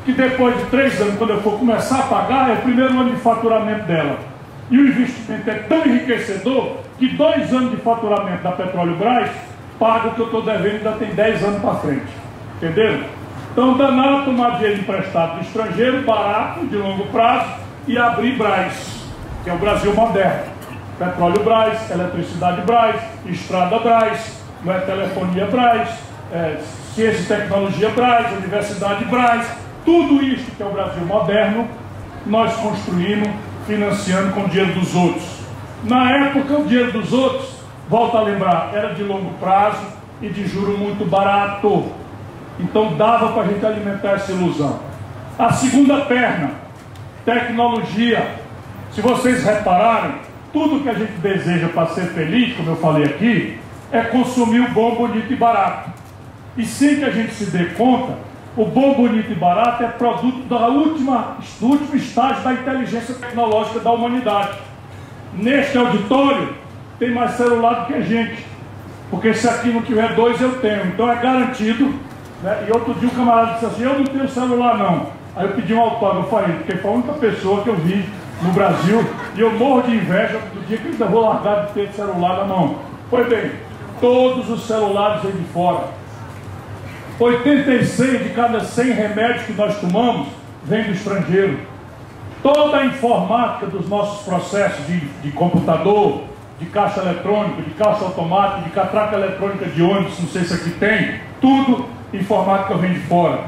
que 0.05 0.13
depois 0.13 0.57
de 0.57 0.63
três 0.65 0.99
anos, 0.99 1.17
quando 1.17 1.31
eu 1.31 1.41
for 1.41 1.59
começar 1.59 1.99
a 1.99 2.03
pagar, 2.03 2.49
é 2.51 2.53
o 2.53 2.57
primeiro 2.61 2.97
ano 2.97 3.11
de 3.11 3.17
faturamento 3.17 3.83
dela. 3.83 4.17
E 4.71 4.77
o 4.77 4.87
investimento 4.87 5.49
é 5.49 5.55
tão 5.55 5.85
enriquecedor 5.85 6.77
que 6.97 7.09
dois 7.09 7.53
anos 7.53 7.71
de 7.71 7.77
faturamento 7.77 8.41
da 8.41 8.53
Petróleo 8.53 8.95
Brás 8.95 9.29
paga 9.77 10.07
o 10.07 10.11
que 10.13 10.21
eu 10.21 10.25
estou 10.25 10.41
devendo 10.41 10.87
ainda 10.87 10.91
tem 10.93 11.09
10 11.13 11.43
anos 11.43 11.61
para 11.61 11.75
frente. 11.75 12.20
Entenderam? 12.61 13.05
Então, 13.51 13.75
danado 13.75 14.25
tomar 14.25 14.57
dinheiro 14.57 14.81
emprestado 14.81 15.39
do 15.39 15.41
estrangeiro, 15.41 16.03
barato, 16.03 16.65
de 16.67 16.77
longo 16.77 17.07
prazo, 17.07 17.51
e 17.87 17.97
abrir 17.97 18.37
Braz, 18.37 19.03
que 19.43 19.49
é 19.49 19.53
o 19.53 19.57
Brasil 19.57 19.93
moderno. 19.95 20.51
Petróleo 20.99 21.43
Braz, 21.43 21.89
eletricidade 21.89 22.61
Braz, 22.61 23.01
estrada 23.25 23.79
Braz, 23.79 24.39
é 24.67 24.79
telefonia 24.81 25.47
Braz, 25.47 25.89
é, 26.31 26.57
ciência 26.93 27.21
e 27.21 27.39
tecnologia 27.39 27.89
Braz, 27.89 28.31
universidade 28.37 29.05
Braz, 29.05 29.51
tudo 29.83 30.23
isso 30.23 30.51
que 30.51 30.61
é 30.61 30.65
o 30.65 30.69
Brasil 30.69 31.03
moderno, 31.03 31.67
nós 32.27 32.53
construímos, 32.57 33.29
financiando 33.65 34.33
com 34.33 34.41
o 34.41 34.47
dinheiro 34.47 34.79
dos 34.79 34.93
outros. 34.93 35.25
Na 35.83 36.11
época, 36.11 36.59
o 36.59 36.65
dinheiro 36.65 36.91
dos 36.91 37.11
outros, 37.11 37.49
volta 37.89 38.19
a 38.19 38.21
lembrar, 38.21 38.69
era 38.71 38.93
de 38.93 39.01
longo 39.01 39.31
prazo 39.39 39.83
e 40.21 40.29
de 40.29 40.47
juro 40.47 40.77
muito 40.77 41.03
barato. 41.09 42.00
Então 42.61 42.95
dava 42.95 43.33
para 43.33 43.43
a 43.43 43.47
gente 43.47 43.65
alimentar 43.65 44.11
essa 44.11 44.31
ilusão. 44.31 44.79
A 45.37 45.51
segunda 45.51 46.01
perna, 46.01 46.51
tecnologia. 47.25 48.35
Se 48.91 49.01
vocês 49.01 49.43
repararem, 49.43 50.15
tudo 50.53 50.81
que 50.81 50.89
a 50.89 50.93
gente 50.93 51.13
deseja 51.13 51.69
para 51.69 51.87
ser 51.87 52.07
feliz, 52.07 52.55
como 52.55 52.69
eu 52.69 52.75
falei 52.75 53.05
aqui, 53.05 53.59
é 53.91 54.01
consumir 54.01 54.59
o 54.59 54.69
bom, 54.69 54.95
bonito 54.95 55.31
e 55.31 55.35
barato. 55.35 55.91
E 56.57 56.65
sem 56.65 56.97
que 56.97 57.05
a 57.05 57.09
gente 57.09 57.33
se 57.33 57.45
dê 57.45 57.65
conta, 57.73 58.17
o 58.55 58.65
bom, 58.65 58.93
bonito 58.93 59.31
e 59.31 59.35
barato 59.35 59.83
é 59.83 59.87
produto 59.87 60.43
da 60.49 60.67
última, 60.67 61.37
do 61.59 61.67
último 61.67 61.95
estágio 61.95 62.43
da 62.43 62.53
inteligência 62.53 63.15
tecnológica 63.15 63.79
da 63.79 63.91
humanidade. 63.91 64.57
Neste 65.33 65.77
auditório 65.77 66.53
tem 66.99 67.11
mais 67.11 67.31
celular 67.31 67.81
do 67.81 67.85
que 67.87 67.93
a 67.93 68.01
gente. 68.01 68.45
Porque 69.09 69.33
se 69.33 69.47
aqui 69.47 69.69
não 69.69 69.81
tiver 69.81 70.13
dois, 70.15 70.39
eu 70.41 70.59
tenho. 70.59 70.87
Então 70.87 71.09
é 71.09 71.15
garantido 71.15 71.93
né? 72.43 72.65
E 72.67 72.71
outro 72.71 72.93
dia 72.95 73.09
o 73.09 73.11
camarada 73.11 73.53
disse 73.53 73.65
assim, 73.65 73.83
eu 73.83 73.99
não 73.99 74.05
tenho 74.05 74.27
celular 74.29 74.77
não. 74.77 75.07
Aí 75.35 75.45
eu 75.45 75.53
pedi 75.53 75.73
um 75.73 75.81
autógrafo, 75.81 76.29
falei, 76.29 76.55
porque 76.57 76.77
foi 76.77 76.91
a 76.91 76.93
única 76.93 77.13
pessoa 77.13 77.63
que 77.63 77.69
eu 77.69 77.75
vi 77.75 78.05
no 78.41 78.51
Brasil, 78.51 79.05
e 79.35 79.39
eu 79.39 79.51
morro 79.51 79.83
de 79.83 79.95
inveja 79.95 80.39
do 80.53 80.65
dia 80.67 80.77
que 80.77 80.85
eu 80.85 80.91
ainda 80.91 81.05
vou 81.05 81.21
largar 81.21 81.67
de 81.67 81.73
ter 81.73 81.91
celular 81.93 82.37
na 82.37 82.45
mão. 82.45 82.75
Pois 83.09 83.27
bem, 83.27 83.51
todos 83.99 84.49
os 84.49 84.65
celulares 84.65 85.21
vêm 85.21 85.33
de 85.33 85.43
fora. 85.49 85.83
86 87.19 88.23
de 88.23 88.29
cada 88.29 88.61
100 88.61 88.91
remédios 88.93 89.43
que 89.43 89.53
nós 89.53 89.79
tomamos 89.79 90.27
vem 90.63 90.83
do 90.85 90.91
estrangeiro. 90.91 91.59
Toda 92.41 92.77
a 92.77 92.85
informática 92.85 93.67
dos 93.67 93.87
nossos 93.87 94.25
processos 94.25 94.85
de, 94.87 94.99
de 94.99 95.31
computador, 95.31 96.23
de 96.59 96.65
caixa 96.65 97.01
eletrônica, 97.01 97.61
de 97.61 97.71
caixa 97.71 98.05
automática, 98.05 98.61
de 98.61 98.69
catraca 98.71 99.15
eletrônica 99.15 99.65
de 99.65 99.83
ônibus, 99.83 100.19
não 100.19 100.27
sei 100.27 100.43
se 100.43 100.53
aqui 100.55 100.71
tem, 100.71 101.21
tudo 101.39 101.85
informática 102.13 102.75
vem 102.75 102.93
de 102.93 102.99
fora. 103.01 103.39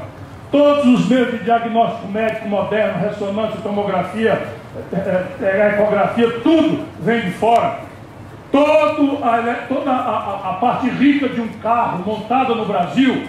Todos 0.50 0.86
os 0.86 1.08
meios 1.08 1.32
de 1.32 1.38
diagnóstico 1.38 2.06
médico 2.08 2.48
moderno, 2.48 3.00
ressonância, 3.00 3.60
tomografia, 3.60 4.46
é, 4.92 4.96
é, 4.96 5.44
é, 5.44 5.68
ecografia, 5.74 6.40
tudo 6.40 6.84
vem 7.00 7.22
de 7.22 7.30
fora. 7.32 7.80
Todo 8.50 9.18
a, 9.24 9.66
toda 9.68 9.90
a, 9.90 10.50
a, 10.50 10.52
parte 10.60 10.88
rica 10.88 11.28
de 11.28 11.40
um 11.40 11.48
carro 11.60 12.04
montada 12.06 12.54
no 12.54 12.64
Brasil 12.66 13.24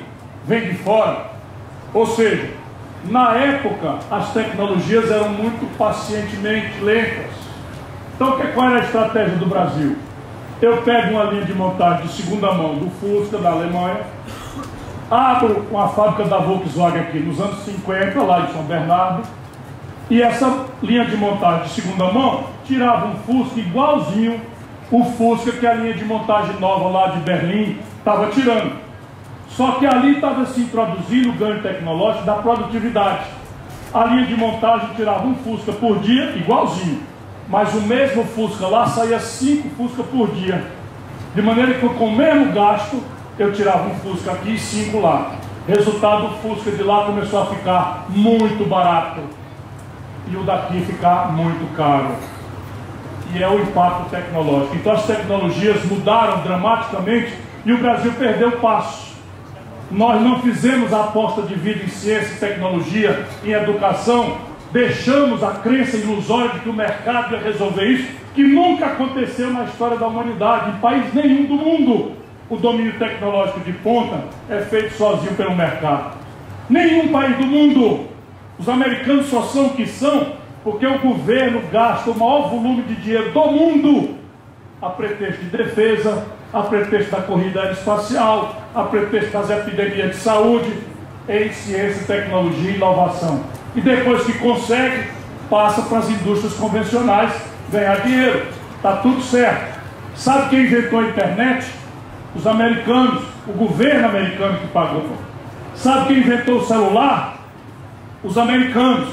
vem 0.46 0.62
de 0.62 0.76
fora. 0.76 1.26
Ou 1.94 2.06
seja, 2.06 2.52
na 3.06 3.34
época 3.36 3.96
as 4.12 4.32
tecnologias 4.34 5.10
eram 5.10 5.30
muito 5.30 5.66
pacientemente 5.78 6.80
lentas. 6.82 7.32
Então 8.16 8.40
qual 8.54 8.70
era 8.70 8.82
a 8.82 8.84
estratégia 8.84 9.38
do 9.38 9.48
Brasil? 9.48 9.96
Eu 10.62 10.78
pego 10.84 11.16
uma 11.16 11.24
linha 11.26 11.44
de 11.44 11.54
montagem 11.54 12.08
de 12.08 12.14
segunda 12.14 12.52
mão 12.54 12.76
do 12.76 12.90
Fusca 12.92 13.38
da 13.38 13.52
Alemanha, 13.52 14.02
abro 15.10 15.68
uma 15.72 15.89
fábrica 15.89 16.26
da 16.26 16.38
Volkswagen 16.38 17.01
aqui 17.01 17.20
nos 17.20 17.39
anos 17.39 17.60
50, 17.64 18.22
lá 18.22 18.41
em 18.41 18.53
São 18.53 18.64
Bernardo, 18.64 19.24
e 20.10 20.22
essa 20.22 20.66
linha 20.82 21.06
de 21.06 21.18
montagem 21.18 21.64
de 21.64 21.70
segunda 21.70 22.12
mão 22.12 22.43
tirava 22.66 23.08
um 23.08 23.16
Fusca 23.16 23.60
igualzinho 23.60 24.39
o 24.91 25.03
Fusca 25.03 25.51
que 25.51 25.66
a 25.66 25.74
linha 25.74 25.93
de 25.93 26.06
montagem 26.06 26.60
nova 26.60 26.89
lá 26.89 27.08
de 27.08 27.20
Berlim 27.20 27.80
estava 27.97 28.28
tirando. 28.28 28.74
Só 29.49 29.72
que 29.74 29.86
ali 29.86 30.16
estava 30.16 30.45
se 30.45 30.62
introduzindo 30.62 31.30
o 31.30 31.34
ganho 31.34 31.62
tecnológico 31.62 32.26
da 32.26 32.36
produtividade. 32.36 33.26
A 33.93 34.06
linha 34.06 34.28
de 34.28 34.36
montagem 34.36 34.89
tirava 34.95 35.26
um 35.26 35.36
Fusca 35.36 35.72
por 35.72 35.99
dia, 35.99 36.36
igualzinho. 36.36 37.01
Mas 37.47 37.74
o 37.74 37.82
mesmo 37.82 38.26
Fusca 38.26 38.68
lá 38.68 38.86
saía 38.88 39.20
cinco 39.20 39.70
Fusca 39.70 40.03
por 40.03 40.30
dia. 40.32 40.64
De 41.34 41.41
maneira 41.41 41.74
que 41.76 41.89
com 41.89 42.06
o 42.06 42.16
mesmo 42.16 42.51
gasto 42.53 43.01
eu 43.38 43.52
tirava 43.52 43.90
um 43.90 43.96
Fusca 43.96 44.32
aqui 44.32 44.56
e 44.56 44.60
cinco 44.60 45.00
lá. 45.00 45.36
Resultado, 45.68 46.28
o 46.28 46.30
Fusca 46.38 46.72
de 46.72 46.84
lá 46.84 47.06
começou 47.06 47.42
a 47.42 47.46
ficar 47.48 48.06
muito 48.10 48.68
barato 48.68 49.22
e 50.32 50.36
o 50.36 50.44
daqui 50.44 50.82
ficar 50.82 51.32
muito 51.32 51.76
caro. 51.76 52.16
E 53.34 53.44
é 53.44 53.50
o 53.50 53.60
impacto 53.62 54.10
tecnológico. 54.10 54.76
Então 54.76 54.94
as 54.94 55.06
tecnologias 55.06 55.84
mudaram 55.86 56.42
dramaticamente 56.42 57.34
e 57.66 57.74
o 57.74 57.78
Brasil 57.80 58.14
perdeu 58.18 58.50
o 58.50 58.60
passo. 58.60 59.16
nós 59.92 60.22
não 60.22 60.42
fizemos 60.42 60.92
a 60.94 61.02
aposta 61.02 61.44
de 61.44 61.56
vida 61.56 61.84
em 61.84 61.88
ciência 61.88 62.38
tecnologia, 62.40 63.26
em 63.44 63.52
educação, 63.52 64.38
deixamos 64.72 65.44
a 65.44 65.52
crença 65.52 65.96
ilusória 65.98 66.50
de 66.52 66.60
que 66.62 66.70
o 66.70 66.74
mercado 66.74 67.34
ia 67.34 67.42
resolver 67.42 67.86
isso, 67.86 68.08
que 68.34 68.44
nunca 68.44 68.88
aconteceu 68.88 69.52
na 69.52 69.64
história 69.64 69.98
da 69.98 70.08
humanidade, 70.08 70.72
em 70.72 70.80
país 70.80 71.14
nenhum 71.14 71.46
do 71.46 71.56
mundo. 71.56 72.24
O 72.50 72.58
domínio 72.58 72.93
tecnológico 73.00 73.60
de 73.62 73.74
ponta 73.74 74.24
é 74.50 74.60
feito 74.62 74.93
sozinho 74.96 75.34
pelo 75.36 75.56
mercado. 75.56 76.18
Nenhum 76.70 77.10
país 77.10 77.38
do 77.38 77.46
mundo. 77.46 78.08
Os 78.58 78.70
americanos 78.70 79.28
só 79.28 79.41
são 79.43 79.68
o 79.68 79.70
que 79.72 79.86
são 79.86 80.34
porque 80.64 80.86
o 80.86 81.00
governo 81.00 81.62
gasta 81.72 82.10
o 82.10 82.18
maior 82.18 82.50
volume 82.50 82.84
de 82.84 82.96
dinheiro 82.96 83.32
do 83.32 83.46
mundo 83.52 84.26
a 84.82 84.89
pretexto 84.89 85.43
de 85.43 85.58
defesa, 85.58 86.26
a 86.54 86.62
pretexto 86.62 87.12
da 87.12 87.22
corrida 87.22 87.72
espacial, 87.72 88.56
a 88.74 88.84
pretexto 88.84 89.32
das 89.32 89.50
epidemias 89.50 90.12
de 90.12 90.18
saúde, 90.18 90.72
em 91.28 91.52
ciência, 91.52 92.06
tecnologia 92.06 92.72
e 92.72 92.76
inovação. 92.76 93.43
E 93.76 93.82
depois 93.82 94.24
que 94.24 94.34
consegue, 94.38 95.10
passa 95.50 95.82
para 95.84 96.00
as 96.00 96.10
indústrias 96.10 96.54
convencionais 96.54 97.34
ganhar 97.72 98.02
dinheiro. 98.02 98.46
Está 98.76 98.98
tudo 98.98 99.22
certo. 99.22 99.80
Sabe 100.16 100.50
quem 100.50 100.62
inventou 100.62 101.00
a 101.00 101.04
internet? 101.04 101.66
Os 102.36 102.46
americanos, 102.46 103.24
o 103.48 103.54
governo 103.54 104.08
americano 104.08 104.60
que 104.60 104.68
pagou. 104.68 105.06
Sabe 105.74 106.08
quem 106.08 106.18
inventou 106.18 106.58
o 106.58 106.66
celular? 106.66 107.38
Os 108.24 108.38
americanos. 108.38 109.10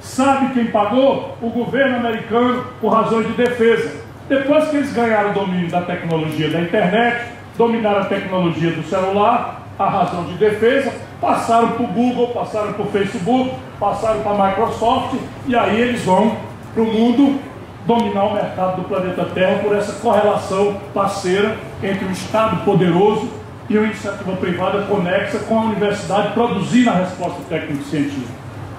Sabe 0.00 0.52
quem 0.54 0.66
pagou? 0.66 1.36
O 1.40 1.48
governo 1.50 1.96
americano 1.96 2.64
por 2.80 2.92
razões 2.92 3.26
de 3.26 3.32
defesa. 3.34 4.02
Depois 4.28 4.68
que 4.68 4.76
eles 4.76 4.92
ganharam 4.92 5.30
o 5.30 5.34
domínio 5.34 5.70
da 5.70 5.82
tecnologia 5.82 6.50
da 6.50 6.60
internet, 6.60 7.26
dominaram 7.56 8.00
a 8.00 8.04
tecnologia 8.06 8.70
do 8.70 8.82
celular, 8.82 9.62
a 9.78 9.88
razão 9.88 10.24
de 10.24 10.34
defesa, 10.34 10.92
passaram 11.20 11.72
para 11.72 11.84
o 11.84 11.88
Google, 11.88 12.28
passaram 12.28 12.72
para 12.72 12.84
o 12.84 12.90
Facebook, 12.90 13.54
passaram 13.78 14.20
para 14.22 14.32
a 14.32 14.48
Microsoft, 14.48 15.14
e 15.46 15.56
aí 15.56 15.80
eles 15.80 16.04
vão 16.04 16.36
para 16.72 16.82
o 16.82 16.86
mundo 16.86 17.40
dominar 17.86 18.24
o 18.24 18.34
mercado 18.34 18.76
do 18.76 18.88
planeta 18.88 19.24
Terra 19.34 19.60
por 19.62 19.76
essa 19.76 19.92
correlação 19.94 20.76
parceira 20.92 21.56
entre 21.82 22.04
o 22.06 22.10
Estado 22.10 22.64
poderoso 22.64 23.28
e 23.68 23.76
a 23.76 23.82
iniciativa 23.82 24.32
privada 24.36 24.82
conexa 24.82 25.38
com 25.40 25.58
a 25.58 25.62
universidade 25.64 26.32
produzindo 26.32 26.90
a 26.90 26.94
resposta 26.94 27.42
técnico-científica. 27.48 28.32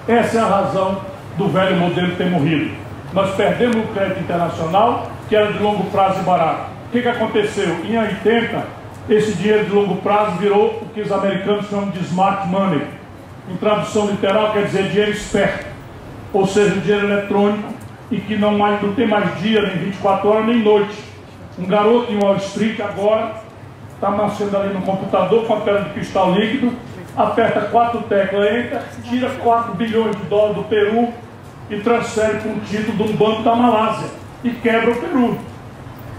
Essa 0.08 0.38
é 0.38 0.40
a 0.40 0.46
razão 0.46 1.00
do 1.36 1.48
velho 1.48 1.76
modelo 1.76 2.16
ter 2.16 2.30
morrido. 2.30 2.74
Nós 3.12 3.34
perdemos 3.34 3.76
o 3.76 3.88
crédito 3.88 4.20
internacional 4.20 5.10
que 5.28 5.34
era 5.34 5.52
de 5.52 5.58
longo 5.58 5.84
prazo 5.90 6.20
e 6.20 6.22
barato. 6.22 6.70
O 6.88 6.92
que, 6.92 7.02
que 7.02 7.08
aconteceu? 7.08 7.84
Em 7.84 7.98
80, 7.98 8.64
esse 9.08 9.34
dinheiro 9.34 9.64
de 9.64 9.72
longo 9.72 9.96
prazo 9.96 10.36
virou 10.36 10.82
o 10.82 10.88
que 10.94 11.00
os 11.00 11.10
americanos 11.10 11.68
chamam 11.68 11.90
de 11.90 12.00
smart 12.04 12.46
money. 12.48 12.82
Em 13.50 13.56
tradução 13.56 14.06
literal 14.06 14.52
quer 14.52 14.64
dizer 14.64 14.88
dinheiro 14.88 15.12
esperto, 15.12 15.66
ou 16.32 16.46
seja, 16.46 16.80
dinheiro 16.80 17.06
eletrônico 17.06 17.75
e 18.10 18.18
que 18.18 18.36
não, 18.36 18.56
mais, 18.56 18.80
não 18.82 18.94
tem 18.94 19.06
mais 19.06 19.38
dia, 19.40 19.62
nem 19.62 19.78
24 19.78 20.28
horas, 20.28 20.46
nem 20.46 20.62
noite. 20.62 20.96
Um 21.58 21.66
garoto 21.66 22.12
em 22.12 22.18
Wall 22.18 22.36
Street 22.36 22.78
agora 22.80 23.34
está 23.94 24.10
nascendo 24.10 24.56
ali 24.56 24.74
no 24.74 24.82
computador 24.82 25.46
com 25.46 25.54
a 25.54 25.60
pedra 25.60 25.84
de 25.84 25.90
cristal 25.90 26.32
líquido, 26.32 26.72
aperta 27.16 27.62
quatro 27.62 28.02
teclas, 28.02 28.54
entra, 28.54 28.84
tira 29.02 29.30
4 29.30 29.74
bilhões 29.74 30.14
de 30.16 30.22
dólares 30.24 30.56
do 30.56 30.64
Peru 30.64 31.12
e 31.70 31.76
transfere 31.80 32.38
para 32.38 32.50
um 32.50 32.60
título 32.60 32.96
de 32.96 33.12
um 33.12 33.16
banco 33.16 33.42
da 33.42 33.54
Malásia 33.54 34.08
e 34.44 34.50
quebra 34.50 34.92
o 34.92 34.96
Peru. 34.96 35.38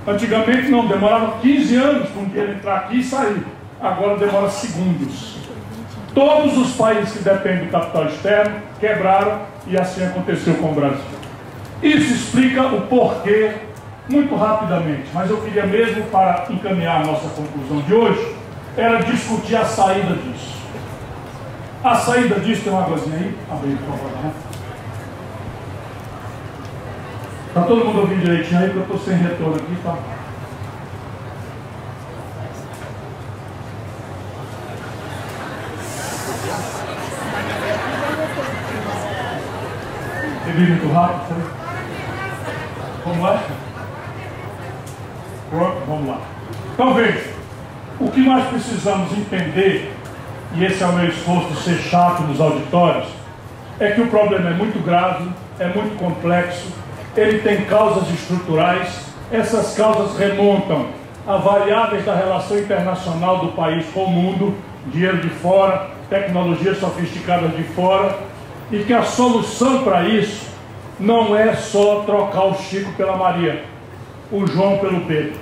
Antigamente 0.07 0.69
não, 0.69 0.87
demorava 0.87 1.37
15 1.41 1.75
anos 1.75 2.09
para 2.09 2.21
um 2.21 2.25
dinheiro 2.25 2.53
entrar 2.53 2.75
aqui 2.77 2.99
e 2.99 3.03
sair. 3.03 3.45
Agora 3.79 4.17
demora 4.17 4.49
segundos. 4.49 5.37
Todos 6.15 6.57
os 6.57 6.71
países 6.75 7.13
que 7.13 7.23
dependem 7.23 7.65
do 7.65 7.71
capital 7.71 8.05
externo 8.05 8.55
quebraram 8.79 9.41
e 9.67 9.77
assim 9.77 10.03
aconteceu 10.03 10.55
com 10.55 10.71
o 10.71 10.73
Brasil. 10.73 11.16
Isso 11.81 12.13
explica 12.13 12.65
o 12.67 12.81
porquê 12.87 13.51
muito 14.09 14.35
rapidamente, 14.35 15.09
mas 15.13 15.29
eu 15.29 15.37
queria 15.41 15.65
mesmo, 15.65 16.03
para 16.05 16.45
encaminhar 16.49 17.01
a 17.01 17.05
nossa 17.05 17.27
conclusão 17.29 17.81
de 17.81 17.93
hoje, 17.93 18.35
era 18.75 18.99
discutir 19.03 19.55
a 19.55 19.65
saída 19.65 20.15
disso. 20.15 20.57
A 21.83 21.95
saída 21.95 22.39
disso, 22.39 22.63
tem 22.63 22.73
uma 22.73 22.83
águazinha 22.83 23.17
aí? 23.17 23.37
Abrir, 23.51 23.77
por 23.77 23.97
favor. 23.97 24.11
Né? 24.23 24.33
Está 27.47 27.61
todo 27.63 27.85
mundo 27.85 28.01
ouvindo 28.01 28.21
direitinho 28.21 28.59
aí, 28.59 28.69
porque 28.69 28.79
eu 28.79 28.95
estou 28.95 28.99
sem 28.99 29.15
retorno 29.15 29.55
aqui, 29.55 29.75
tá? 29.83 29.97
Bebi 40.45 40.71
muito 40.71 40.93
rápido, 40.93 41.27
sabe? 41.29 41.56
Como 43.07 43.25
é? 43.25 43.39
Pronto, 45.49 45.77
vamos 45.87 46.09
lá. 46.09 46.19
Então 46.73 46.93
veja, 46.93 47.23
o 48.01 48.11
que 48.11 48.19
nós 48.19 48.49
precisamos 48.49 49.13
entender, 49.13 49.93
e 50.53 50.65
esse 50.65 50.83
é 50.83 50.85
o 50.85 50.91
meu 50.91 51.07
esforço 51.07 51.53
de 51.53 51.61
ser 51.61 51.77
chato 51.77 52.23
nos 52.23 52.41
auditórios, 52.41 53.07
é 53.79 53.91
que 53.91 54.01
o 54.01 54.07
problema 54.07 54.49
é 54.49 54.53
muito 54.53 54.83
grave, 54.83 55.29
é 55.57 55.67
muito 55.67 55.97
complexo, 55.97 56.67
ele 57.15 57.39
tem 57.39 57.63
causas 57.63 58.09
estruturais, 58.09 59.05
essas 59.31 59.73
causas 59.75 60.17
remontam 60.17 60.87
a 61.25 61.37
variáveis 61.37 62.03
da 62.03 62.13
relação 62.13 62.59
internacional 62.59 63.39
do 63.39 63.53
país 63.53 63.85
com 63.93 64.03
o 64.03 64.09
mundo, 64.09 64.53
dinheiro 64.87 65.21
de 65.21 65.29
fora, 65.29 65.91
tecnologias 66.09 66.77
sofisticadas 66.77 67.55
de 67.55 67.63
fora, 67.63 68.17
e 68.69 68.83
que 68.83 68.93
a 68.93 69.03
solução 69.03 69.85
para 69.85 70.03
isso 70.03 70.56
não 70.99 71.35
é 71.35 71.55
só 71.55 72.03
trocar 72.05 72.45
o 72.45 72.55
Chico 72.55 72.91
pela 72.93 73.15
Maria, 73.15 73.63
o 74.31 74.45
João 74.45 74.77
pelo 74.77 75.01
Pedro. 75.01 75.39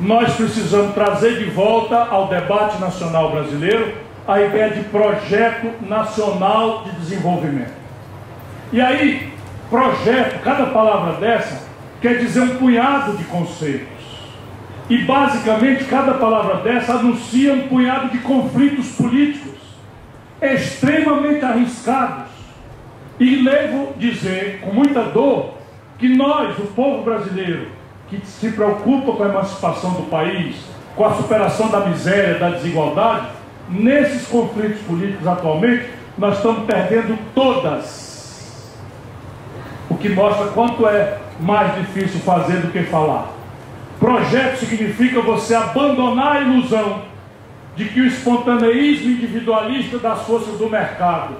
Nós 0.00 0.34
precisamos 0.34 0.94
trazer 0.94 1.38
de 1.38 1.50
volta 1.50 1.96
ao 1.96 2.28
debate 2.28 2.80
nacional 2.80 3.30
brasileiro 3.30 3.94
a 4.26 4.40
ideia 4.40 4.70
de 4.70 4.80
projeto 4.84 5.70
nacional 5.86 6.84
de 6.84 6.90
desenvolvimento. 6.92 7.74
E 8.72 8.80
aí, 8.80 9.34
Projeto, 9.70 10.42
cada 10.42 10.66
palavra 10.66 11.14
dessa 11.14 11.66
quer 12.00 12.18
dizer 12.18 12.40
um 12.42 12.56
punhado 12.58 13.16
de 13.16 13.24
conceitos. 13.24 13.88
E 14.88 14.98
basicamente 14.98 15.84
cada 15.84 16.14
palavra 16.14 16.56
dessa 16.56 16.92
anuncia 16.92 17.54
um 17.54 17.66
punhado 17.68 18.10
de 18.10 18.18
conflitos 18.18 18.90
políticos 18.90 19.58
extremamente 20.40 21.44
arriscados. 21.44 22.33
E 23.18 23.36
levo 23.36 23.94
dizer 23.96 24.60
com 24.60 24.72
muita 24.72 25.02
dor 25.02 25.54
que 25.98 26.08
nós, 26.08 26.58
o 26.58 26.66
povo 26.68 27.02
brasileiro, 27.04 27.68
que 28.08 28.20
se 28.26 28.50
preocupa 28.50 29.12
com 29.12 29.22
a 29.22 29.28
emancipação 29.28 29.92
do 29.92 30.02
país, 30.10 30.56
com 30.96 31.04
a 31.04 31.14
superação 31.14 31.68
da 31.68 31.80
miséria, 31.80 32.38
da 32.38 32.50
desigualdade, 32.50 33.28
nesses 33.68 34.26
conflitos 34.26 34.80
políticos 34.82 35.26
atualmente, 35.26 35.88
nós 36.18 36.36
estamos 36.36 36.64
perdendo 36.64 37.18
todas 37.34 38.74
o 39.88 39.96
que 39.96 40.08
mostra 40.08 40.48
quanto 40.48 40.86
é 40.86 41.18
mais 41.40 41.74
difícil 41.76 42.20
fazer 42.20 42.58
do 42.58 42.72
que 42.72 42.82
falar. 42.84 43.28
Projeto 43.98 44.58
significa 44.58 45.20
você 45.20 45.54
abandonar 45.54 46.36
a 46.36 46.40
ilusão 46.40 47.02
de 47.76 47.86
que 47.86 48.00
o 48.00 48.06
espontaneísmo 48.06 49.10
individualista 49.10 49.98
das 49.98 50.22
forças 50.22 50.58
do 50.58 50.68
mercado 50.68 51.34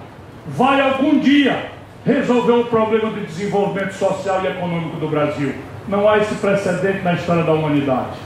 vai 0.46 0.80
algum 0.80 1.18
dia 1.18 1.70
resolver 2.04 2.52
o 2.52 2.64
problema 2.64 3.10
de 3.10 3.20
desenvolvimento 3.26 3.92
social 3.92 4.42
e 4.44 4.48
econômico 4.48 4.96
do 4.98 5.08
Brasil. 5.08 5.54
Não 5.88 6.08
há 6.08 6.18
esse 6.18 6.34
precedente 6.34 7.02
na 7.02 7.14
história 7.14 7.42
da 7.42 7.52
humanidade. 7.52 8.16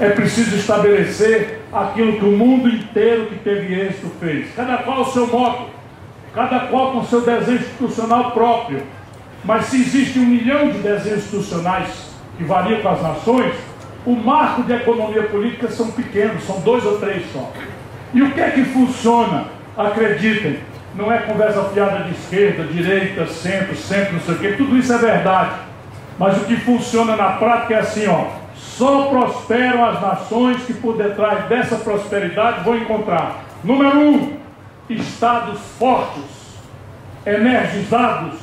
É 0.00 0.10
preciso 0.10 0.56
estabelecer 0.56 1.60
aquilo 1.72 2.14
que 2.14 2.24
o 2.24 2.36
mundo 2.36 2.68
inteiro 2.68 3.26
que 3.26 3.36
teve 3.36 3.72
êxito 3.72 4.10
fez. 4.18 4.52
Cada 4.54 4.78
qual 4.78 5.02
o 5.02 5.12
seu 5.12 5.26
modo, 5.28 5.66
cada 6.34 6.60
qual 6.60 6.92
com 6.92 7.04
seu 7.04 7.20
desenho 7.20 7.58
institucional 7.58 8.32
próprio, 8.32 8.82
mas 9.44 9.66
se 9.66 9.76
existe 9.76 10.18
um 10.18 10.26
milhão 10.26 10.70
de 10.70 10.78
desenhos 10.78 11.18
institucionais 11.18 12.10
que 12.36 12.42
variam 12.42 12.80
com 12.80 12.88
as 12.88 13.02
nações, 13.02 13.54
o 14.04 14.16
marco 14.16 14.64
de 14.64 14.72
economia 14.72 15.22
política 15.24 15.68
são 15.68 15.90
pequenos, 15.92 16.42
são 16.44 16.60
dois 16.60 16.84
ou 16.84 16.98
três 16.98 17.24
só. 17.32 17.52
E 18.12 18.22
o 18.22 18.30
que 18.32 18.40
é 18.40 18.50
que 18.50 18.64
funciona? 18.64 19.46
Acreditem, 19.76 20.58
não 20.96 21.12
é 21.12 21.18
conversa 21.18 21.62
fiada 21.64 22.04
de 22.04 22.12
esquerda, 22.12 22.64
direita, 22.64 23.26
centro, 23.26 23.76
centro, 23.76 24.14
não 24.14 24.20
sei 24.20 24.34
o 24.34 24.38
quê, 24.38 24.54
tudo 24.56 24.76
isso 24.76 24.92
é 24.92 24.98
verdade. 24.98 25.50
Mas 26.18 26.36
o 26.36 26.44
que 26.44 26.56
funciona 26.56 27.16
na 27.16 27.30
prática 27.32 27.74
é 27.74 27.80
assim, 27.80 28.06
ó. 28.06 28.26
Só 28.54 29.06
prosperam 29.06 29.84
as 29.84 30.00
nações 30.00 30.62
que 30.64 30.74
por 30.74 30.96
detrás 30.96 31.46
dessa 31.48 31.76
prosperidade 31.76 32.64
vão 32.64 32.76
encontrar, 32.76 33.44
número 33.62 33.98
um, 33.98 34.36
estados 34.88 35.60
fortes, 35.78 36.24
energizados, 37.26 38.38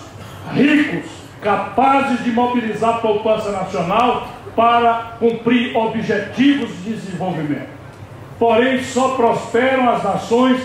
ricos, 0.54 1.10
capazes 1.42 2.24
de 2.24 2.32
mobilizar 2.32 2.96
a 2.96 3.00
poupança 3.00 3.52
nacional 3.52 4.28
para 4.56 5.16
cumprir 5.20 5.76
objetivos 5.76 6.70
de 6.84 6.94
desenvolvimento. 6.94 7.70
porém 8.38 8.84
só 8.84 9.10
prosperam 9.10 9.90
as 9.90 10.04
nações 10.04 10.62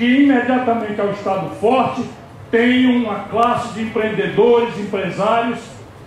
que 0.00 0.06
imediatamente 0.06 0.98
ao 0.98 1.10
Estado 1.10 1.50
forte 1.60 2.02
têm 2.50 2.86
uma 2.86 3.24
classe 3.30 3.74
de 3.74 3.82
empreendedores, 3.82 4.78
empresários 4.78 5.58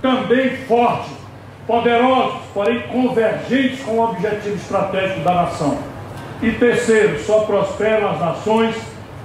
também 0.02 0.50
forte, 0.68 1.12
poderosos, 1.68 2.40
porém 2.56 2.82
convergentes 2.88 3.84
com 3.84 4.00
o 4.00 4.04
objetivo 4.04 4.56
estratégico 4.56 5.20
da 5.20 5.36
nação. 5.36 5.78
E 6.42 6.52
terceiro, 6.54 7.20
só 7.20 7.42
prosperam 7.42 8.10
as 8.10 8.20
nações 8.20 8.76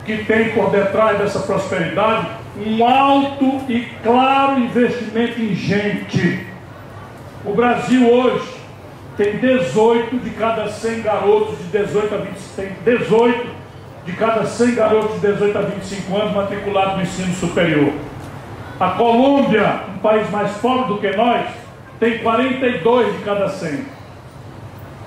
que 0.04 0.22
têm 0.24 0.50
por 0.50 0.68
detrás 0.68 1.16
dessa 1.16 1.38
prosperidade 1.38 2.26
um 2.66 2.84
alto 2.84 3.62
e 3.72 3.88
claro 4.02 4.60
investimento 4.60 5.40
em 5.40 5.54
gente. 5.54 6.46
O 7.42 7.54
Brasil 7.54 8.06
hoje 8.06 8.52
tem 9.16 9.38
18 9.38 10.14
de 10.18 10.30
cada 10.30 10.68
100 10.68 11.00
garotos 11.00 11.56
de 11.56 11.78
18 11.78 12.14
a 12.14 12.18
25, 12.18 12.74
18 12.84 13.57
de 14.08 14.14
cada 14.14 14.46
100 14.46 14.74
garotos 14.74 15.20
de 15.20 15.26
18 15.32 15.58
a 15.58 15.60
25 15.60 16.16
anos 16.16 16.34
matriculados 16.34 16.96
no 16.96 17.02
ensino 17.02 17.34
superior. 17.34 17.92
A 18.80 18.88
Colômbia, 18.92 19.80
um 19.94 19.98
país 19.98 20.30
mais 20.30 20.50
pobre 20.52 20.94
do 20.94 20.98
que 20.98 21.14
nós, 21.14 21.46
tem 22.00 22.16
42 22.20 23.18
de 23.18 23.22
cada 23.22 23.50
100. 23.50 23.84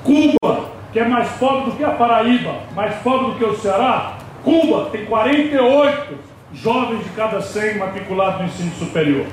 Cuba, 0.04 0.66
que 0.93 0.99
é 0.99 1.08
mais 1.08 1.28
pobre 1.32 1.72
do 1.72 1.78
que 1.78 1.84
a 1.84 1.89
Paraíba, 1.89 2.58
mais 2.76 2.93
pobre 2.97 3.32
do 3.32 3.38
que 3.39 3.43
o 3.43 3.58
Ceará, 3.58 4.18
Cuba 4.43 4.89
tem 4.91 5.06
48 5.06 6.16
jovens 6.54 7.04
de 7.04 7.10
cada 7.10 7.41
100 7.41 7.80
matriculados 7.80 8.41
no 8.41 8.45
ensino 8.45 8.72
superior. 8.76 9.26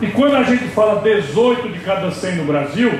E 0.00 0.06
quando 0.08 0.36
a 0.36 0.44
gente 0.44 0.68
fala 0.68 1.02
18 1.02 1.70
de 1.70 1.80
cada 1.80 2.12
100 2.12 2.36
no 2.36 2.44
Brasil, 2.44 2.92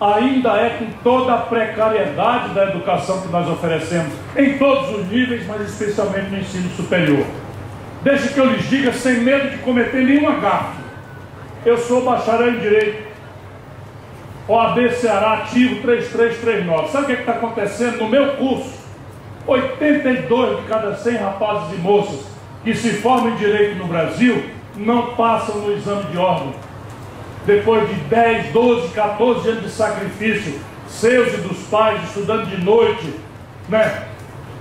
ainda 0.00 0.50
é 0.50 0.70
com 0.78 0.86
toda 1.02 1.34
a 1.34 1.38
precariedade 1.38 2.54
da 2.54 2.64
educação 2.64 3.22
que 3.22 3.28
nós 3.28 3.48
oferecemos 3.48 4.12
em 4.36 4.58
todos 4.58 4.90
os 4.90 5.06
níveis, 5.06 5.46
mas 5.46 5.62
especialmente 5.62 6.30
no 6.30 6.38
ensino 6.38 6.68
superior. 6.70 7.24
Deixe 8.02 8.28
que 8.28 8.38
eu 8.38 8.46
lhes 8.46 8.68
diga 8.68 8.92
sem 8.92 9.20
medo 9.20 9.50
de 9.50 9.58
cometer 9.58 10.04
nenhuma 10.04 10.38
gafe. 10.38 10.78
Eu 11.64 11.78
sou 11.78 12.04
bacharel 12.04 12.54
em 12.54 12.60
Direito. 12.60 13.06
OAB 14.46 14.90
Ceará 14.92 15.38
ativo 15.38 15.82
3339. 15.82 16.88
Sabe 16.88 17.04
o 17.04 17.06
que 17.06 17.12
é 17.12 17.20
está 17.20 17.32
acontecendo 17.32 17.98
no 17.98 18.08
meu 18.08 18.36
curso? 18.36 18.86
82 19.46 20.60
de 20.60 20.68
cada 20.68 20.94
100 20.94 21.16
rapazes 21.16 21.78
e 21.78 21.80
moças 21.80 22.26
que 22.62 22.74
se 22.74 22.90
formam 22.90 23.30
em 23.30 23.36
Direito 23.36 23.76
no 23.76 23.86
Brasil 23.86 24.44
não 24.76 25.14
passam 25.14 25.56
no 25.56 25.72
exame 25.72 26.04
de 26.04 26.18
ordem 26.18 26.52
depois 27.46 27.88
de 27.88 27.94
10, 27.94 28.52
12, 28.52 28.88
14 28.88 29.48
anos 29.48 29.62
de 29.62 29.70
sacrifício, 29.70 30.60
seus 30.88 31.32
e 31.32 31.36
dos 31.38 31.58
pais, 31.68 32.02
estudando 32.04 32.46
de 32.46 32.62
noite, 32.62 33.14
né? 33.68 34.08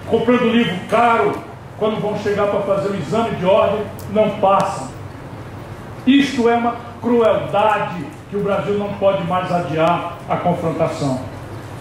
comprando 0.08 0.52
livro 0.52 0.76
caro, 0.90 1.34
quando 1.78 2.00
vão 2.00 2.18
chegar 2.20 2.48
para 2.48 2.62
fazer 2.62 2.90
o 2.90 2.96
exame 2.96 3.36
de 3.36 3.46
ordem, 3.46 3.82
não 4.12 4.30
passam. 4.40 4.88
Isto 6.06 6.48
é 6.48 6.56
uma 6.56 6.76
crueldade 7.02 8.06
que 8.30 8.38
o 8.38 8.44
Brasil 8.44 8.78
não 8.78 8.94
pode 8.94 9.24
mais 9.26 9.52
adiar 9.52 10.18
a 10.30 10.38
confrontação. 10.38 11.20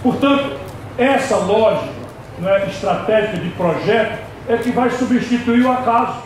Portanto, 0.02 0.56
essa 0.98 1.36
lógica 1.36 1.92
né, 2.38 2.66
estratégica 2.68 3.38
de 3.38 3.50
projeto 3.50 4.18
é 4.48 4.56
que 4.56 4.70
vai 4.70 4.90
substituir 4.90 5.64
o 5.64 5.72
acaso. 5.72 6.18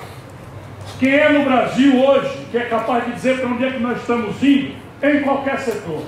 Quem 0.99 1.14
é 1.14 1.28
no 1.28 1.44
Brasil 1.44 2.05
hoje 2.05 2.46
que 2.51 2.59
é 2.59 2.64
capaz 2.64 3.05
de 3.05 3.12
dizer 3.12 3.38
para 3.38 3.49
onde 3.49 3.64
é 3.64 3.70
que 3.70 3.78
nós 3.78 3.99
estamos 3.99 4.42
indo, 4.42 4.74
em 5.01 5.20
qualquer 5.20 5.59
setor. 5.61 6.03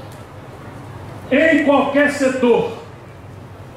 Em 1.31 1.65
qualquer 1.65 2.11
setor. 2.11 2.73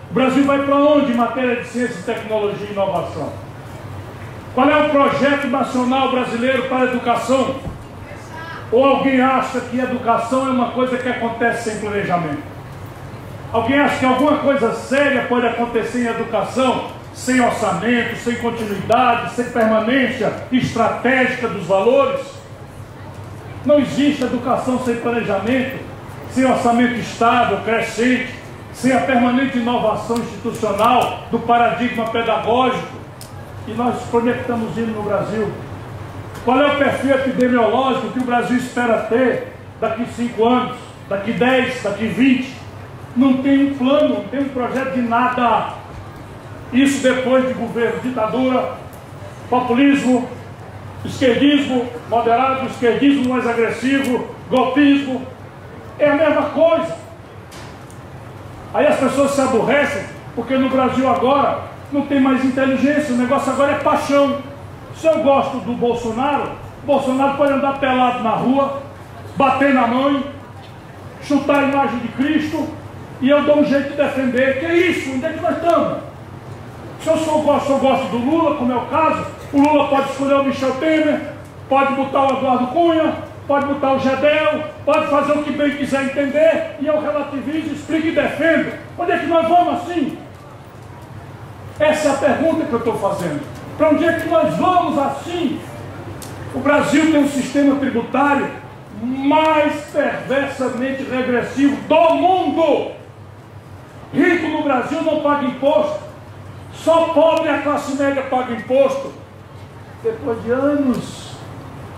O 0.09 0.14
Brasil 0.14 0.43
vai 0.43 0.64
para 0.64 0.76
onde 0.76 1.11
em 1.11 1.16
matéria 1.16 1.57
de 1.57 1.68
ciência, 1.68 2.01
tecnologia 2.03 2.68
e 2.68 2.72
inovação? 2.72 3.32
Qual 4.55 4.70
é 4.70 4.88
o 4.88 4.89
projeto 4.89 5.47
nacional 5.47 6.11
brasileiro 6.11 6.64
para 6.64 6.80
a 6.80 6.84
educação? 6.86 7.57
Ou 8.72 8.84
alguém 8.84 9.22
acha 9.22 9.59
que 9.61 9.80
educação 9.80 10.47
é 10.47 10.49
uma 10.49 10.72
coisa 10.72 10.97
que 10.97 11.09
acontece 11.09 11.70
sem 11.70 11.80
planejamento? 11.80 12.41
Alguém 13.51 13.80
acha 13.80 13.99
que 13.99 14.05
alguma 14.05 14.38
coisa 14.38 14.74
séria 14.74 15.26
pode 15.30 15.45
acontecer 15.45 16.05
em 16.05 16.07
educação 16.07 16.88
sem 17.14 17.39
orçamento, 17.39 18.16
sem 18.18 18.36
continuidade, 18.36 19.36
sem 19.36 19.45
permanência 19.45 20.34
estratégica 20.51 21.47
dos 21.47 21.66
valores. 21.66 22.26
Não 23.66 23.80
existe 23.80 24.24
educação 24.24 24.84
sem 24.84 24.95
planejamento, 24.95 25.80
sem 26.32 26.45
orçamento 26.45 26.95
estável, 26.95 27.59
crescente, 27.59 28.34
sem 28.74 28.91
a 28.91 29.01
permanente 29.01 29.57
inovação 29.57 30.18
institucional 30.18 31.28
do 31.32 31.39
paradigma 31.39 32.09
pedagógico. 32.09 33.03
E 33.68 33.72
nós 33.72 33.95
conectamos 34.11 34.78
indo 34.78 34.91
no 34.91 35.03
Brasil. 35.03 35.49
Qual 36.43 36.59
é 36.61 36.74
o 36.74 36.78
perfil 36.78 37.16
epidemiológico 37.16 38.09
que 38.09 38.20
o 38.20 38.26
Brasil 38.26 38.57
espera 38.57 39.03
ter 39.03 39.53
daqui 39.80 40.05
5 40.05 40.45
anos, 40.45 40.78
daqui 41.07 41.32
10, 41.32 41.84
daqui 41.84 42.07
20? 42.07 42.53
Não 43.16 43.38
tem 43.38 43.72
um 43.72 43.76
plano, 43.76 44.16
não 44.16 44.24
tem 44.26 44.41
um 44.41 44.49
projeto 44.49 44.93
de 44.95 45.01
nada. 45.03 45.83
Isso 46.74 47.03
depois 47.03 47.47
de 47.47 47.53
governo, 47.53 48.01
ditadura, 48.01 48.74
populismo, 49.49 50.28
esquerdismo 51.05 51.88
moderado, 52.09 52.65
esquerdismo 52.65 53.30
mais 53.30 53.47
agressivo, 53.47 54.28
golpismo. 54.49 55.21
É 55.99 56.09
a 56.09 56.15
mesma 56.15 56.41
coisa. 56.43 56.95
Aí 58.74 58.88
as 58.88 58.97
pessoas 58.97 59.32
se 59.32 59.41
aborrecem, 59.41 60.03
porque 60.36 60.57
no 60.57 60.69
Brasil 60.69 61.07
agora 61.07 61.65
não 61.91 62.07
tem 62.07 62.19
mais 62.19 62.43
inteligência, 62.43 63.13
o 63.13 63.17
negócio 63.17 63.53
agora 63.53 63.74
é 63.74 63.76
paixão. 63.76 64.39
Se 64.95 65.05
eu 65.05 65.19
gosto 65.19 65.57
do 65.57 65.74
Bolsonaro, 65.74 66.51
Bolsonaro 66.84 67.38
pode 67.38 67.53
andar 67.53 67.80
pelado 67.80 68.24
na 68.24 68.32
rua, 68.32 68.82
bater 69.36 69.74
na 69.76 69.86
mãe, 69.86 70.24
chutar 71.21 71.63
a 71.63 71.67
imagem 71.67 71.99
de 71.99 72.07
Cristo, 72.09 72.67
e 73.21 73.30
eu 73.30 73.43
dou 73.43 73.59
um 73.59 73.63
jeito 73.63 73.91
de 73.91 73.95
defender. 73.95 74.59
Que 74.59 74.65
é 74.65 74.76
isso? 74.76 75.13
Onde 75.13 75.26
é 75.26 75.30
que 75.30 75.41
nós 75.41 75.55
estamos? 75.55 76.12
Se 77.04 77.10
eu 77.10 77.18
só 77.18 77.38
gosto, 77.39 77.70
eu 77.70 77.80
gosto 77.80 78.06
do 78.12 78.18
Lula, 78.18 78.56
como 78.56 78.72
é 78.72 78.78
o 78.78 78.86
caso, 78.86 79.26
o 79.51 79.62
Lula 79.62 79.89
pode 79.89 80.12
escolher 80.12 80.36
o 80.36 80.43
Michel 80.45 80.72
Temer, 80.76 81.34
pode 81.68 81.93
botar 81.95 82.28
o 82.28 82.38
Eduardo 82.38 82.68
Cunha, 82.68 83.14
pode 83.45 83.66
botar 83.66 83.93
o 83.93 83.99
Gedel, 83.99 84.64
pode 84.86 85.08
fazer 85.08 85.34
o 85.34 85.43
que 85.43 85.51
bem 85.51 85.76
quiser 85.76 86.04
entender, 86.04 86.78
e 86.80 86.88
eu 86.88 87.01
relativizo, 87.01 87.74
explico 87.74 88.08
e 88.08 88.12
defendo. 88.12 88.74
Onde 88.97 89.12
é 89.12 89.18
que 89.18 89.26
nós 89.26 89.45
vamos 89.49 89.82
assim? 89.82 90.18
Essa 91.78 92.08
é 92.08 92.12
a 92.12 92.16
pergunta 92.16 92.66
que 92.66 92.74
eu 92.74 92.80
estou 92.80 92.97
fazendo. 92.97 93.41
Para 93.78 93.89
onde 93.89 94.06
é 94.06 94.14
que 94.14 94.30
nós 94.30 94.56
vamos 94.56 94.97
assim? 94.97 95.60
O 96.56 96.60
Brasil 96.60 97.12
tem 97.12 97.22
um 97.22 97.28
sistema 97.28 97.76
tributário 97.76 98.47
mais 99.01 99.74
perversamente 99.91 101.04
regressivo 101.04 101.76
do 101.88 102.16
mundo. 102.16 102.91
Rico 104.14 104.47
no 104.47 104.64
Brasil 104.64 105.01
não 105.01 105.20
paga 105.22 105.47
imposto. 105.47 106.03
Só 106.74 107.09
pobre 107.13 107.49
a 107.49 107.61
classe 107.61 107.95
média 107.95 108.24
paga 108.24 108.53
imposto. 108.53 109.13
Depois 110.03 110.43
de 110.43 110.51
anos, 110.51 111.32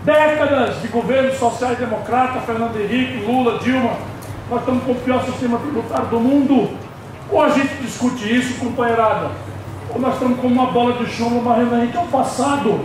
décadas 0.04 0.80
de 0.80 0.88
governo 0.88 1.34
social-democrata, 1.34 2.40
Fernando 2.40 2.76
Henrique, 2.80 3.24
Lula, 3.26 3.58
Dilma, 3.58 3.94
nós 4.48 4.60
estamos 4.60 4.84
com 4.84 4.92
o 4.92 4.96
pior 4.96 5.24
sistema 5.24 5.58
tributário 5.58 6.06
do 6.06 6.20
mundo. 6.20 6.76
Ou 7.30 7.42
a 7.42 7.48
gente 7.48 7.74
discute 7.82 8.32
isso, 8.32 8.60
companheirada, 8.60 9.32
ou 9.92 10.00
nós 10.00 10.14
estamos 10.14 10.38
com 10.38 10.46
uma 10.46 10.66
bola 10.66 10.92
de 10.92 11.10
chumbo 11.10 11.42
marrendo 11.42 11.74
a 11.74 11.80
gente 11.80 11.96
ao 11.96 12.06
passado. 12.06 12.80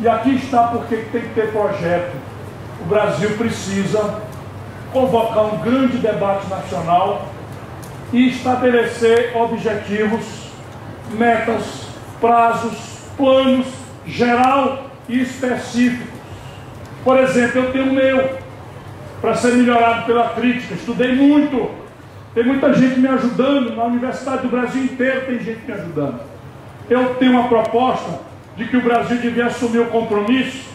E 0.00 0.08
aqui 0.08 0.34
está 0.34 0.64
porque 0.64 0.96
tem 0.96 1.20
que 1.20 1.34
ter 1.34 1.52
projeto. 1.52 2.16
O 2.80 2.84
Brasil 2.86 3.36
precisa 3.36 4.20
convocar 4.92 5.44
um 5.44 5.58
grande 5.58 5.98
debate 5.98 6.48
nacional 6.48 7.26
e 8.12 8.30
estabelecer 8.30 9.36
objetivos 9.36 10.39
metas, 11.14 11.86
prazos, 12.20 13.00
planos 13.16 13.66
geral 14.06 14.90
e 15.08 15.20
específicos. 15.20 16.08
Por 17.04 17.18
exemplo, 17.18 17.62
eu 17.62 17.72
tenho 17.72 17.90
o 17.90 17.92
meu, 17.92 18.38
para 19.20 19.34
ser 19.34 19.54
melhorado 19.54 20.06
pela 20.06 20.30
crítica. 20.30 20.74
Estudei 20.74 21.14
muito, 21.14 21.70
tem 22.34 22.44
muita 22.44 22.72
gente 22.74 22.98
me 22.98 23.08
ajudando, 23.08 23.74
na 23.74 23.84
Universidade 23.84 24.42
do 24.42 24.48
Brasil 24.48 24.84
inteiro 24.84 25.26
tem 25.26 25.40
gente 25.40 25.60
me 25.66 25.72
ajudando. 25.72 26.20
Eu 26.88 27.14
tenho 27.14 27.32
uma 27.32 27.48
proposta 27.48 28.20
de 28.56 28.64
que 28.66 28.76
o 28.76 28.82
Brasil 28.82 29.18
devia 29.18 29.46
assumir 29.46 29.80
o 29.80 29.86
compromisso 29.86 30.68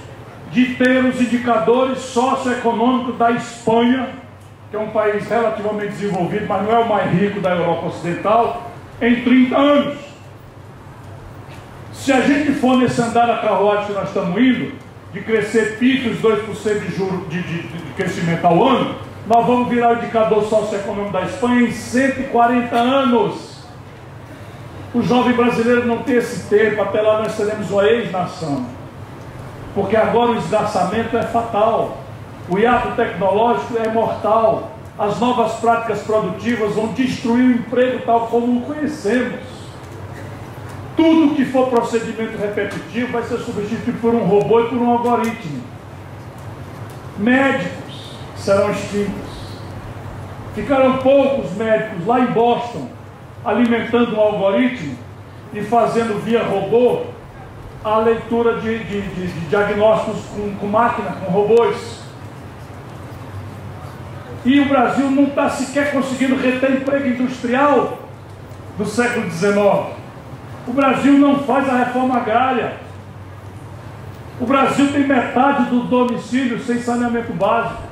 de 0.51 0.75
ter 0.75 1.03
os 1.03 1.19
indicadores 1.19 1.99
socioeconômicos 1.99 3.17
da 3.17 3.31
Espanha, 3.31 4.09
que 4.69 4.75
é 4.75 4.79
um 4.79 4.89
país 4.89 5.27
relativamente 5.27 5.91
desenvolvido, 5.91 6.45
mas 6.47 6.63
não 6.63 6.71
é 6.71 6.79
o 6.79 6.88
mais 6.88 7.11
rico 7.11 7.41
da 7.41 7.51
Europa 7.51 7.88
Ocidental, 7.88 8.71
em 9.01 9.21
30 9.21 9.57
anos. 9.57 10.04
Se 12.05 12.13
a 12.13 12.21
gente 12.21 12.51
for 12.59 12.77
nesse 12.77 13.01
andar 13.01 13.25
da 13.25 13.37
carruagem 13.37 13.87
que 13.87 13.93
nós 13.93 14.09
estamos 14.09 14.39
indo, 14.39 14.73
de 15.11 15.21
crescer 15.21 15.79
picos 15.79 16.19
2% 16.21 16.79
de, 16.81 16.95
juro, 16.95 17.25
de, 17.27 17.41
de, 17.41 17.63
de 17.63 17.93
crescimento 17.93 18.45
ao 18.45 18.63
ano, 18.63 18.93
nós 19.25 19.43
vamos 19.43 19.69
virar 19.69 19.89
o 19.89 19.97
indicador 19.97 20.43
socioeconômico 20.43 21.11
da 21.11 21.23
Espanha 21.23 21.61
em 21.61 21.71
140 21.71 22.75
anos. 22.75 23.57
O 24.93 25.01
jovem 25.01 25.33
brasileiro 25.33 25.87
não 25.87 26.03
tem 26.03 26.17
esse 26.17 26.47
tempo, 26.47 26.79
até 26.79 27.01
lá 27.01 27.23
nós 27.23 27.31
seremos 27.31 27.71
uma 27.71 27.83
ex-nação. 27.87 28.67
Porque 29.73 29.97
agora 29.97 30.33
o 30.33 30.37
esgarçamento 30.37 31.17
é 31.17 31.23
fatal, 31.23 31.97
o 32.47 32.59
hiato 32.59 32.91
tecnológico 32.91 33.79
é 33.79 33.87
mortal, 33.87 34.77
as 34.95 35.19
novas 35.19 35.53
práticas 35.53 36.03
produtivas 36.03 36.75
vão 36.75 36.89
destruir 36.89 37.45
o 37.45 37.51
emprego 37.53 38.03
tal 38.05 38.27
como 38.27 38.59
o 38.59 38.61
conhecemos. 38.61 39.54
Tudo 40.95 41.35
que 41.35 41.45
for 41.45 41.69
procedimento 41.69 42.37
repetitivo 42.37 43.11
vai 43.11 43.23
ser 43.23 43.37
substituído 43.39 43.99
por 43.99 44.13
um 44.13 44.25
robô 44.25 44.61
e 44.61 44.69
por 44.69 44.77
um 44.77 44.91
algoritmo. 44.91 45.61
Médicos 47.17 48.15
serão 48.37 48.71
extintos. 48.71 49.35
Ficaram 50.53 50.97
poucos 50.99 51.51
médicos 51.55 52.05
lá 52.05 52.21
em 52.21 52.27
Boston 52.27 52.87
alimentando 53.43 54.15
um 54.15 54.19
algoritmo 54.19 54.97
e 55.53 55.61
fazendo 55.61 56.23
via 56.23 56.43
robô 56.43 57.03
a 57.83 57.99
leitura 57.99 58.59
de, 58.59 58.79
de, 58.79 59.01
de, 59.01 59.27
de 59.27 59.39
diagnósticos 59.41 60.23
com, 60.35 60.55
com 60.55 60.65
máquina, 60.65 61.11
com 61.11 61.31
robôs. 61.31 62.03
E 64.43 64.59
o 64.59 64.67
Brasil 64.67 65.09
não 65.11 65.25
está 65.25 65.49
sequer 65.49 65.91
conseguindo 65.91 66.35
reter 66.35 66.71
emprego 66.71 67.07
industrial 67.07 67.99
do 68.77 68.85
século 68.85 69.29
XIX. 69.29 70.04
O 70.68 70.74
Brasil 70.74 71.13
não 71.13 71.39
faz 71.39 71.70
a 71.70 71.78
reforma 71.78 72.18
agrária. 72.18 72.74
O 74.39 74.45
Brasil 74.45 74.91
tem 74.91 75.07
metade 75.07 75.66
do 75.66 75.82
domicílio 75.82 76.59
sem 76.59 76.80
saneamento 76.80 77.32
básico. 77.34 77.84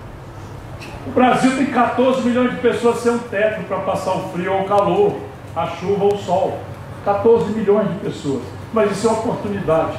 O 1.07 1.11
Brasil 1.11 1.55
tem 1.55 1.67
14 1.67 2.21
milhões 2.21 2.51
de 2.51 2.57
pessoas 2.57 2.97
sem 2.97 3.11
um 3.11 3.19
teto 3.19 3.63
para 3.67 3.77
passar 3.79 4.11
o 4.11 4.29
frio 4.29 4.53
ou 4.53 4.61
o 4.61 4.65
calor, 4.65 5.15
a 5.55 5.67
chuva 5.67 6.05
ou 6.05 6.15
o 6.15 6.17
sol. 6.17 6.59
14 7.05 7.51
milhões 7.51 7.89
de 7.89 7.99
pessoas. 7.99 8.41
Mas 8.73 8.91
isso 8.91 9.07
é 9.07 9.11
uma 9.11 9.19
oportunidade. 9.19 9.97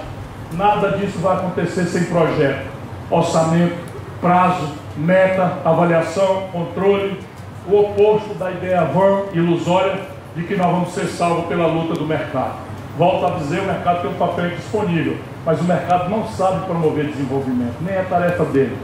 Nada 0.52 0.96
disso 0.98 1.18
vai 1.18 1.36
acontecer 1.36 1.84
sem 1.84 2.04
projeto, 2.04 2.66
orçamento, 3.10 3.76
prazo, 4.20 4.68
meta, 4.96 5.58
avaliação, 5.64 6.48
controle, 6.52 7.20
o 7.68 7.80
oposto 7.80 8.34
da 8.34 8.50
ideia 8.50 8.84
vã, 8.84 9.24
ilusória, 9.32 10.00
de 10.34 10.42
que 10.42 10.56
nós 10.56 10.66
vamos 10.66 10.92
ser 10.92 11.06
salvos 11.06 11.46
pela 11.46 11.66
luta 11.66 11.94
do 11.94 12.06
mercado. 12.06 12.63
Volto 12.96 13.26
a 13.26 13.30
dizer, 13.38 13.60
o 13.60 13.64
mercado 13.64 14.02
tem 14.02 14.10
um 14.10 14.14
papel 14.14 14.50
disponível, 14.50 15.16
mas 15.44 15.60
o 15.60 15.64
mercado 15.64 16.08
não 16.08 16.28
sabe 16.28 16.64
promover 16.66 17.06
desenvolvimento, 17.06 17.74
nem 17.80 17.94
é 17.94 18.02
tarefa 18.02 18.44
dele. 18.44 18.76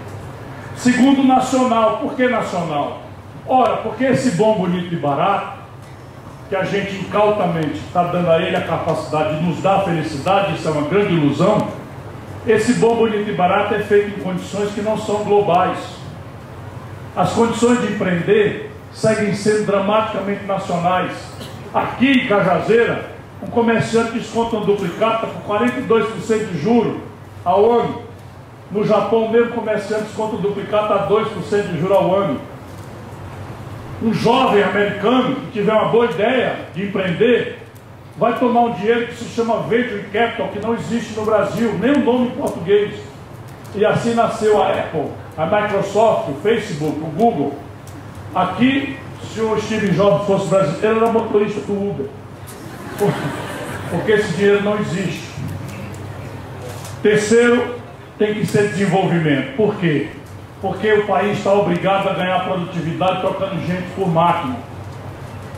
Segundo, 0.77 1.23
nacional. 1.23 1.99
Por 1.99 2.15
que 2.15 2.27
nacional? 2.29 3.03
Ora, 3.47 3.77
porque 3.79 4.05
esse 4.05 4.33
bom, 4.33 4.57
bonito 4.57 4.93
e 4.95 4.97
barato, 4.97 5.59
que 6.49 6.57
a 6.57 6.65
gente 6.65 6.97
incautamente 6.97 7.79
está 7.79 8.05
dando 8.05 8.31
a 8.31 8.41
ele 8.41 8.57
a 8.57 8.67
capacidade 8.67 9.39
de 9.39 9.45
nos 9.45 9.63
dar 9.63 9.85
felicidade, 9.85 10.55
isso 10.55 10.67
é 10.67 10.71
uma 10.71 10.89
grande 10.89 11.15
ilusão, 11.15 11.69
esse 12.47 12.75
bom, 12.75 12.97
bonito 12.97 13.29
e 13.29 13.35
barato 13.35 13.75
é 13.75 13.81
feito 13.81 14.19
em 14.19 14.23
condições 14.23 14.73
que 14.73 14.81
não 14.81 14.97
são 14.97 15.23
globais. 15.25 15.79
As 17.15 17.33
condições 17.33 17.81
de 17.83 17.93
empreender 17.93 18.71
seguem 18.93 19.35
sendo 19.35 19.67
dramaticamente 19.67 20.45
nacionais. 20.45 21.13
Aqui 21.75 22.11
em 22.11 22.27
Cajazeira, 22.27 23.11
um 23.43 23.47
comerciante 23.47 24.13
desconta 24.13 24.57
um 24.57 24.65
duplicata 24.65 25.27
por 25.27 25.57
42% 25.57 26.53
de 26.53 26.59
juro 26.59 27.01
ao 27.45 27.73
ano. 27.73 28.03
No 28.71 28.85
Japão, 28.85 29.25
o 29.25 29.33
mesmo 29.33 29.53
comerciante 29.53 30.05
desconta 30.05 30.37
um 30.37 30.41
duplicata 30.41 30.95
a 30.95 31.09
2% 31.09 31.73
de 31.73 31.81
juro 31.81 31.95
ao 31.95 32.15
ano. 32.15 32.41
Um 34.03 34.13
jovem 34.13 34.63
americano 34.63 35.37
que 35.37 35.53
tiver 35.53 35.73
uma 35.73 35.89
boa 35.89 36.07
ideia 36.07 36.67
de 36.75 36.85
empreender, 36.85 37.59
vai 38.17 38.39
tomar 38.39 38.61
um 38.61 38.73
dinheiro 38.73 39.07
que 39.07 39.15
se 39.15 39.25
chama 39.25 39.63
Venture 39.63 40.05
Capital, 40.13 40.49
que 40.49 40.59
não 40.59 40.75
existe 40.75 41.15
no 41.19 41.25
Brasil, 41.25 41.73
nem 41.81 41.93
o 41.93 42.05
nome 42.05 42.29
em 42.29 42.31
português. 42.31 42.95
E 43.75 43.85
assim 43.85 44.15
nasceu 44.15 44.63
a 44.63 44.69
Apple, 44.69 45.11
a 45.37 45.47
Microsoft, 45.47 46.29
o 46.29 46.35
Facebook, 46.43 46.99
o 46.99 47.07
Google. 47.07 47.55
Aqui, 48.35 48.99
se 49.33 49.41
o 49.41 49.59
Steve 49.61 49.91
Jobs 49.93 50.27
fosse 50.27 50.49
brasileiro, 50.49 50.99
era 50.99 51.13
motorista 51.13 51.61
do 51.61 51.73
Uber. 51.73 52.07
Porque 53.91 54.13
esse 54.13 54.33
dinheiro 54.35 54.63
não 54.63 54.79
existe. 54.79 55.31
Terceiro, 57.03 57.77
tem 58.19 58.35
que 58.35 58.47
ser 58.47 58.69
desenvolvimento. 58.69 59.57
Por 59.57 59.75
quê? 59.77 60.11
Porque 60.61 60.93
o 60.93 61.07
país 61.07 61.39
está 61.39 61.55
obrigado 61.55 62.09
a 62.09 62.13
ganhar 62.13 62.45
produtividade 62.45 63.21
trocando 63.23 63.67
gente 63.67 63.89
por 63.97 64.07
máquina. 64.09 64.57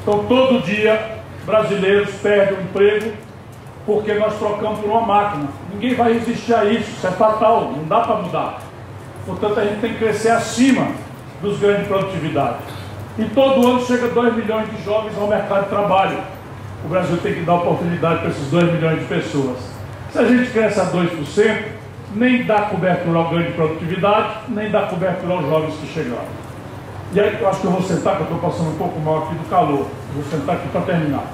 Então, 0.01 0.25
todo 0.25 0.63
dia, 0.65 1.19
brasileiros 1.45 2.11
perdem 2.23 2.59
o 2.59 2.63
emprego 2.63 3.13
porque 3.85 4.15
nós 4.15 4.39
trocamos 4.39 4.79
por 4.79 4.89
uma 4.89 5.01
máquina. 5.01 5.49
Ninguém 5.73 5.95
vai 5.95 6.13
resistir 6.13 6.55
a 6.55 6.65
isso, 6.65 6.89
isso 6.91 7.07
é 7.07 7.11
fatal, 7.11 7.73
não 7.77 7.85
dá 7.85 8.01
para 8.01 8.17
mudar. 8.17 8.61
Portanto, 9.27 9.59
a 9.59 9.65
gente 9.65 9.81
tem 9.81 9.93
que 9.93 9.99
crescer 9.99 10.31
acima 10.31 10.89
dos 11.41 11.59
ganhos 11.59 11.81
de 11.81 11.87
produtividade. 11.87 12.59
E 13.19 13.25
todo 13.25 13.67
ano 13.67 13.85
chega 13.85 14.09
2 14.09 14.35
milhões 14.37 14.71
de 14.71 14.85
jovens 14.85 15.17
ao 15.19 15.27
mercado 15.27 15.65
de 15.65 15.71
trabalho. 15.71 16.19
O 16.85 16.89
Brasil 16.89 17.17
tem 17.23 17.35
que 17.35 17.41
dar 17.41 17.55
oportunidade 17.55 18.21
para 18.21 18.31
esses 18.31 18.51
2 18.51 18.73
milhões 18.73 18.99
de 18.99 19.05
pessoas. 19.07 19.59
Se 20.11 20.19
a 20.19 20.25
gente 20.25 20.51
cresce 20.51 20.81
a 20.81 20.87
2%, 20.87 21.63
nem 22.15 22.45
dá 22.45 22.63
cobertura 22.63 23.19
ao 23.19 23.31
ganho 23.31 23.47
de 23.47 23.53
produtividade, 23.53 24.29
nem 24.49 24.71
dá 24.71 24.83
cobertura 24.83 25.35
aos 25.35 25.47
jovens 25.47 25.75
que 25.77 25.87
chegaram. 25.87 26.43
E 27.15 27.21
aí 27.21 27.39
eu 27.41 27.49
acho 27.49 27.61
que 27.61 27.67
eu 27.67 27.71
vou 27.71 27.83
sentar, 27.83 28.17
que 28.17 28.23
eu 28.23 28.25
estou 28.25 28.39
passando 28.39 28.71
um 28.71 28.77
pouco 28.77 28.99
mal 29.01 29.25
aqui 29.25 29.35
do 29.35 29.49
calor. 29.49 29.87
Vou 30.15 30.25
sentar 30.31 30.57
aqui 30.57 30.69
para 30.69 30.81
terminar. 30.83 31.25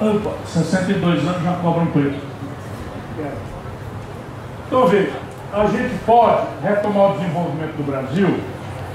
Opa, 0.00 0.30
62 0.46 1.28
anos 1.28 1.42
já 1.42 1.52
cobram 1.54 1.86
preço. 1.86 2.20
Então 4.66 4.86
veja, 4.86 5.12
a 5.52 5.66
gente 5.66 5.94
pode 6.06 6.46
retomar 6.62 7.10
o 7.10 7.18
desenvolvimento 7.18 7.76
do 7.76 7.84
Brasil 7.84 8.40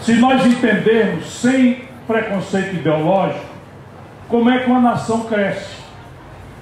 se 0.02 0.14
nós 0.14 0.45
entendermos, 0.45 1.30
sem 1.41 1.84
preconceito 2.08 2.76
ideológico, 2.76 3.57
como 4.28 4.49
é 4.49 4.59
que 4.59 4.69
uma 4.69 4.82
nação 4.82 5.21
cresce. 5.21 5.78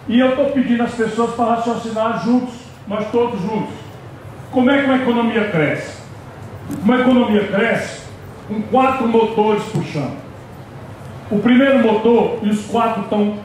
E 0.08 0.20
eu 0.20 0.30
estou 0.30 0.52
pedindo 0.52 0.84
às 0.84 0.94
pessoas 0.94 1.34
para 1.36 1.56
raciocinar 1.56 2.24
juntos, 2.24 2.54
nós 2.88 3.10
todos 3.12 3.42
juntos. 3.42 3.74
Como 4.52 4.70
é 4.70 4.80
que 4.80 4.86
uma 4.86 4.98
economia 4.98 5.50
cresce? 5.50 6.02
Uma 6.84 7.02
economia 7.02 7.48
cresce 7.48 8.02
com 8.48 8.62
quatro 8.64 9.08
motores 9.08 9.64
puxando. 9.64 10.18
O 11.32 11.40
primeiro 11.40 11.80
motor, 11.80 12.40
e 12.44 12.50
os 12.50 12.66
quatro 12.68 13.02
estão 13.02 13.40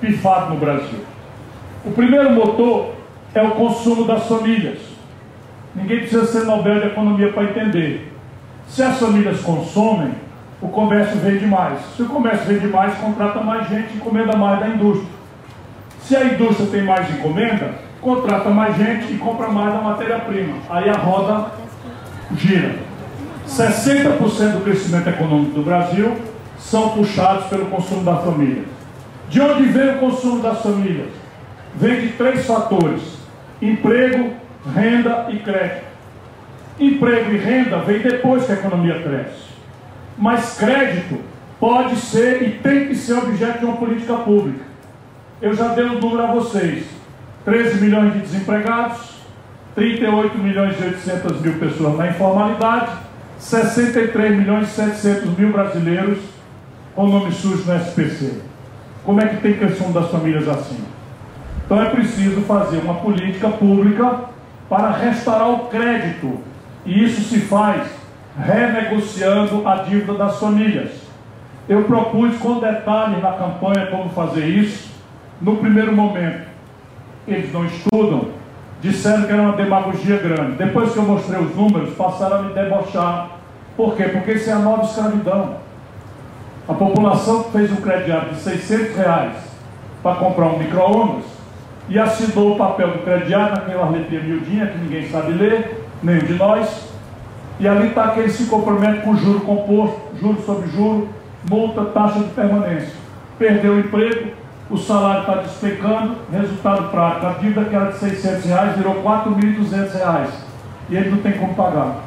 pifados 0.00 0.50
no 0.50 0.56
Brasil. 0.56 1.00
O 1.84 1.90
primeiro 1.90 2.32
motor 2.32 2.94
é 3.34 3.42
o 3.42 3.50
consumo 3.50 4.06
das 4.06 4.26
famílias. 4.26 4.78
Ninguém 5.74 6.00
precisa 6.00 6.24
ser 6.24 6.46
Nobel 6.46 6.80
de 6.80 6.86
Economia 6.86 7.30
para 7.32 7.44
entender. 7.44 8.12
Se 8.66 8.82
as 8.82 8.98
famílias 8.98 9.40
consomem, 9.42 10.12
o 10.60 10.68
comércio 10.68 11.16
vende 11.18 11.46
mais. 11.46 11.78
Se 11.96 12.02
o 12.02 12.06
comércio 12.06 12.46
vende 12.46 12.66
mais, 12.68 12.94
contrata 12.98 13.40
mais 13.40 13.68
gente 13.68 13.92
e 13.92 13.96
encomenda 13.96 14.36
mais 14.36 14.60
da 14.60 14.68
indústria. 14.68 15.08
Se 16.00 16.16
a 16.16 16.24
indústria 16.24 16.68
tem 16.70 16.82
mais 16.82 17.10
encomenda, 17.10 17.74
contrata 18.00 18.48
mais 18.48 18.76
gente 18.76 19.12
e 19.12 19.18
compra 19.18 19.48
mais 19.48 19.74
a 19.74 19.80
matéria-prima. 19.80 20.56
Aí 20.70 20.88
a 20.88 20.94
roda 20.94 21.50
gira. 22.36 22.76
60% 23.48 24.52
do 24.52 24.64
crescimento 24.64 25.08
econômico 25.08 25.52
do 25.52 25.62
Brasil 25.62 26.16
são 26.58 26.90
puxados 26.90 27.46
pelo 27.46 27.66
consumo 27.66 28.02
da 28.02 28.16
família. 28.16 28.64
De 29.28 29.40
onde 29.40 29.64
vem 29.64 29.96
o 29.96 29.98
consumo 29.98 30.42
das 30.42 30.62
famílias? 30.62 31.08
Vem 31.74 32.00
de 32.00 32.08
três 32.08 32.46
fatores: 32.46 33.02
emprego, 33.60 34.32
renda 34.74 35.26
e 35.30 35.38
crédito. 35.38 35.86
Emprego 36.78 37.32
e 37.32 37.36
renda 37.36 37.78
vem 37.78 38.00
depois 38.00 38.44
que 38.44 38.52
a 38.52 38.56
economia 38.56 39.02
cresce. 39.02 39.45
Mas 40.18 40.56
crédito 40.56 41.20
pode 41.60 41.96
ser 41.96 42.42
e 42.42 42.50
tem 42.58 42.88
que 42.88 42.94
ser 42.94 43.14
objeto 43.14 43.58
de 43.60 43.64
uma 43.64 43.76
política 43.76 44.14
pública. 44.14 44.64
Eu 45.40 45.54
já 45.54 45.68
dei 45.68 45.84
um 45.84 46.00
número 46.00 46.22
a 46.22 46.32
vocês: 46.32 46.84
13 47.44 47.80
milhões 47.80 48.12
de 48.14 48.20
desempregados, 48.20 49.16
38 49.74 50.38
milhões 50.38 50.80
e 50.80 50.84
800 50.84 51.40
mil 51.40 51.54
pessoas 51.58 51.98
na 51.98 52.08
informalidade 52.08 53.06
63 53.38 54.36
milhões 54.36 54.68
e 54.68 54.72
700 54.72 55.38
mil 55.38 55.52
brasileiros 55.52 56.18
com 56.94 57.06
nome 57.06 57.32
sujo 57.32 57.64
no 57.66 57.76
SPC. 57.76 58.40
Como 59.04 59.20
é 59.20 59.28
que 59.28 59.36
tem 59.36 59.54
questão 59.54 59.92
das 59.92 60.10
famílias 60.10 60.48
assim? 60.48 60.78
Então 61.64 61.80
é 61.80 61.90
preciso 61.90 62.40
fazer 62.42 62.78
uma 62.78 62.94
política 62.94 63.48
pública 63.48 64.20
para 64.68 64.90
restaurar 64.90 65.50
o 65.50 65.66
crédito. 65.66 66.40
E 66.84 67.04
isso 67.04 67.22
se 67.22 67.40
faz 67.40 67.86
renegociando 68.38 69.66
a 69.66 69.76
dívida 69.76 70.14
das 70.14 70.38
famílias. 70.38 70.90
Eu 71.68 71.84
propus 71.84 72.36
com 72.38 72.60
detalhe 72.60 73.20
na 73.20 73.32
campanha 73.32 73.86
como 73.86 74.10
fazer 74.10 74.46
isso. 74.46 74.94
No 75.40 75.56
primeiro 75.56 75.94
momento, 75.94 76.46
eles 77.26 77.52
não 77.52 77.66
estudam, 77.66 78.28
disseram 78.80 79.24
que 79.24 79.32
era 79.32 79.42
uma 79.42 79.56
demagogia 79.56 80.18
grande. 80.18 80.56
Depois 80.56 80.92
que 80.92 80.98
eu 80.98 81.02
mostrei 81.02 81.40
os 81.40 81.54
números, 81.56 81.94
passaram 81.94 82.36
a 82.36 82.42
me 82.42 82.54
debochar. 82.54 83.30
Por 83.76 83.96
quê? 83.96 84.04
Porque 84.04 84.32
isso 84.32 84.48
é 84.48 84.52
a 84.52 84.58
nova 84.58 84.84
escravidão. 84.84 85.56
A 86.68 86.74
população 86.74 87.44
fez 87.44 87.70
um 87.70 87.76
crediário 87.76 88.30
de 88.30 88.40
600 88.40 88.96
reais 88.96 89.36
para 90.02 90.16
comprar 90.16 90.46
um 90.46 90.58
micro-ondas 90.58 91.24
e 91.88 91.98
assinou 91.98 92.54
o 92.54 92.56
papel 92.56 92.92
do 92.92 92.98
crediário 93.00 93.54
naquela 93.54 93.90
letrinha 93.90 94.22
miudinha 94.22 94.66
que 94.66 94.78
ninguém 94.78 95.08
sabe 95.08 95.32
ler, 95.32 95.84
nenhum 96.02 96.24
de 96.24 96.34
nós. 96.34 96.95
E 97.58 97.66
ali 97.66 97.88
está 97.88 98.08
que 98.08 98.20
ele 98.20 98.30
se 98.30 98.44
compromete 98.46 99.02
com 99.02 99.16
juro 99.16 99.40
composto, 99.40 100.00
juro 100.20 100.42
sobre 100.44 100.68
juro, 100.68 101.08
multa, 101.48 101.84
taxa 101.86 102.18
de 102.18 102.30
permanência. 102.30 102.92
Perdeu 103.38 103.74
o 103.74 103.80
emprego, 103.80 104.32
o 104.68 104.76
salário 104.76 105.20
está 105.20 105.34
despecando, 105.36 106.16
resultado 106.32 106.90
prático, 106.90 107.26
a 107.26 107.30
dívida 107.32 107.64
que 107.64 107.74
era 107.74 107.92
de 107.92 107.98
600 107.98 108.44
reais 108.44 108.76
virou 108.76 108.96
4.200 108.96 109.92
reais. 109.92 110.30
E 110.88 110.96
ele 110.96 111.10
não 111.10 111.18
tem 111.18 111.32
como 111.32 111.54
pagar. 111.54 112.00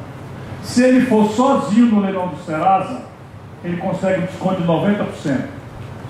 Se 0.62 0.82
ele 0.82 1.06
for 1.06 1.26
sozinho 1.30 1.86
no 1.86 2.00
leilão 2.00 2.28
do 2.28 2.36
Serasa, 2.44 3.02
ele 3.64 3.76
consegue 3.78 4.22
um 4.22 4.26
desconto 4.26 4.60
de 4.60 4.68
90%. 4.68 5.40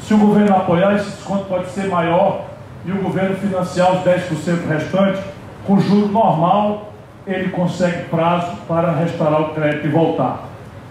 Se 0.00 0.14
o 0.14 0.18
governo 0.18 0.56
apoiar, 0.56 0.96
esse 0.96 1.10
desconto 1.10 1.44
pode 1.44 1.68
ser 1.70 1.88
maior 1.88 2.46
e 2.84 2.92
o 2.92 3.02
governo 3.02 3.36
financiar 3.36 3.92
os 3.92 4.02
10% 4.02 4.66
restantes, 4.68 5.22
com 5.66 5.78
juro 5.80 6.08
normal, 6.08 6.89
ele 7.32 7.50
consegue 7.50 8.08
prazo 8.08 8.56
para 8.68 8.92
restaurar 8.92 9.40
o 9.42 9.54
crédito 9.54 9.86
e 9.86 9.90
voltar. 9.90 10.48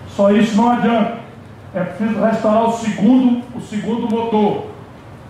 Só 0.09 0.31
isso 0.31 0.55
não 0.55 0.71
adianta. 0.71 1.19
É 1.73 1.81
preciso 1.81 2.19
restaurar 2.19 2.69
o 2.69 2.73
segundo, 2.73 3.43
o 3.55 3.61
segundo 3.61 4.09
motor. 4.09 4.65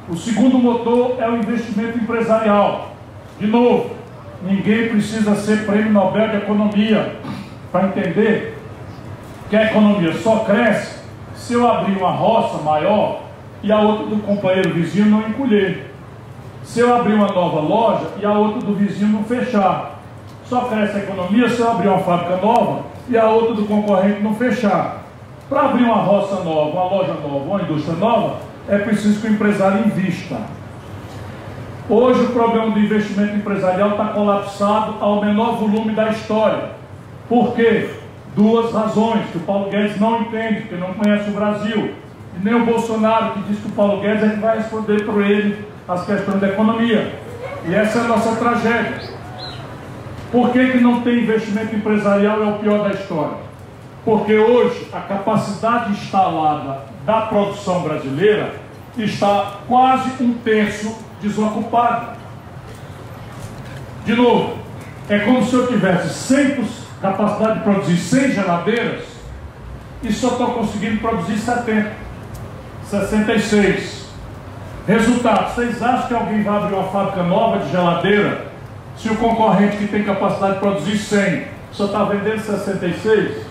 O 0.08 0.16
segundo 0.16 0.58
motor 0.58 1.18
é 1.20 1.30
o 1.30 1.38
investimento 1.38 1.98
empresarial. 1.98 2.94
De 3.40 3.46
novo, 3.46 3.92
ninguém 4.42 4.90
precisa 4.90 5.36
ser 5.36 5.66
prêmio 5.66 5.92
Nobel 5.92 6.30
de 6.30 6.38
Economia 6.38 7.16
para 7.72 7.88
entender 7.88 8.58
que 9.50 9.56
a 9.56 9.66
economia 9.66 10.14
só 10.14 10.40
cresce 10.40 11.00
se 11.36 11.54
eu 11.54 11.70
abrir 11.70 11.98
uma 11.98 12.12
roça 12.12 12.58
maior 12.64 13.22
e 13.62 13.72
a 13.72 13.80
outra 13.80 14.06
do 14.08 14.18
companheiro 14.24 14.74
vizinho 14.74 15.08
não 15.08 15.22
encolher. 15.22 15.94
Se 16.64 16.80
eu 16.80 16.96
abrir 16.96 17.14
uma 17.14 17.28
nova 17.28 17.60
loja 17.60 18.08
e 18.22 18.26
a 18.26 18.32
outra 18.32 18.62
do 18.62 18.74
vizinho 18.74 19.12
não 19.12 19.24
fechar. 19.24 19.99
Só 20.50 20.62
cresce 20.62 20.98
a 20.98 21.00
economia 21.02 21.48
se 21.48 21.60
eu 21.60 21.70
abrir 21.70 21.88
uma 21.90 22.00
fábrica 22.00 22.38
nova 22.38 22.86
e 23.08 23.16
a 23.16 23.30
outra 23.30 23.54
do 23.54 23.66
concorrente 23.66 24.22
não 24.22 24.34
fechar. 24.34 25.04
Para 25.48 25.62
abrir 25.62 25.84
uma 25.84 25.98
roça 25.98 26.44
nova, 26.44 26.72
uma 26.72 26.86
loja 26.86 27.14
nova, 27.14 27.46
uma 27.46 27.62
indústria 27.62 27.96
nova, 27.96 28.38
é 28.68 28.80
preciso 28.80 29.22
que 29.22 29.28
o 29.28 29.32
empresário 29.32 29.86
invista. 29.86 30.38
Hoje 31.88 32.24
o 32.24 32.30
problema 32.30 32.72
do 32.72 32.80
investimento 32.80 33.36
empresarial 33.36 33.92
está 33.92 34.06
colapsado 34.06 34.96
ao 35.00 35.22
menor 35.24 35.58
volume 35.58 35.94
da 35.94 36.10
história. 36.10 36.72
Por 37.28 37.54
quê? 37.54 37.92
Duas 38.36 38.74
razões 38.74 39.28
que 39.32 39.38
o 39.38 39.42
Paulo 39.42 39.70
Guedes 39.70 40.00
não 40.00 40.22
entende, 40.22 40.62
porque 40.62 40.76
não 40.76 40.94
conhece 40.94 41.30
o 41.30 41.34
Brasil. 41.34 41.94
E 42.36 42.44
nem 42.44 42.56
o 42.56 42.66
Bolsonaro, 42.66 43.34
que 43.34 43.42
diz 43.50 43.60
que 43.60 43.68
o 43.68 43.72
Paulo 43.72 44.02
Guedes 44.02 44.40
vai 44.40 44.58
responder 44.58 45.06
por 45.06 45.22
ele 45.22 45.64
as 45.88 46.06
questões 46.06 46.40
da 46.40 46.48
economia. 46.48 47.14
E 47.68 47.76
essa 47.76 48.00
é 48.00 48.02
a 48.02 48.08
nossa 48.08 48.36
tragédia. 48.36 49.19
Por 50.32 50.52
que, 50.52 50.72
que 50.72 50.80
não 50.80 51.02
tem 51.02 51.20
investimento 51.20 51.76
empresarial? 51.76 52.44
É 52.44 52.46
o 52.46 52.60
pior 52.60 52.88
da 52.88 52.92
história. 52.92 53.38
Porque 54.06 54.38
hoje 54.38 54.88
a 54.94 55.00
capacidade 55.00 55.92
instalada 55.92 56.82
da 57.06 57.22
produção 57.22 57.82
brasileira 57.82 58.54
está 58.98 59.60
quase 59.68 60.24
um 60.24 60.34
terço 60.36 60.96
desocupada. 61.22 62.14
De 64.06 64.16
novo, 64.16 64.58
é 65.10 65.20
como 65.20 65.44
se 65.44 65.54
eu 65.54 65.68
tivesse 65.68 66.34
100% 66.34 66.66
capacidade 67.02 67.60
de 67.60 67.64
produzir 67.64 67.98
100 67.98 68.32
geladeiras 68.32 69.04
e 70.04 70.12
só 70.12 70.30
estou 70.30 70.48
conseguindo 70.52 71.00
produzir 71.00 71.38
70, 71.38 71.92
66. 72.86 74.10
Resultado: 74.88 75.54
vocês 75.54 75.82
acham 75.82 76.08
que 76.08 76.14
alguém 76.14 76.44
vai 76.44 76.58
abrir 76.58 76.76
uma 76.76 76.88
fábrica 76.90 77.24
nova 77.24 77.60
de 77.60 77.72
geladeira 77.72 78.49
se 79.00 79.10
o 79.10 79.16
concorrente 79.16 79.78
que 79.78 79.88
tem 79.88 80.04
capacidade 80.04 80.56
de 80.56 80.60
produzir 80.60 80.98
100 80.98 81.48
só 81.72 81.86
está 81.86 82.04
vendendo 82.04 82.40
66? 82.40 83.46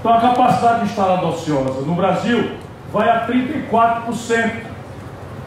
Então 0.00 0.12
a 0.12 0.20
capacidade 0.20 0.84
instalada 0.84 1.26
ociosa 1.26 1.80
no 1.82 1.94
Brasil 1.94 2.50
vai 2.92 3.08
a 3.08 3.26
34%. 3.26 4.52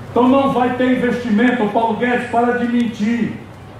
Então 0.09 0.27
não 0.27 0.51
vai 0.51 0.75
ter 0.75 0.97
investimento. 0.97 1.63
O 1.63 1.69
Paulo 1.69 1.97
Guedes 1.97 2.29
para 2.29 2.57
de 2.57 2.67
mentir. 2.71 3.33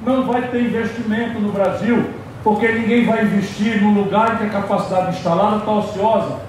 Não 0.05 0.25
vai 0.25 0.43
ter 0.43 0.61
investimento 0.61 1.39
no 1.39 1.51
Brasil 1.51 2.05
porque 2.43 2.67
ninguém 2.71 3.05
vai 3.05 3.23
investir 3.23 3.81
no 3.81 3.91
lugar 3.91 4.35
em 4.35 4.37
que 4.37 4.55
a 4.55 4.61
capacidade 4.61 5.17
instalada 5.17 5.57
está 5.57 5.71
ociosa 5.71 6.39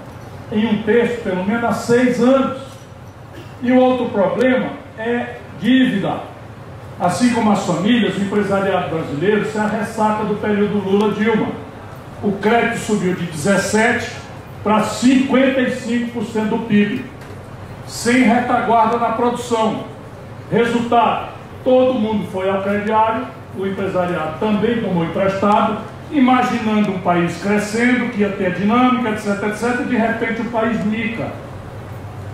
em 0.51 0.65
um 0.65 0.83
terço, 0.83 1.21
pelo 1.23 1.43
menos 1.43 1.63
há 1.63 1.73
seis 1.73 2.21
anos. 2.21 2.61
E 3.61 3.71
o 3.71 3.79
outro 3.79 4.05
problema 4.05 4.69
é 4.97 5.39
dívida. 5.59 6.21
Assim 6.99 7.33
como 7.33 7.51
as 7.51 7.65
famílias, 7.65 8.17
o 8.17 8.21
empresariado 8.21 8.89
brasileiro, 8.89 9.45
se 9.45 9.57
é 9.57 9.61
a 9.61 9.67
ressaca 9.67 10.25
do 10.25 10.35
período 10.35 10.79
Lula-Dilma. 10.79 11.47
O 12.21 12.33
crédito 12.33 12.79
subiu 12.79 13.13
de 13.13 13.25
17% 13.27 14.19
para 14.61 14.81
55% 14.81 16.49
do 16.49 16.57
PIB, 16.67 17.05
sem 17.87 18.23
retaguarda 18.23 18.97
na 18.97 19.13
produção. 19.13 19.85
Resultado: 20.51 21.29
todo 21.63 21.93
mundo 21.93 22.27
foi 22.31 22.49
ao 22.49 22.61
crediário, 22.61 23.27
o 23.57 23.65
empresariado 23.65 24.37
também 24.37 24.81
tomou 24.81 25.05
emprestado, 25.05 25.77
imaginando 26.11 26.91
um 26.91 26.99
país 26.99 27.41
crescendo, 27.41 28.11
que 28.11 28.19
ia 28.19 28.29
ter 28.31 28.55
dinâmica, 28.55 29.11
etc, 29.11 29.41
etc, 29.47 29.79
e 29.81 29.83
de 29.85 29.95
repente 29.95 30.41
o 30.41 30.45
país 30.45 30.83
mica. 30.83 31.31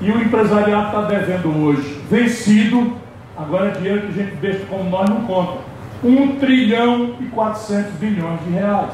E 0.01 0.09
o 0.09 0.19
empresariado 0.19 0.87
está 0.87 1.01
devendo 1.01 1.63
hoje, 1.63 2.01
vencido, 2.09 3.04
agora 3.37 3.67
é 3.67 3.71
dinheiro 3.71 4.07
que 4.07 4.13
gente 4.13 4.35
deixa 4.37 4.65
como 4.65 4.89
nós 4.89 5.09
não 5.09 5.21
conta, 5.21 5.59
1 6.03 6.39
trilhão 6.39 7.15
e 7.19 7.25
400 7.25 7.91
bilhões 7.93 8.39
de 8.43 8.51
reais. 8.51 8.93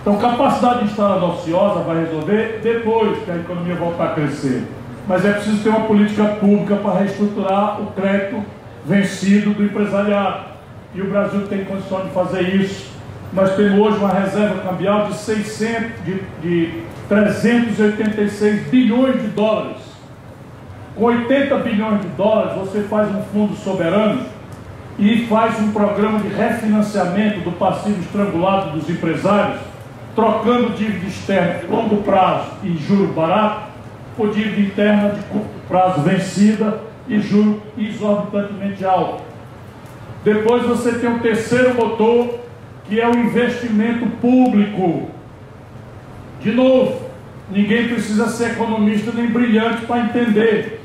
Então, 0.00 0.16
capacidade 0.16 0.84
instalada 0.84 1.26
ociosa 1.26 1.80
vai 1.80 2.04
resolver 2.04 2.60
depois 2.62 3.18
que 3.24 3.30
a 3.30 3.36
economia 3.36 3.74
voltar 3.74 4.04
a 4.04 4.14
crescer. 4.14 4.62
Mas 5.06 5.24
é 5.24 5.32
preciso 5.32 5.62
ter 5.62 5.68
uma 5.70 5.80
política 5.80 6.24
pública 6.24 6.76
para 6.76 7.00
reestruturar 7.00 7.80
o 7.82 7.86
crédito 7.92 8.42
vencido 8.86 9.52
do 9.52 9.64
empresariado. 9.64 10.46
E 10.94 11.02
o 11.02 11.10
Brasil 11.10 11.46
tem 11.48 11.64
condição 11.64 12.02
de 12.06 12.10
fazer 12.10 12.42
isso. 12.54 12.90
Nós 13.32 13.54
temos 13.54 13.78
hoje 13.78 13.98
uma 13.98 14.08
reserva 14.08 14.62
cambial 14.62 15.06
de, 15.08 15.14
600, 15.14 16.04
de, 16.04 16.22
de 16.40 16.82
386 17.08 18.68
bilhões 18.68 19.20
de 19.20 19.28
dólares. 19.28 19.87
Com 20.98 21.04
80 21.04 21.54
bilhões 21.58 22.00
de 22.00 22.08
dólares, 22.08 22.58
você 22.58 22.80
faz 22.82 23.08
um 23.14 23.22
fundo 23.22 23.54
soberano 23.54 24.20
e 24.98 25.26
faz 25.28 25.56
um 25.60 25.70
programa 25.70 26.18
de 26.18 26.26
refinanciamento 26.26 27.38
do 27.40 27.52
passivo 27.52 28.00
estrangulado 28.00 28.72
dos 28.72 28.90
empresários, 28.90 29.60
trocando 30.16 30.70
dívida 30.70 31.06
externa 31.06 31.60
de 31.60 31.68
longo 31.68 31.98
prazo 31.98 32.50
e 32.64 32.76
juro 32.76 33.12
barato 33.12 33.68
por 34.16 34.34
dívida 34.34 34.60
interna 34.60 35.10
de 35.10 35.22
curto 35.26 35.48
prazo 35.68 36.00
vencida 36.00 36.80
e 37.06 37.20
juro 37.20 37.62
exorbitantemente 37.78 38.84
alto. 38.84 39.22
Depois 40.24 40.64
você 40.64 40.98
tem 40.98 41.08
um 41.08 41.20
terceiro 41.20 41.76
motor, 41.76 42.40
que 42.88 43.00
é 43.00 43.08
o 43.08 43.16
investimento 43.16 44.04
público. 44.20 45.08
De 46.40 46.50
novo, 46.50 47.02
ninguém 47.48 47.86
precisa 47.86 48.26
ser 48.26 48.50
economista 48.50 49.12
nem 49.14 49.28
brilhante 49.28 49.86
para 49.86 50.00
entender. 50.00 50.77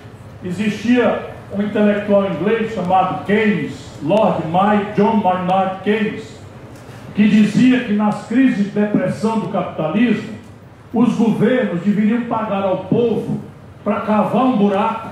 Existia 0.43 1.29
um 1.53 1.61
intelectual 1.61 2.25
inglês 2.31 2.73
chamado 2.73 3.23
Keynes, 3.25 3.97
Lord 4.03 4.43
My, 4.47 4.93
John 4.95 5.17
Maynard 5.17 5.81
Keynes, 5.83 6.37
que 7.15 7.29
dizia 7.29 7.85
que 7.85 7.93
nas 7.93 8.27
crises 8.27 8.65
de 8.65 8.71
depressão 8.71 9.39
do 9.39 9.49
capitalismo, 9.49 10.33
os 10.93 11.15
governos 11.15 11.81
deveriam 11.81 12.23
pagar 12.23 12.63
ao 12.63 12.85
povo 12.85 13.39
para 13.83 14.01
cavar 14.01 14.45
um 14.45 14.57
buraco 14.57 15.09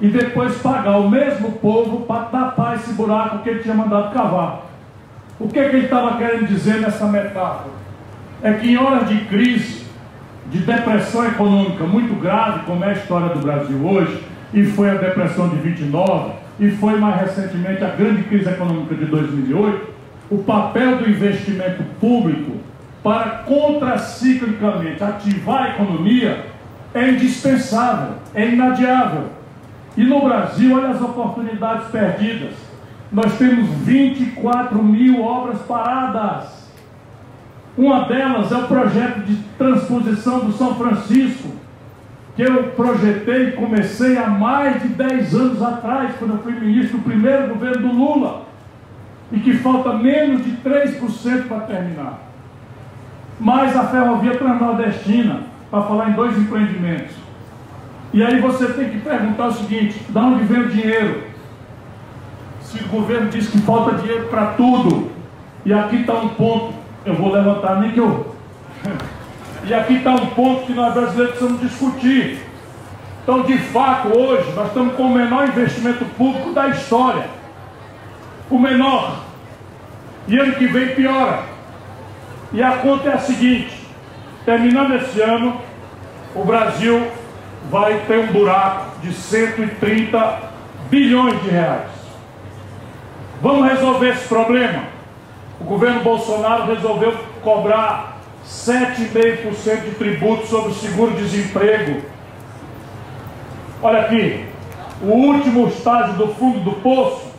e 0.00 0.08
depois 0.08 0.56
pagar 0.58 0.98
o 0.98 1.10
mesmo 1.10 1.52
povo 1.52 2.06
para 2.06 2.24
tapar 2.24 2.76
esse 2.76 2.92
buraco 2.92 3.38
que 3.38 3.48
ele 3.48 3.62
tinha 3.62 3.74
mandado 3.74 4.12
cavar. 4.12 4.66
O 5.38 5.48
que, 5.48 5.58
é 5.58 5.68
que 5.68 5.76
ele 5.76 5.84
estava 5.84 6.16
querendo 6.16 6.46
dizer 6.46 6.80
nessa 6.80 7.06
metáfora? 7.06 7.70
É 8.42 8.52
que 8.52 8.70
em 8.70 8.76
horas 8.76 9.08
de 9.08 9.24
crise, 9.24 9.86
de 10.50 10.58
depressão 10.58 11.26
econômica 11.26 11.84
muito 11.84 12.18
grave, 12.20 12.60
como 12.66 12.84
é 12.84 12.88
a 12.88 12.92
história 12.92 13.28
do 13.30 13.40
Brasil 13.40 13.78
hoje, 13.86 14.29
e 14.52 14.64
foi 14.64 14.90
a 14.90 14.94
depressão 14.94 15.48
de 15.48 15.56
29, 15.56 16.32
e 16.58 16.70
foi 16.72 16.98
mais 16.98 17.20
recentemente 17.20 17.82
a 17.84 17.90
grande 17.90 18.22
crise 18.24 18.48
econômica 18.48 18.94
de 18.94 19.06
2008, 19.06 19.88
o 20.30 20.38
papel 20.38 20.98
do 20.98 21.10
investimento 21.10 21.82
público 22.00 22.58
para 23.02 23.44
contraciclicamente 23.46 25.02
ativar 25.02 25.62
a 25.62 25.68
economia 25.70 26.46
é 26.92 27.10
indispensável, 27.10 28.14
é 28.34 28.48
inadiável. 28.48 29.24
E 29.96 30.04
no 30.04 30.22
Brasil, 30.22 30.76
olha 30.76 30.90
as 30.90 31.00
oportunidades 31.00 31.88
perdidas. 31.88 32.54
Nós 33.10 33.36
temos 33.38 33.68
24 33.84 34.82
mil 34.82 35.22
obras 35.22 35.60
paradas. 35.62 36.60
Uma 37.76 38.04
delas 38.04 38.52
é 38.52 38.56
o 38.56 38.66
projeto 38.66 39.20
de 39.24 39.36
transposição 39.56 40.40
do 40.40 40.52
São 40.52 40.74
Francisco, 40.74 41.48
que 42.36 42.42
eu 42.42 42.64
projetei 42.70 43.48
e 43.48 43.52
comecei 43.52 44.16
há 44.16 44.28
mais 44.28 44.82
de 44.82 44.88
10 44.88 45.34
anos 45.34 45.62
atrás, 45.62 46.12
quando 46.18 46.34
eu 46.34 46.38
fui 46.38 46.52
ministro 46.52 46.98
do 46.98 47.04
primeiro 47.04 47.48
governo 47.48 47.88
do 47.88 47.94
Lula, 47.94 48.42
e 49.32 49.38
que 49.40 49.54
falta 49.54 49.92
menos 49.94 50.44
de 50.44 50.52
3% 50.58 51.48
para 51.48 51.60
terminar. 51.60 52.18
Mais 53.38 53.76
a 53.76 53.84
ferrovia 53.84 54.36
transnordestina, 54.36 55.40
para 55.70 55.82
falar 55.82 56.10
em 56.10 56.12
dois 56.12 56.36
empreendimentos. 56.36 57.14
E 58.12 58.22
aí 58.22 58.40
você 58.40 58.66
tem 58.72 58.90
que 58.90 58.98
perguntar 58.98 59.46
o 59.46 59.52
seguinte: 59.52 60.00
de 60.08 60.18
onde 60.18 60.44
vem 60.44 60.60
o 60.62 60.68
dinheiro? 60.68 61.22
Se 62.62 62.82
o 62.82 62.88
governo 62.88 63.30
diz 63.30 63.48
que 63.48 63.58
falta 63.58 63.96
dinheiro 63.98 64.26
para 64.28 64.46
tudo, 64.48 65.10
e 65.64 65.72
aqui 65.72 65.96
está 65.96 66.14
um 66.14 66.28
ponto, 66.30 66.74
eu 67.04 67.14
vou 67.14 67.32
levantar, 67.32 67.80
nem 67.80 67.92
que 67.92 68.00
eu. 68.00 68.29
E 69.64 69.74
aqui 69.74 69.96
está 69.96 70.12
um 70.12 70.26
ponto 70.26 70.66
que 70.66 70.72
nós 70.72 70.94
brasileiros 70.94 71.36
precisamos 71.36 71.60
discutir. 71.60 72.42
Então, 73.22 73.42
de 73.42 73.58
fato, 73.58 74.08
hoje, 74.16 74.50
nós 74.52 74.68
estamos 74.68 74.94
com 74.94 75.04
o 75.04 75.14
menor 75.14 75.48
investimento 75.48 76.04
público 76.16 76.52
da 76.52 76.68
história. 76.68 77.24
O 78.50 78.58
menor. 78.58 79.20
E 80.26 80.38
ano 80.38 80.54
que 80.54 80.66
vem 80.66 80.94
piora. 80.94 81.42
E 82.52 82.62
a 82.62 82.78
conta 82.78 83.10
é 83.10 83.14
a 83.14 83.18
seguinte: 83.18 83.86
terminando 84.44 84.94
esse 84.94 85.20
ano, 85.20 85.60
o 86.34 86.44
Brasil 86.44 87.10
vai 87.70 88.00
ter 88.06 88.18
um 88.18 88.32
buraco 88.32 89.00
de 89.00 89.12
130 89.12 90.40
bilhões 90.88 91.40
de 91.42 91.50
reais. 91.50 91.90
Vamos 93.42 93.68
resolver 93.68 94.08
esse 94.08 94.26
problema? 94.26 94.84
O 95.60 95.64
governo 95.64 96.02
Bolsonaro 96.02 96.66
resolveu 96.66 97.14
cobrar 97.42 98.19
7,5% 98.46 99.84
de 99.84 99.90
tributo 99.92 100.46
sobre 100.46 100.70
o 100.70 100.74
seguro-desemprego. 100.74 102.02
Olha 103.82 104.00
aqui, 104.00 104.44
o 105.02 105.06
último 105.06 105.68
estágio 105.68 106.14
do 106.14 106.28
fundo 106.34 106.60
do 106.60 106.72
poço 106.80 107.30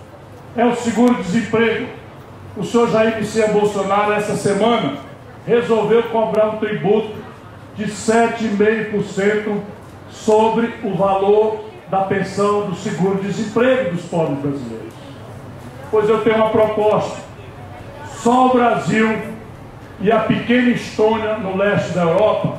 é 0.55 0.65
o 0.65 0.75
seguro-desemprego. 0.75 1.87
O 2.57 2.63
senhor 2.63 2.89
Jair 2.91 3.15
Messias 3.17 3.51
Bolsonaro, 3.51 4.13
essa 4.13 4.35
semana, 4.35 4.97
resolveu 5.45 6.03
cobrar 6.03 6.49
um 6.49 6.57
tributo 6.57 7.13
de 7.75 7.85
7,5% 7.85 9.59
sobre 10.09 10.73
o 10.83 10.93
valor 10.95 11.65
da 11.89 12.01
pensão 12.01 12.67
do 12.67 12.75
seguro-desemprego 12.75 13.95
dos 13.95 14.05
pobres 14.05 14.39
brasileiros. 14.39 14.93
Pois 15.89 16.09
eu 16.09 16.21
tenho 16.21 16.37
uma 16.37 16.49
proposta. 16.49 17.19
Só 18.21 18.47
o 18.47 18.53
Brasil 18.53 19.30
e 20.01 20.11
a 20.11 20.19
pequena 20.19 20.69
Estônia, 20.71 21.37
no 21.37 21.55
leste 21.55 21.93
da 21.93 22.01
Europa, 22.01 22.57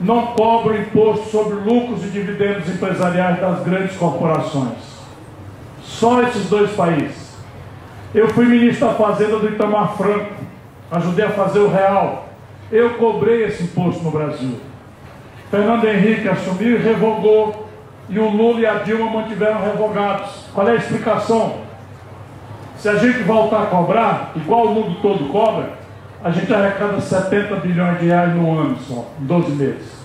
não 0.00 0.28
cobram 0.28 0.80
imposto 0.80 1.28
sobre 1.28 1.56
lucros 1.56 2.04
e 2.04 2.08
dividendos 2.08 2.68
empresariais 2.68 3.38
das 3.40 3.62
grandes 3.62 3.96
corporações. 3.96 4.78
Só 5.82 6.22
esses 6.22 6.48
dois 6.48 6.70
países. 6.72 7.36
Eu 8.14 8.28
fui 8.28 8.46
ministro 8.46 8.88
da 8.88 8.94
Fazenda 8.94 9.38
do 9.38 9.48
Itamar 9.48 9.96
Franco, 9.96 10.32
ajudei 10.90 11.26
a 11.26 11.30
fazer 11.30 11.58
o 11.58 11.68
real. 11.68 12.28
Eu 12.72 12.94
cobrei 12.94 13.44
esse 13.44 13.64
imposto 13.64 14.02
no 14.02 14.10
Brasil. 14.10 14.58
Fernando 15.50 15.84
Henrique 15.84 16.28
assumiu 16.28 16.76
e 16.76 16.82
revogou, 16.82 17.68
e 18.08 18.18
o 18.18 18.30
Lula 18.30 18.60
e 18.60 18.66
a 18.66 18.74
Dilma 18.74 19.10
mantiveram 19.10 19.60
revogados. 19.60 20.46
Qual 20.54 20.66
é 20.66 20.72
a 20.72 20.76
explicação? 20.76 21.56
Se 22.78 22.88
a 22.88 22.94
gente 22.96 23.18
voltar 23.24 23.64
a 23.64 23.66
cobrar, 23.66 24.32
igual 24.36 24.66
o 24.66 24.74
mundo 24.74 25.00
todo 25.02 25.28
cobra, 25.30 25.72
a 26.22 26.30
gente 26.30 26.52
arrecada 26.52 27.00
70 27.00 27.56
bilhões 27.56 28.00
de 28.00 28.06
reais 28.06 28.34
no 28.34 28.58
ano 28.58 28.76
só, 28.86 29.10
em 29.20 29.24
12 29.24 29.52
meses. 29.52 29.98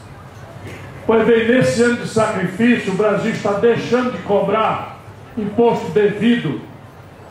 Pois 1.05 1.25
bem, 1.25 1.47
nesse 1.47 1.81
ano 1.81 1.97
de 1.97 2.07
sacrifício, 2.07 2.93
o 2.93 2.95
Brasil 2.95 3.31
está 3.31 3.53
deixando 3.53 4.11
de 4.11 4.19
cobrar 4.19 4.99
imposto 5.37 5.91
devido 5.91 6.61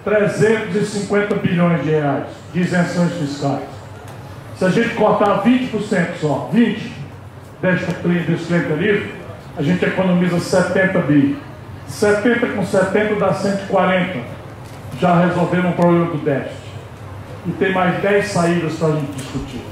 350 0.04 1.36
bilhões 1.36 1.82
de 1.82 1.90
reais 1.90 2.26
de 2.52 2.60
isenções 2.60 3.12
fiscais. 3.12 3.62
Se 4.56 4.64
a 4.64 4.68
gente 4.68 4.94
cortar 4.94 5.42
20% 5.42 6.16
só, 6.20 6.50
20% 6.52 6.78
desta, 7.62 7.92
desse 7.92 8.44
clientelismo, 8.46 9.12
a 9.56 9.62
gente 9.62 9.84
economiza 9.84 10.38
70 10.40 10.98
bi. 11.00 11.38
70 11.86 12.46
com 12.48 12.66
70 12.66 13.14
dá 13.14 13.32
140. 13.32 14.18
Já 15.00 15.20
resolvemos 15.24 15.70
o 15.70 15.74
problema 15.74 16.06
do 16.06 16.18
déficit 16.18 16.71
e 17.46 17.50
tem 17.52 17.72
mais 17.72 18.00
10 18.00 18.26
saídas 18.26 18.74
para 18.74 18.88
a 18.88 18.92
gente 18.92 19.12
discutir. 19.12 19.62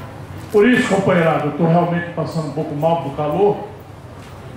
Por 0.50 0.68
isso, 0.68 0.88
companheirado, 0.88 1.46
eu 1.46 1.50
estou 1.52 1.68
realmente 1.68 2.10
passando 2.10 2.48
um 2.48 2.52
pouco 2.52 2.74
mal 2.74 3.02
do 3.02 3.10
calor, 3.10 3.68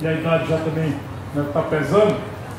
e 0.01 0.07
a 0.07 0.13
idade 0.13 0.49
já 0.49 0.57
também 0.57 0.93
está 1.29 1.41
né, 1.41 1.45
tá 1.53 1.61
pesando. 1.61 2.15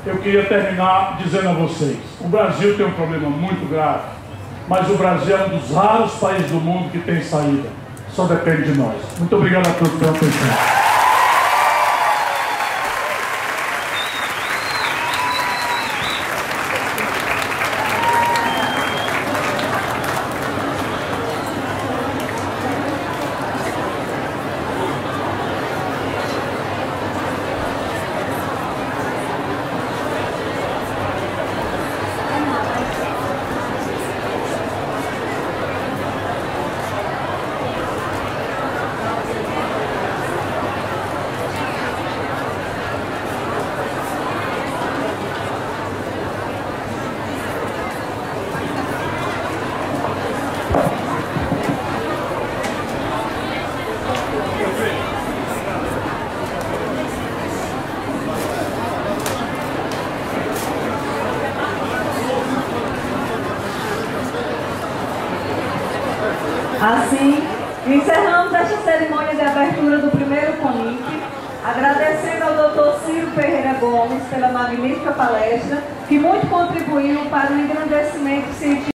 Eu 0.06 0.18
queria 0.18 0.44
terminar 0.44 1.18
dizendo 1.22 1.48
a 1.48 1.52
vocês: 1.52 1.98
o 2.20 2.28
Brasil 2.28 2.76
tem 2.76 2.86
um 2.86 2.92
problema 2.92 3.28
muito 3.28 3.68
grave, 3.68 4.02
mas 4.68 4.88
o 4.88 4.94
Brasil 4.94 5.36
é 5.36 5.46
um 5.46 5.58
dos 5.58 5.70
raros 5.70 6.12
países 6.14 6.50
do 6.50 6.60
mundo 6.60 6.90
que 6.90 6.98
tem 6.98 7.20
saída. 7.22 7.68
Só 8.10 8.26
depende 8.26 8.72
de 8.72 8.78
nós. 8.78 8.94
Muito 9.18 9.34
obrigado 9.34 9.66
a 9.66 9.72
todos 9.72 9.98
pela 9.98 10.12
atenção. 10.12 10.83